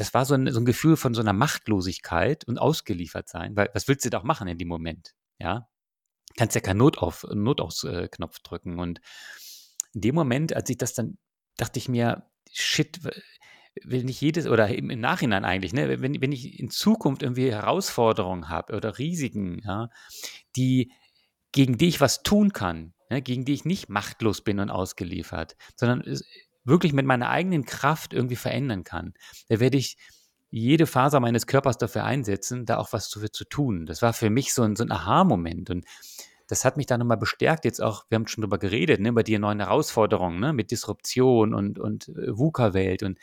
das 0.00 0.14
war 0.14 0.24
so 0.24 0.34
ein, 0.34 0.50
so 0.50 0.58
ein 0.58 0.64
Gefühl 0.64 0.96
von 0.96 1.12
so 1.12 1.20
einer 1.20 1.34
Machtlosigkeit 1.34 2.44
und 2.44 2.58
ausgeliefert 2.58 3.28
sein, 3.28 3.54
weil 3.54 3.68
was 3.74 3.86
willst 3.86 4.04
du 4.06 4.10
da 4.10 4.18
auch 4.18 4.24
machen 4.24 4.48
in 4.48 4.56
dem 4.56 4.68
Moment, 4.68 5.14
ja? 5.38 5.68
Kannst 6.36 6.54
ja 6.54 6.60
keinen 6.60 6.78
Notauf, 6.78 7.26
Notausknopf 7.30 8.38
drücken 8.40 8.78
und 8.78 9.00
in 9.92 10.00
dem 10.00 10.14
Moment, 10.14 10.54
als 10.54 10.70
ich 10.70 10.78
das 10.78 10.94
dann, 10.94 11.18
dachte 11.56 11.78
ich 11.78 11.88
mir, 11.88 12.30
shit, 12.50 13.00
wenn 13.84 14.08
ich 14.08 14.20
jedes, 14.20 14.46
oder 14.46 14.68
im, 14.68 14.86
Nachhinein 15.00 15.44
eigentlich, 15.44 15.72
ne, 15.72 16.00
wenn, 16.00 16.20
wenn 16.20 16.32
ich 16.32 16.58
in 16.58 16.70
Zukunft 16.70 17.22
irgendwie 17.22 17.52
Herausforderungen 17.52 18.48
habe 18.48 18.74
oder 18.76 18.98
Risiken, 18.98 19.60
ja, 19.64 19.90
die, 20.56 20.92
gegen 21.52 21.76
die 21.76 21.88
ich 21.88 22.00
was 22.00 22.22
tun 22.22 22.52
kann, 22.52 22.94
ne, 23.10 23.20
gegen 23.20 23.44
die 23.44 23.52
ich 23.52 23.64
nicht 23.64 23.88
machtlos 23.88 24.40
bin 24.40 24.60
und 24.60 24.70
ausgeliefert, 24.70 25.56
sondern 25.76 26.02
wirklich 26.64 26.92
mit 26.92 27.06
meiner 27.06 27.28
eigenen 27.30 27.64
Kraft 27.64 28.12
irgendwie 28.12 28.36
verändern 28.36 28.84
kann, 28.84 29.14
da 29.48 29.60
werde 29.60 29.78
ich 29.78 29.96
jede 30.50 30.86
Faser 30.86 31.20
meines 31.20 31.46
Körpers 31.46 31.78
dafür 31.78 32.04
einsetzen, 32.04 32.66
da 32.66 32.78
auch 32.78 32.92
was 32.92 33.08
dafür 33.08 33.32
zu 33.32 33.44
tun. 33.44 33.86
Das 33.86 34.02
war 34.02 34.12
für 34.12 34.30
mich 34.30 34.52
so 34.52 34.62
ein, 34.62 34.74
so 34.74 34.82
ein 34.82 34.90
Aha-Moment 34.90 35.70
und 35.70 35.84
das 36.48 36.64
hat 36.64 36.76
mich 36.76 36.86
dann 36.86 36.98
nochmal 36.98 37.16
bestärkt, 37.16 37.64
jetzt 37.64 37.80
auch, 37.80 38.06
wir 38.08 38.16
haben 38.16 38.26
schon 38.26 38.42
drüber 38.42 38.58
geredet, 38.58 38.98
ne, 38.98 39.10
über 39.10 39.22
die 39.22 39.38
neuen 39.38 39.60
Herausforderungen, 39.60 40.40
ne, 40.40 40.52
mit 40.52 40.72
Disruption 40.72 41.54
und, 41.54 41.78
und 41.78 42.08
äh, 42.08 42.36
VUCA-Welt 42.36 43.04
und 43.04 43.18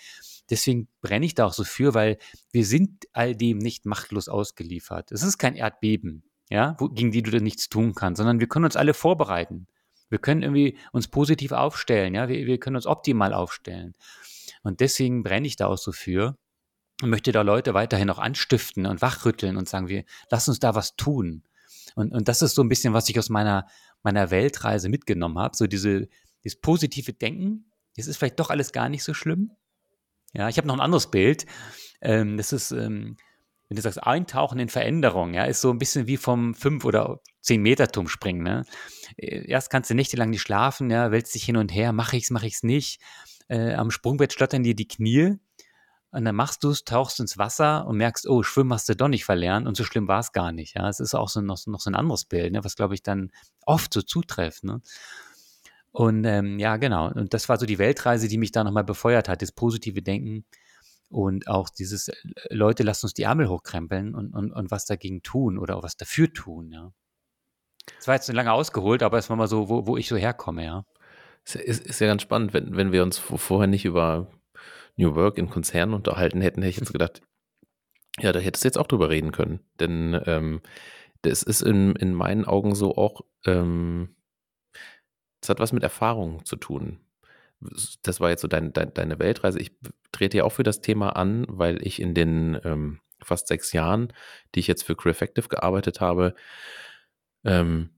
Deswegen 0.50 0.88
brenne 1.02 1.26
ich 1.26 1.36
da 1.36 1.46
auch 1.46 1.54
so 1.54 1.64
für, 1.64 1.94
weil 1.94 2.18
wir 2.52 2.66
sind 2.66 3.08
all 3.14 3.36
dem 3.36 3.58
nicht 3.58 3.86
machtlos 3.86 4.30
ausgeliefert. 4.30 5.12
Es 5.12 5.24
ist 5.24 5.38
kein 5.38 5.56
Erdbeben, 5.56 6.24
ja, 6.50 6.78
gegen 6.94 7.12
die 7.12 7.22
du 7.22 7.38
nichts 7.42 7.70
tun 7.70 7.94
kannst, 7.94 8.18
sondern 8.18 8.40
wir 8.40 8.48
können 8.48 8.66
uns 8.66 8.78
alle 8.78 8.94
vorbereiten. 8.94 9.68
Wir 10.10 10.20
können 10.20 10.44
irgendwie 10.44 10.78
uns 10.92 11.08
positiv 11.08 11.52
aufstellen, 11.52 12.16
ja, 12.16 12.28
wir, 12.30 12.46
wir 12.46 12.60
können 12.60 12.76
uns 12.76 12.88
optimal 12.88 13.34
aufstellen. 13.34 13.94
Und 14.64 14.80
deswegen 14.80 15.24
brenne 15.24 15.48
ich 15.48 15.56
da 15.56 15.68
auch 15.68 15.78
so 15.78 15.92
für 15.92 16.36
und 17.02 17.10
möchte 17.10 17.32
da 17.32 17.42
Leute 17.42 17.74
weiterhin 17.74 18.10
auch 18.10 18.20
anstiften 18.20 18.86
und 18.86 19.02
wachrütteln 19.02 19.58
und 19.58 19.70
sagen, 19.70 19.88
wir, 19.88 20.04
lass 20.30 20.48
uns 20.48 20.60
da 20.60 20.76
was 20.76 20.96
tun. 20.96 21.44
Und, 21.96 22.14
und 22.14 22.28
das 22.28 22.42
ist 22.42 22.56
so 22.56 22.64
ein 22.64 22.70
bisschen, 22.70 22.94
was 22.94 23.10
ich 23.10 23.18
aus 23.20 23.30
meiner, 23.30 23.68
meiner 24.04 24.32
Weltreise 24.32 24.90
mitgenommen 24.90 25.40
habe. 25.40 25.56
So 25.56 25.68
diese, 25.68 26.08
dieses 26.44 26.60
positive 26.60 27.14
Denken. 27.14 27.72
Es 27.96 28.08
ist 28.08 28.18
vielleicht 28.18 28.40
doch 28.40 28.50
alles 28.50 28.72
gar 28.72 28.90
nicht 28.90 29.04
so 29.04 29.14
schlimm. 29.14 29.52
Ja, 30.34 30.50
ich 30.50 30.58
habe 30.58 30.68
noch 30.68 30.76
ein 30.76 30.82
anderes 30.82 31.10
Bild. 31.10 31.46
Ähm, 32.02 32.38
das 32.38 32.54
ist, 32.54 32.72
ähm, 32.72 33.18
wenn 33.70 33.76
du 33.76 33.82
sagst, 33.82 34.04
Eintauchen 34.04 34.60
in 34.60 34.70
Veränderung, 34.70 35.34
ja, 35.34 35.44
ist 35.44 35.62
so 35.62 35.70
ein 35.70 35.80
bisschen 35.80 36.08
wie 36.08 36.18
vom 36.18 36.54
5 36.54 36.86
oder 36.86 37.20
10 37.42 37.62
Meter 37.62 37.88
Turm 37.90 38.08
springen. 38.08 38.44
Ne? 38.44 38.66
Äh, 39.18 39.50
erst 39.50 39.70
kannst 39.70 39.90
du 39.90 39.94
nächtelang 39.94 40.30
nicht 40.30 40.42
schlafen, 40.42 40.90
ja, 40.90 41.12
wälzt 41.12 41.36
dich 41.36 41.44
hin 41.44 41.58
und 41.58 41.74
her, 41.74 41.92
mache 41.92 42.18
ich's, 42.18 42.30
mache 42.30 42.48
ich's 42.48 42.64
nicht. 42.64 43.02
Äh, 43.50 43.74
am 43.74 43.92
Sprungbrett 43.92 44.34
schlottern 44.34 44.64
dir 44.64 44.76
die 44.76 44.88
Knie 44.88 45.38
und 46.12 46.26
dann 46.26 46.36
machst 46.36 46.64
du 46.64 46.70
es, 46.70 46.86
tauchst 46.86 47.20
ins 47.20 47.38
Wasser 47.38 47.86
und 47.86 47.98
merkst, 47.98 48.28
oh, 48.28 48.42
Schwimmen 48.42 48.74
hast 48.74 48.88
du 48.88 48.96
doch 48.96 49.10
nicht 49.10 49.26
verlernt 49.26 49.68
und 49.68 49.76
so 49.76 49.84
schlimm 49.84 50.08
war 50.08 50.20
es 50.20 50.32
gar 50.32 50.52
nicht. 50.54 50.76
Ja, 50.76 50.88
es 50.88 51.00
ist 51.00 51.14
auch 51.14 51.30
so 51.30 51.42
noch, 51.42 51.60
noch 51.68 51.82
so 51.82 51.90
ein 51.90 51.96
anderes 51.96 52.26
Bild, 52.26 52.54
ne, 52.54 52.64
was 52.64 52.76
glaube 52.76 52.94
ich 52.94 53.04
dann 53.04 53.32
oft 53.66 53.94
so 53.94 54.02
zutrifft. 54.02 54.64
Ne? 54.64 54.82
Und 55.92 56.26
ähm, 56.26 56.60
ja, 56.60 56.78
genau. 56.78 57.12
Und 57.12 57.34
das 57.34 57.50
war 57.50 57.58
so 57.58 57.66
die 57.66 57.80
Weltreise, 57.80 58.28
die 58.28 58.38
mich 58.38 58.52
da 58.52 58.64
nochmal 58.64 58.84
befeuert 58.84 59.28
hat, 59.28 59.42
das 59.42 59.52
positive 59.52 60.02
Denken 60.02 60.46
und 61.10 61.48
auch 61.48 61.70
dieses, 61.70 62.10
äh, 62.10 62.16
Leute, 62.50 62.84
lasst 62.84 63.04
uns 63.04 63.14
die 63.14 63.24
Ärmel 63.24 63.50
hochkrempeln 63.50 64.16
und, 64.16 64.34
und, 64.34 64.52
und 64.52 64.72
was 64.72 64.86
dagegen 64.86 65.22
tun 65.24 65.58
oder 65.58 65.78
auch 65.78 65.84
was 65.84 65.98
dafür 65.98 66.32
tun, 66.32 66.72
ja. 66.72 66.92
Das 67.98 68.08
war 68.08 68.16
jetzt 68.16 68.32
lange 68.32 68.52
ausgeholt, 68.52 69.02
aber 69.02 69.18
es 69.18 69.30
war 69.30 69.38
mal 69.38 69.48
so, 69.48 69.70
wo, 69.70 69.88
wo 69.88 69.98
ich 69.98 70.10
so 70.10 70.18
herkomme, 70.18 70.66
ja. 70.66 70.86
Ist, 71.46 71.82
ist, 71.82 72.02
ja 72.02 72.08
ganz 72.08 72.22
spannend, 72.22 72.54
wenn, 72.54 72.76
wenn 72.76 72.92
wir 72.92 73.04
uns 73.04 73.18
vorher 73.18 73.68
nicht 73.68 73.86
über 73.86 74.28
New 74.98 75.16
Work 75.16 75.38
in 75.38 75.50
Konzernen 75.50 75.94
unterhalten 75.94 76.42
hätten, 76.42 76.62
hätte 76.62 76.72
ich 76.72 76.78
jetzt 76.78 76.92
gedacht, 76.92 77.22
ja, 78.20 78.34
da 78.34 78.40
hättest 78.40 78.66
du 78.66 78.68
jetzt 78.68 78.78
auch 78.78 78.88
drüber 78.88 79.10
reden 79.10 79.32
können. 79.32 79.62
Denn 79.80 80.20
ähm, 80.26 80.62
das 81.22 81.44
ist 81.44 81.62
in, 81.62 81.96
in 81.96 82.14
meinen 82.14 82.46
Augen 82.46 82.76
so 82.76 82.96
auch, 82.96 83.22
ähm, 83.46 84.16
hat 85.48 85.60
was 85.62 85.72
mit 85.72 85.84
Erfahrung 85.84 86.44
zu 86.44 86.58
tun. 86.58 87.00
Das 88.04 88.20
war 88.20 88.30
jetzt 88.30 88.42
so 88.42 88.48
dein, 88.48 88.74
dein, 88.74 88.94
deine 88.94 89.20
Weltreise. 89.20 89.60
Ich 89.60 89.72
trete 90.12 90.38
ja 90.38 90.44
auch 90.44 90.52
für 90.52 90.64
das 90.64 90.82
Thema 90.82 91.16
an, 91.16 91.46
weil 91.50 91.86
ich 91.86 92.02
in 92.02 92.14
den 92.14 92.60
ähm, 92.64 93.00
fast 93.22 93.48
sechs 93.48 93.74
Jahren, 93.74 94.14
die 94.54 94.60
ich 94.60 94.68
jetzt 94.68 94.84
für 94.84 94.96
Crew 94.96 95.10
Effective 95.10 95.48
gearbeitet 95.48 96.02
habe, 96.02 96.36
ähm, 97.44 97.90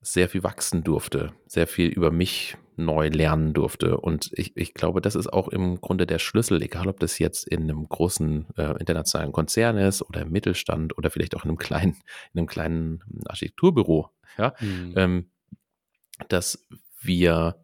sehr 0.00 0.28
viel 0.28 0.42
wachsen 0.42 0.84
durfte, 0.84 1.32
sehr 1.46 1.66
viel 1.66 1.88
über 1.88 2.10
mich 2.10 2.56
neu 2.76 3.08
lernen 3.08 3.52
durfte. 3.52 3.98
Und 3.98 4.30
ich, 4.32 4.56
ich 4.56 4.72
glaube, 4.72 5.00
das 5.00 5.16
ist 5.16 5.26
auch 5.32 5.48
im 5.48 5.80
Grunde 5.80 6.06
der 6.06 6.18
Schlüssel, 6.18 6.62
egal 6.62 6.88
ob 6.88 7.00
das 7.00 7.18
jetzt 7.18 7.46
in 7.48 7.62
einem 7.62 7.88
großen 7.88 8.46
äh, 8.56 8.78
internationalen 8.78 9.32
Konzern 9.32 9.76
ist 9.76 10.02
oder 10.02 10.22
im 10.22 10.30
Mittelstand 10.30 10.96
oder 10.96 11.10
vielleicht 11.10 11.34
auch 11.34 11.44
in 11.44 11.50
einem 11.50 11.58
kleinen, 11.58 11.96
in 12.32 12.38
einem 12.38 12.46
kleinen 12.46 13.02
Architekturbüro, 13.26 14.10
ja, 14.38 14.54
mhm. 14.60 14.94
ähm, 14.96 15.30
dass 16.28 16.66
wir, 17.00 17.56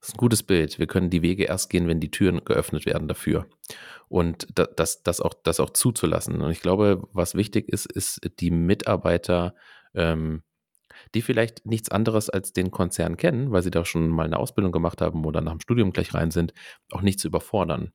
das 0.00 0.10
ist 0.10 0.14
ein 0.14 0.18
gutes 0.18 0.42
Bild, 0.42 0.78
wir 0.78 0.86
können 0.86 1.10
die 1.10 1.22
Wege 1.22 1.44
erst 1.44 1.70
gehen, 1.70 1.88
wenn 1.88 2.00
die 2.00 2.10
Türen 2.10 2.44
geöffnet 2.44 2.86
werden 2.86 3.08
dafür. 3.08 3.46
Und 4.08 4.46
das, 4.54 5.02
das, 5.02 5.20
auch, 5.20 5.34
das 5.34 5.58
auch 5.58 5.70
zuzulassen. 5.70 6.40
Und 6.40 6.50
ich 6.50 6.60
glaube, 6.60 7.08
was 7.12 7.34
wichtig 7.34 7.68
ist, 7.68 7.90
ist 7.90 8.20
die 8.38 8.50
Mitarbeiter 8.50 9.54
ähm, 9.94 10.42
die 11.14 11.22
vielleicht 11.22 11.66
nichts 11.66 11.90
anderes 11.90 12.30
als 12.30 12.52
den 12.52 12.70
Konzern 12.70 13.16
kennen, 13.16 13.52
weil 13.52 13.62
sie 13.62 13.70
da 13.70 13.84
schon 13.84 14.08
mal 14.08 14.24
eine 14.24 14.38
Ausbildung 14.38 14.72
gemacht 14.72 15.00
haben 15.00 15.24
oder 15.24 15.40
nach 15.40 15.52
dem 15.52 15.60
Studium 15.60 15.92
gleich 15.92 16.14
rein 16.14 16.30
sind, 16.30 16.52
auch 16.90 17.02
nicht 17.02 17.20
zu 17.20 17.28
überfordern. 17.28 17.92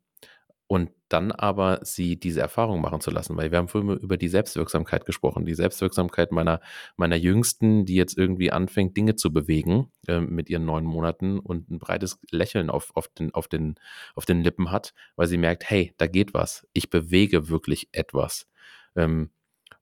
Und 0.71 0.91
dann 1.09 1.33
aber 1.33 1.81
sie 1.83 2.17
diese 2.17 2.39
Erfahrung 2.39 2.79
machen 2.79 3.01
zu 3.01 3.11
lassen, 3.11 3.35
weil 3.35 3.51
wir 3.51 3.57
haben 3.57 3.67
vorhin 3.67 3.89
über 3.97 4.15
die 4.15 4.29
Selbstwirksamkeit 4.29 5.05
gesprochen, 5.05 5.45
die 5.45 5.53
Selbstwirksamkeit 5.53 6.31
meiner, 6.31 6.61
meiner 6.95 7.17
Jüngsten, 7.17 7.83
die 7.83 7.95
jetzt 7.95 8.17
irgendwie 8.17 8.53
anfängt, 8.53 8.95
Dinge 8.95 9.17
zu 9.17 9.33
bewegen 9.33 9.91
äh, 10.07 10.21
mit 10.21 10.49
ihren 10.49 10.63
neun 10.63 10.85
Monaten 10.85 11.39
und 11.39 11.69
ein 11.69 11.77
breites 11.77 12.19
Lächeln 12.29 12.69
auf, 12.69 12.95
auf, 12.95 13.09
den, 13.09 13.33
auf, 13.33 13.49
den, 13.49 13.75
auf 14.15 14.23
den 14.23 14.43
Lippen 14.45 14.71
hat, 14.71 14.93
weil 15.17 15.27
sie 15.27 15.35
merkt, 15.35 15.69
hey, 15.69 15.93
da 15.97 16.07
geht 16.07 16.33
was, 16.33 16.65
ich 16.71 16.89
bewege 16.89 17.49
wirklich 17.49 17.89
etwas. 17.91 18.47
Ähm, 18.95 19.29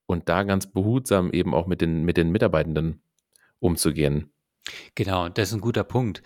und 0.08 0.28
da 0.28 0.42
ganz 0.42 0.66
behutsam 0.66 1.32
eben 1.32 1.54
auch 1.54 1.68
mit 1.68 1.82
den, 1.82 2.04
mit 2.04 2.18
den 2.18 2.32
Mitarbeitenden 2.32 3.04
umzugehen. 3.60 4.32
Genau, 4.96 5.30
das 5.30 5.50
ist 5.50 5.54
ein 5.54 5.62
guter 5.62 5.84
Punkt. 5.84 6.24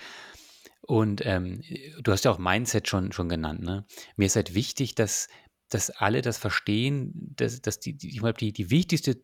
Und 0.86 1.26
ähm, 1.26 1.62
du 2.02 2.12
hast 2.12 2.26
ja 2.26 2.32
auch 2.32 2.40
Mindset 2.40 2.90
schon, 2.90 3.14
schon 3.14 3.30
genannt. 3.30 3.62
Ne? 3.62 3.86
Mir 4.18 4.26
ist 4.26 4.36
halt 4.36 4.54
wichtig, 4.54 4.96
dass, 4.96 5.30
dass 5.70 5.90
alle 5.90 6.22
das 6.22 6.38
verstehen, 6.38 7.34
dass, 7.38 7.62
dass 7.62 7.80
die, 7.80 7.98
die, 7.98 8.20
die, 8.20 8.52
die 8.52 8.70
wichtigste 8.70 9.24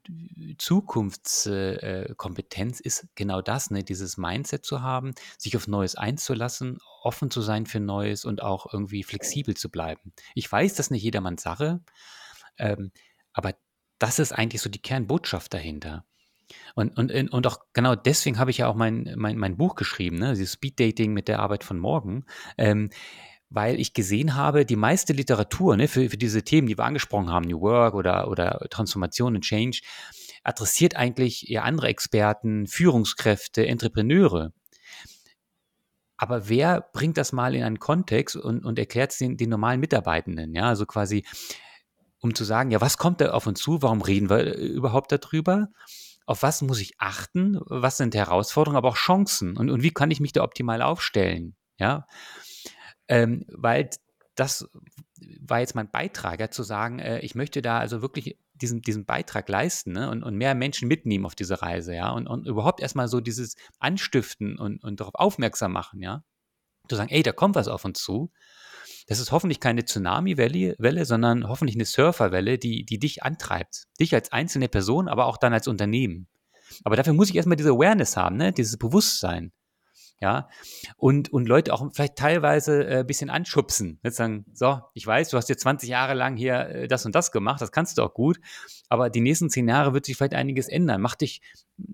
Zukunftskompetenz 0.57 2.79
äh, 2.79 2.83
ist 2.83 3.09
genau 3.15 3.41
das, 3.41 3.71
ne? 3.71 3.83
dieses 3.83 4.17
Mindset 4.17 4.65
zu 4.65 4.81
haben, 4.81 5.11
sich 5.37 5.57
auf 5.57 5.67
Neues 5.67 5.95
einzulassen, 5.95 6.77
offen 7.03 7.29
zu 7.29 7.41
sein 7.41 7.65
für 7.65 7.81
Neues 7.81 8.23
und 8.23 8.41
auch 8.41 8.71
irgendwie 8.71 9.03
flexibel 9.03 9.57
zu 9.57 9.69
bleiben. 9.69 10.13
Ich 10.35 10.49
weiß, 10.49 10.75
das 10.75 10.85
ist 10.87 10.91
nicht 10.91 11.03
jedermanns 11.03 11.43
Sache, 11.43 11.81
ähm, 12.57 12.93
aber 13.33 13.53
das 13.97 14.17
ist 14.17 14.31
eigentlich 14.31 14.61
so 14.61 14.69
die 14.69 14.81
Kernbotschaft 14.81 15.53
dahinter. 15.53 16.05
Und, 16.75 16.97
und, 16.97 17.11
und 17.11 17.47
auch 17.47 17.59
genau 17.73 17.95
deswegen 17.95 18.39
habe 18.39 18.51
ich 18.51 18.59
ja 18.59 18.67
auch 18.67 18.75
mein, 18.75 19.13
mein, 19.17 19.37
mein 19.37 19.57
Buch 19.57 19.75
geschrieben, 19.75 20.17
ne? 20.17 20.33
dieses 20.33 20.53
Speed 20.53 20.79
Dating 20.79 21.13
mit 21.13 21.27
der 21.27 21.39
Arbeit 21.39 21.63
von 21.63 21.79
morgen. 21.79 22.25
Ähm, 22.57 22.89
weil 23.49 23.79
ich 23.79 23.93
gesehen 23.93 24.35
habe, 24.35 24.65
die 24.65 24.75
meiste 24.75 25.13
Literatur 25.13 25.75
ne, 25.75 25.87
für, 25.87 26.09
für 26.09 26.17
diese 26.17 26.43
Themen, 26.43 26.67
die 26.67 26.77
wir 26.77 26.85
angesprochen 26.85 27.29
haben, 27.29 27.47
New 27.47 27.61
Work 27.61 27.95
oder, 27.95 28.29
oder 28.29 28.59
Transformation 28.69 29.35
und 29.35 29.41
Change, 29.41 29.81
adressiert 30.43 30.95
eigentlich 30.95 31.49
eher 31.49 31.63
andere 31.63 31.87
Experten, 31.87 32.67
Führungskräfte, 32.67 33.65
Entrepreneure. 33.65 34.53
Aber 36.15 36.49
wer 36.49 36.81
bringt 36.93 37.17
das 37.17 37.31
mal 37.31 37.55
in 37.55 37.63
einen 37.63 37.79
Kontext 37.79 38.35
und, 38.35 38.65
und 38.65 38.77
erklärt 38.77 39.11
es 39.11 39.17
den, 39.17 39.37
den 39.37 39.49
normalen 39.49 39.79
Mitarbeitenden? 39.79 40.53
Ja, 40.53 40.67
also 40.67 40.85
quasi, 40.85 41.25
um 42.19 42.35
zu 42.35 42.43
sagen, 42.43 42.71
ja, 42.71 42.81
was 42.81 42.97
kommt 42.97 43.21
da 43.21 43.31
auf 43.31 43.47
uns 43.47 43.61
zu? 43.61 43.81
Warum 43.81 44.01
reden 44.01 44.29
wir 44.29 44.55
überhaupt 44.55 45.11
darüber? 45.11 45.69
Auf 46.29 46.43
was 46.43 46.61
muss 46.61 46.79
ich 46.79 46.93
achten, 46.99 47.59
was 47.65 47.97
sind 47.97 48.13
Herausforderungen, 48.13 48.77
aber 48.77 48.89
auch 48.89 48.97
Chancen? 48.97 49.57
Und, 49.57 49.71
und 49.71 49.81
wie 49.81 49.89
kann 49.89 50.11
ich 50.11 50.19
mich 50.19 50.31
da 50.31 50.43
optimal 50.43 50.83
aufstellen, 50.83 51.55
ja, 51.79 52.05
ähm, 53.07 53.45
weil 53.47 53.89
das 54.35 54.69
war 55.41 55.59
jetzt 55.59 55.73
mein 55.73 55.89
Beitrag, 55.89 56.39
ja, 56.39 56.51
zu 56.51 56.61
sagen, 56.61 56.99
äh, 56.99 57.19
ich 57.21 57.33
möchte 57.33 57.63
da 57.63 57.79
also 57.79 58.03
wirklich 58.03 58.37
diesen, 58.53 58.83
diesen 58.83 59.05
Beitrag 59.05 59.49
leisten 59.49 59.93
ne, 59.93 60.11
und, 60.11 60.21
und 60.21 60.35
mehr 60.35 60.53
Menschen 60.53 60.87
mitnehmen 60.87 61.25
auf 61.25 61.33
diese 61.33 61.63
Reise, 61.63 61.95
ja, 61.95 62.11
und, 62.11 62.27
und 62.27 62.45
überhaupt 62.45 62.79
erstmal 62.79 63.07
so 63.07 63.21
dieses 63.21 63.55
Anstiften 63.79 64.59
und, 64.59 64.83
und 64.83 64.99
darauf 64.99 65.15
aufmerksam 65.15 65.71
machen, 65.71 65.99
ja, 66.03 66.23
zu 66.87 66.95
sagen, 66.95 67.09
ey, 67.09 67.23
da 67.23 67.31
kommt 67.31 67.55
was 67.55 67.67
auf 67.67 67.85
uns 67.85 68.03
zu 68.03 68.31
das 69.09 69.19
ist 69.19 69.31
hoffentlich 69.31 69.59
keine 69.59 69.85
Tsunami-Welle, 69.85 71.03
sondern 71.03 71.47
hoffentlich 71.49 71.75
eine 71.75 71.85
Surferwelle, 71.85 72.59
die, 72.59 72.85
die 72.85 72.99
dich 72.99 73.23
antreibt. 73.23 73.85
Dich 73.99 74.13
als 74.13 74.31
einzelne 74.31 74.69
Person, 74.69 75.07
aber 75.07 75.25
auch 75.25 75.37
dann 75.37 75.51
als 75.51 75.67
Unternehmen. 75.67 76.27
Aber 76.83 76.95
dafür 76.95 77.13
muss 77.13 77.31
ich 77.31 77.35
erstmal 77.35 77.57
diese 77.57 77.71
Awareness 77.71 78.15
haben, 78.17 78.37
ne? 78.37 78.53
dieses 78.53 78.77
Bewusstsein. 78.77 79.51
Ja, 80.21 80.47
und, 80.97 81.33
und 81.33 81.47
Leute 81.47 81.73
auch 81.73 81.89
vielleicht 81.93 82.17
teilweise 82.17 82.85
ein 82.85 82.99
äh, 82.99 83.03
bisschen 83.07 83.31
anschubsen. 83.31 83.99
Jetzt 84.03 84.17
sagen, 84.17 84.45
so, 84.53 84.81
ich 84.93 85.07
weiß, 85.07 85.29
du 85.29 85.37
hast 85.37 85.49
jetzt 85.49 85.61
20 85.61 85.89
Jahre 85.89 86.13
lang 86.13 86.35
hier 86.35 86.67
äh, 86.67 86.87
das 86.87 87.05
und 87.05 87.15
das 87.15 87.31
gemacht, 87.31 87.61
das 87.61 87.71
kannst 87.71 87.97
du 87.97 88.03
auch 88.03 88.13
gut, 88.13 88.37
aber 88.89 89.09
die 89.09 89.21
nächsten 89.21 89.49
zehn 89.49 89.67
Jahre 89.67 89.93
wird 89.93 90.05
sich 90.05 90.17
vielleicht 90.17 90.33
einiges 90.33 90.67
ändern. 90.67 91.01
Mach 91.01 91.15
dich, 91.15 91.41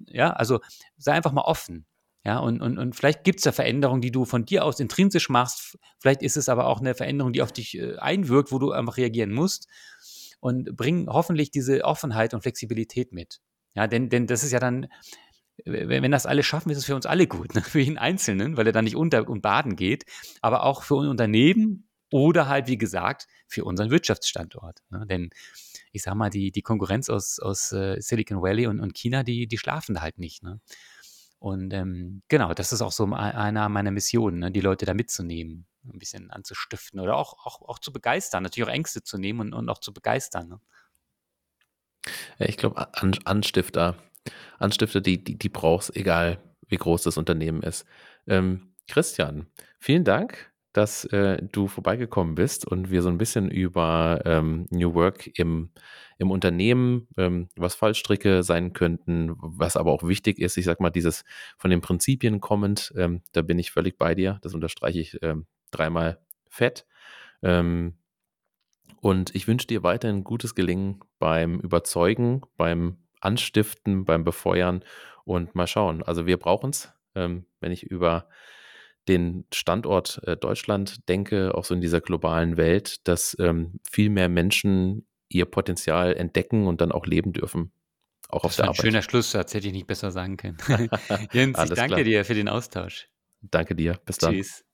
ja, 0.08 0.32
also 0.32 0.60
sei 0.98 1.14
einfach 1.14 1.34
mal 1.34 1.44
offen. 1.44 1.86
Ja, 2.26 2.40
und, 2.40 2.60
und, 2.60 2.80
und 2.80 2.96
vielleicht 2.96 3.24
gibt 3.24 3.40
es 3.40 3.44
da 3.44 3.52
Veränderungen, 3.52 4.02
die 4.02 4.12
du 4.12 4.26
von 4.26 4.46
dir 4.46 4.66
aus 4.66 4.80
intrinsisch 4.80 5.30
machst. 5.30 5.78
Vielleicht 6.00 6.24
ist 6.24 6.38
es 6.38 6.50
aber 6.50 6.66
auch 6.66 6.80
eine 6.80 6.96
Veränderung, 6.96 7.34
die 7.34 7.44
auf 7.44 7.52
dich 7.52 7.78
äh, 7.78 7.98
einwirkt, 7.98 8.52
wo 8.52 8.58
du 8.58 8.72
einfach 8.72 8.98
reagieren 8.98 9.32
musst. 9.32 9.68
Und 10.40 10.76
bring 10.76 11.08
hoffentlich 11.08 11.52
diese 11.52 11.84
Offenheit 11.84 12.34
und 12.34 12.42
Flexibilität 12.42 13.14
mit. 13.14 13.42
Ja, 13.76 13.86
denn, 13.88 14.10
denn 14.10 14.26
das 14.26 14.44
ist 14.44 14.52
ja 14.52 14.60
dann, 14.60 14.88
wenn, 15.66 16.12
das 16.12 16.26
alle 16.26 16.42
schaffen, 16.42 16.72
ist 16.72 16.80
es 16.80 16.86
für 16.86 16.96
uns 16.96 17.06
alle 17.06 17.28
gut. 17.28 17.50
Ne? 17.56 17.62
Für 17.62 17.80
jeden 17.80 18.00
Einzelnen, 18.00 18.58
weil 18.58 18.66
er 18.66 18.74
dann 18.74 18.86
nicht 18.86 18.96
unter 18.96 19.30
und 19.30 19.42
baden 19.42 19.76
geht, 19.76 20.06
aber 20.42 20.64
auch 20.64 20.82
für 20.82 21.00
ein 21.00 21.10
Unternehmen 21.10 21.88
oder 22.12 22.48
halt, 22.48 22.68
wie 22.68 22.78
gesagt, 22.78 23.28
für 23.48 23.66
unseren 23.66 23.92
Wirtschaftsstandort. 23.92 24.80
Ne? 24.90 25.06
Denn 25.08 25.30
ich 25.92 26.02
sag 26.02 26.16
mal, 26.16 26.30
die, 26.32 26.52
die 26.52 26.62
Konkurrenz 26.64 27.10
aus, 27.10 27.40
aus 27.40 27.72
uh, 27.72 27.96
Silicon 28.00 28.42
Valley 28.42 28.66
und, 28.68 28.80
und 28.80 28.96
China, 28.96 29.24
die, 29.24 29.48
die 29.48 29.58
schlafen 29.58 29.96
da 29.96 30.02
halt 30.02 30.18
nicht. 30.18 30.44
Ne? 30.44 30.60
Und 31.46 31.76
ähm, 31.76 32.24
genau, 32.28 32.56
das 32.56 32.74
ist 32.74 32.82
auch 32.82 32.92
so 32.92 33.06
einer 33.14 33.70
meiner 33.70 33.92
Missionen, 33.92 34.40
ne, 34.40 34.52
die 34.52 34.62
Leute 34.62 34.88
da 34.88 34.96
mitzunehmen, 34.96 35.68
ein 35.84 36.00
bisschen 36.00 36.32
anzustiften 36.32 37.00
oder 37.00 37.16
auch, 37.16 37.46
auch, 37.46 37.62
auch 37.62 37.78
zu 37.78 37.94
begeistern, 37.94 38.42
natürlich 38.42 38.68
auch 38.68 38.74
Ängste 38.74 39.04
zu 39.04 39.20
nehmen 39.20 39.42
und, 39.42 39.54
und 39.54 39.70
auch 39.70 39.78
zu 39.78 39.94
begeistern. 39.94 40.50
Ne? 40.50 40.60
Ja, 42.40 42.48
ich 42.48 42.58
glaube, 42.58 42.92
An 42.96 43.16
Anstifter, 43.26 43.96
Anstifter, 44.58 45.02
die, 45.02 45.24
die, 45.24 45.38
die 45.38 45.50
brauchst, 45.50 45.96
egal 45.96 46.42
wie 46.68 46.78
groß 46.78 47.04
das 47.04 47.16
Unternehmen 47.16 47.62
ist. 47.62 47.86
Ähm, 48.26 48.74
Christian, 48.88 49.46
vielen 49.78 50.04
Dank 50.04 50.52
dass 50.76 51.06
äh, 51.06 51.42
du 51.42 51.68
vorbeigekommen 51.70 52.36
bist 52.36 52.68
und 52.68 52.92
wir 52.92 53.02
so 53.02 53.08
ein 53.08 53.18
bisschen 53.18 53.50
über 53.50 54.22
ähm, 54.26 54.68
New 54.72 54.94
Work 54.94 55.40
im, 55.40 55.70
im 56.18 56.32
Unternehmen, 56.32 57.08
ähm, 57.16 57.48
was 57.56 57.76
Fallstricke 57.76 58.44
sein 58.44 58.74
könnten, 58.74 59.36
was 59.38 59.78
aber 59.78 59.94
auch 59.94 60.04
wichtig 60.04 60.38
ist. 60.38 60.58
Ich 60.58 60.66
sag 60.66 60.82
mal, 60.82 60.90
dieses 60.90 61.24
von 61.58 61.72
den 61.72 61.80
Prinzipien 61.80 62.42
kommend, 62.42 62.94
ähm, 62.98 63.22
da 63.32 63.42
bin 63.42 63.58
ich 63.58 63.72
völlig 63.72 63.98
bei 63.98 64.16
dir. 64.16 64.40
Das 64.42 64.54
unterstreiche 64.54 65.00
ich 65.00 65.18
ähm, 65.22 65.46
dreimal 65.72 66.20
fett. 66.50 66.86
Ähm, 67.42 67.94
und 69.00 69.34
ich 69.34 69.48
wünsche 69.48 69.68
dir 69.68 69.82
weiterhin 69.82 70.26
gutes 70.26 70.56
Gelingen 70.56 71.00
beim 71.20 71.62
Überzeugen, 71.62 72.42
beim 72.58 72.98
Anstiften, 73.22 74.04
beim 74.04 74.26
Befeuern 74.26 74.84
und 75.24 75.56
mal 75.56 75.68
schauen. 75.68 76.04
Also 76.04 76.26
wir 76.26 76.36
brauchen 76.36 76.72
es, 76.72 76.92
ähm, 77.16 77.46
wenn 77.62 77.72
ich 77.72 77.84
über 77.84 78.28
den 79.08 79.46
Standort 79.54 80.22
äh, 80.26 80.36
Deutschland 80.36 81.08
denke, 81.10 81.56
auch 81.56 81.66
so 81.66 81.74
in 81.74 81.82
dieser 81.82 82.02
globalen 82.02 82.58
Welt, 82.58 83.08
dass 83.08 83.36
ähm, 83.40 83.80
viel 83.90 84.10
mehr 84.10 84.30
Menschen 84.30 85.06
ihr 85.30 85.46
Potenzial 85.46 86.16
entdecken 86.16 86.68
und 86.68 86.82
dann 86.82 86.92
auch 86.92 87.06
leben 87.06 87.34
dürfen. 87.34 87.72
Auch 88.30 88.42
das 88.42 88.52
auf 88.52 88.56
der 88.56 88.66
ein 88.66 88.70
Arbeit. 88.70 88.82
schöner 88.82 89.02
Schlusssatz, 89.02 89.54
hätte 89.54 89.68
ich 89.68 89.74
nicht 89.74 89.88
besser 89.88 90.12
sagen 90.12 90.38
können. 90.38 90.58
Jens, 91.32 91.60
ich 91.60 91.70
danke 91.70 91.96
klar. 91.96 92.04
dir 92.04 92.26
für 92.26 92.34
den 92.34 92.50
Austausch. 92.50 93.08
Danke 93.42 93.76
dir. 93.76 94.00
Bis 94.06 94.18
dann. 94.18 94.34
Tschüss. 94.34 94.65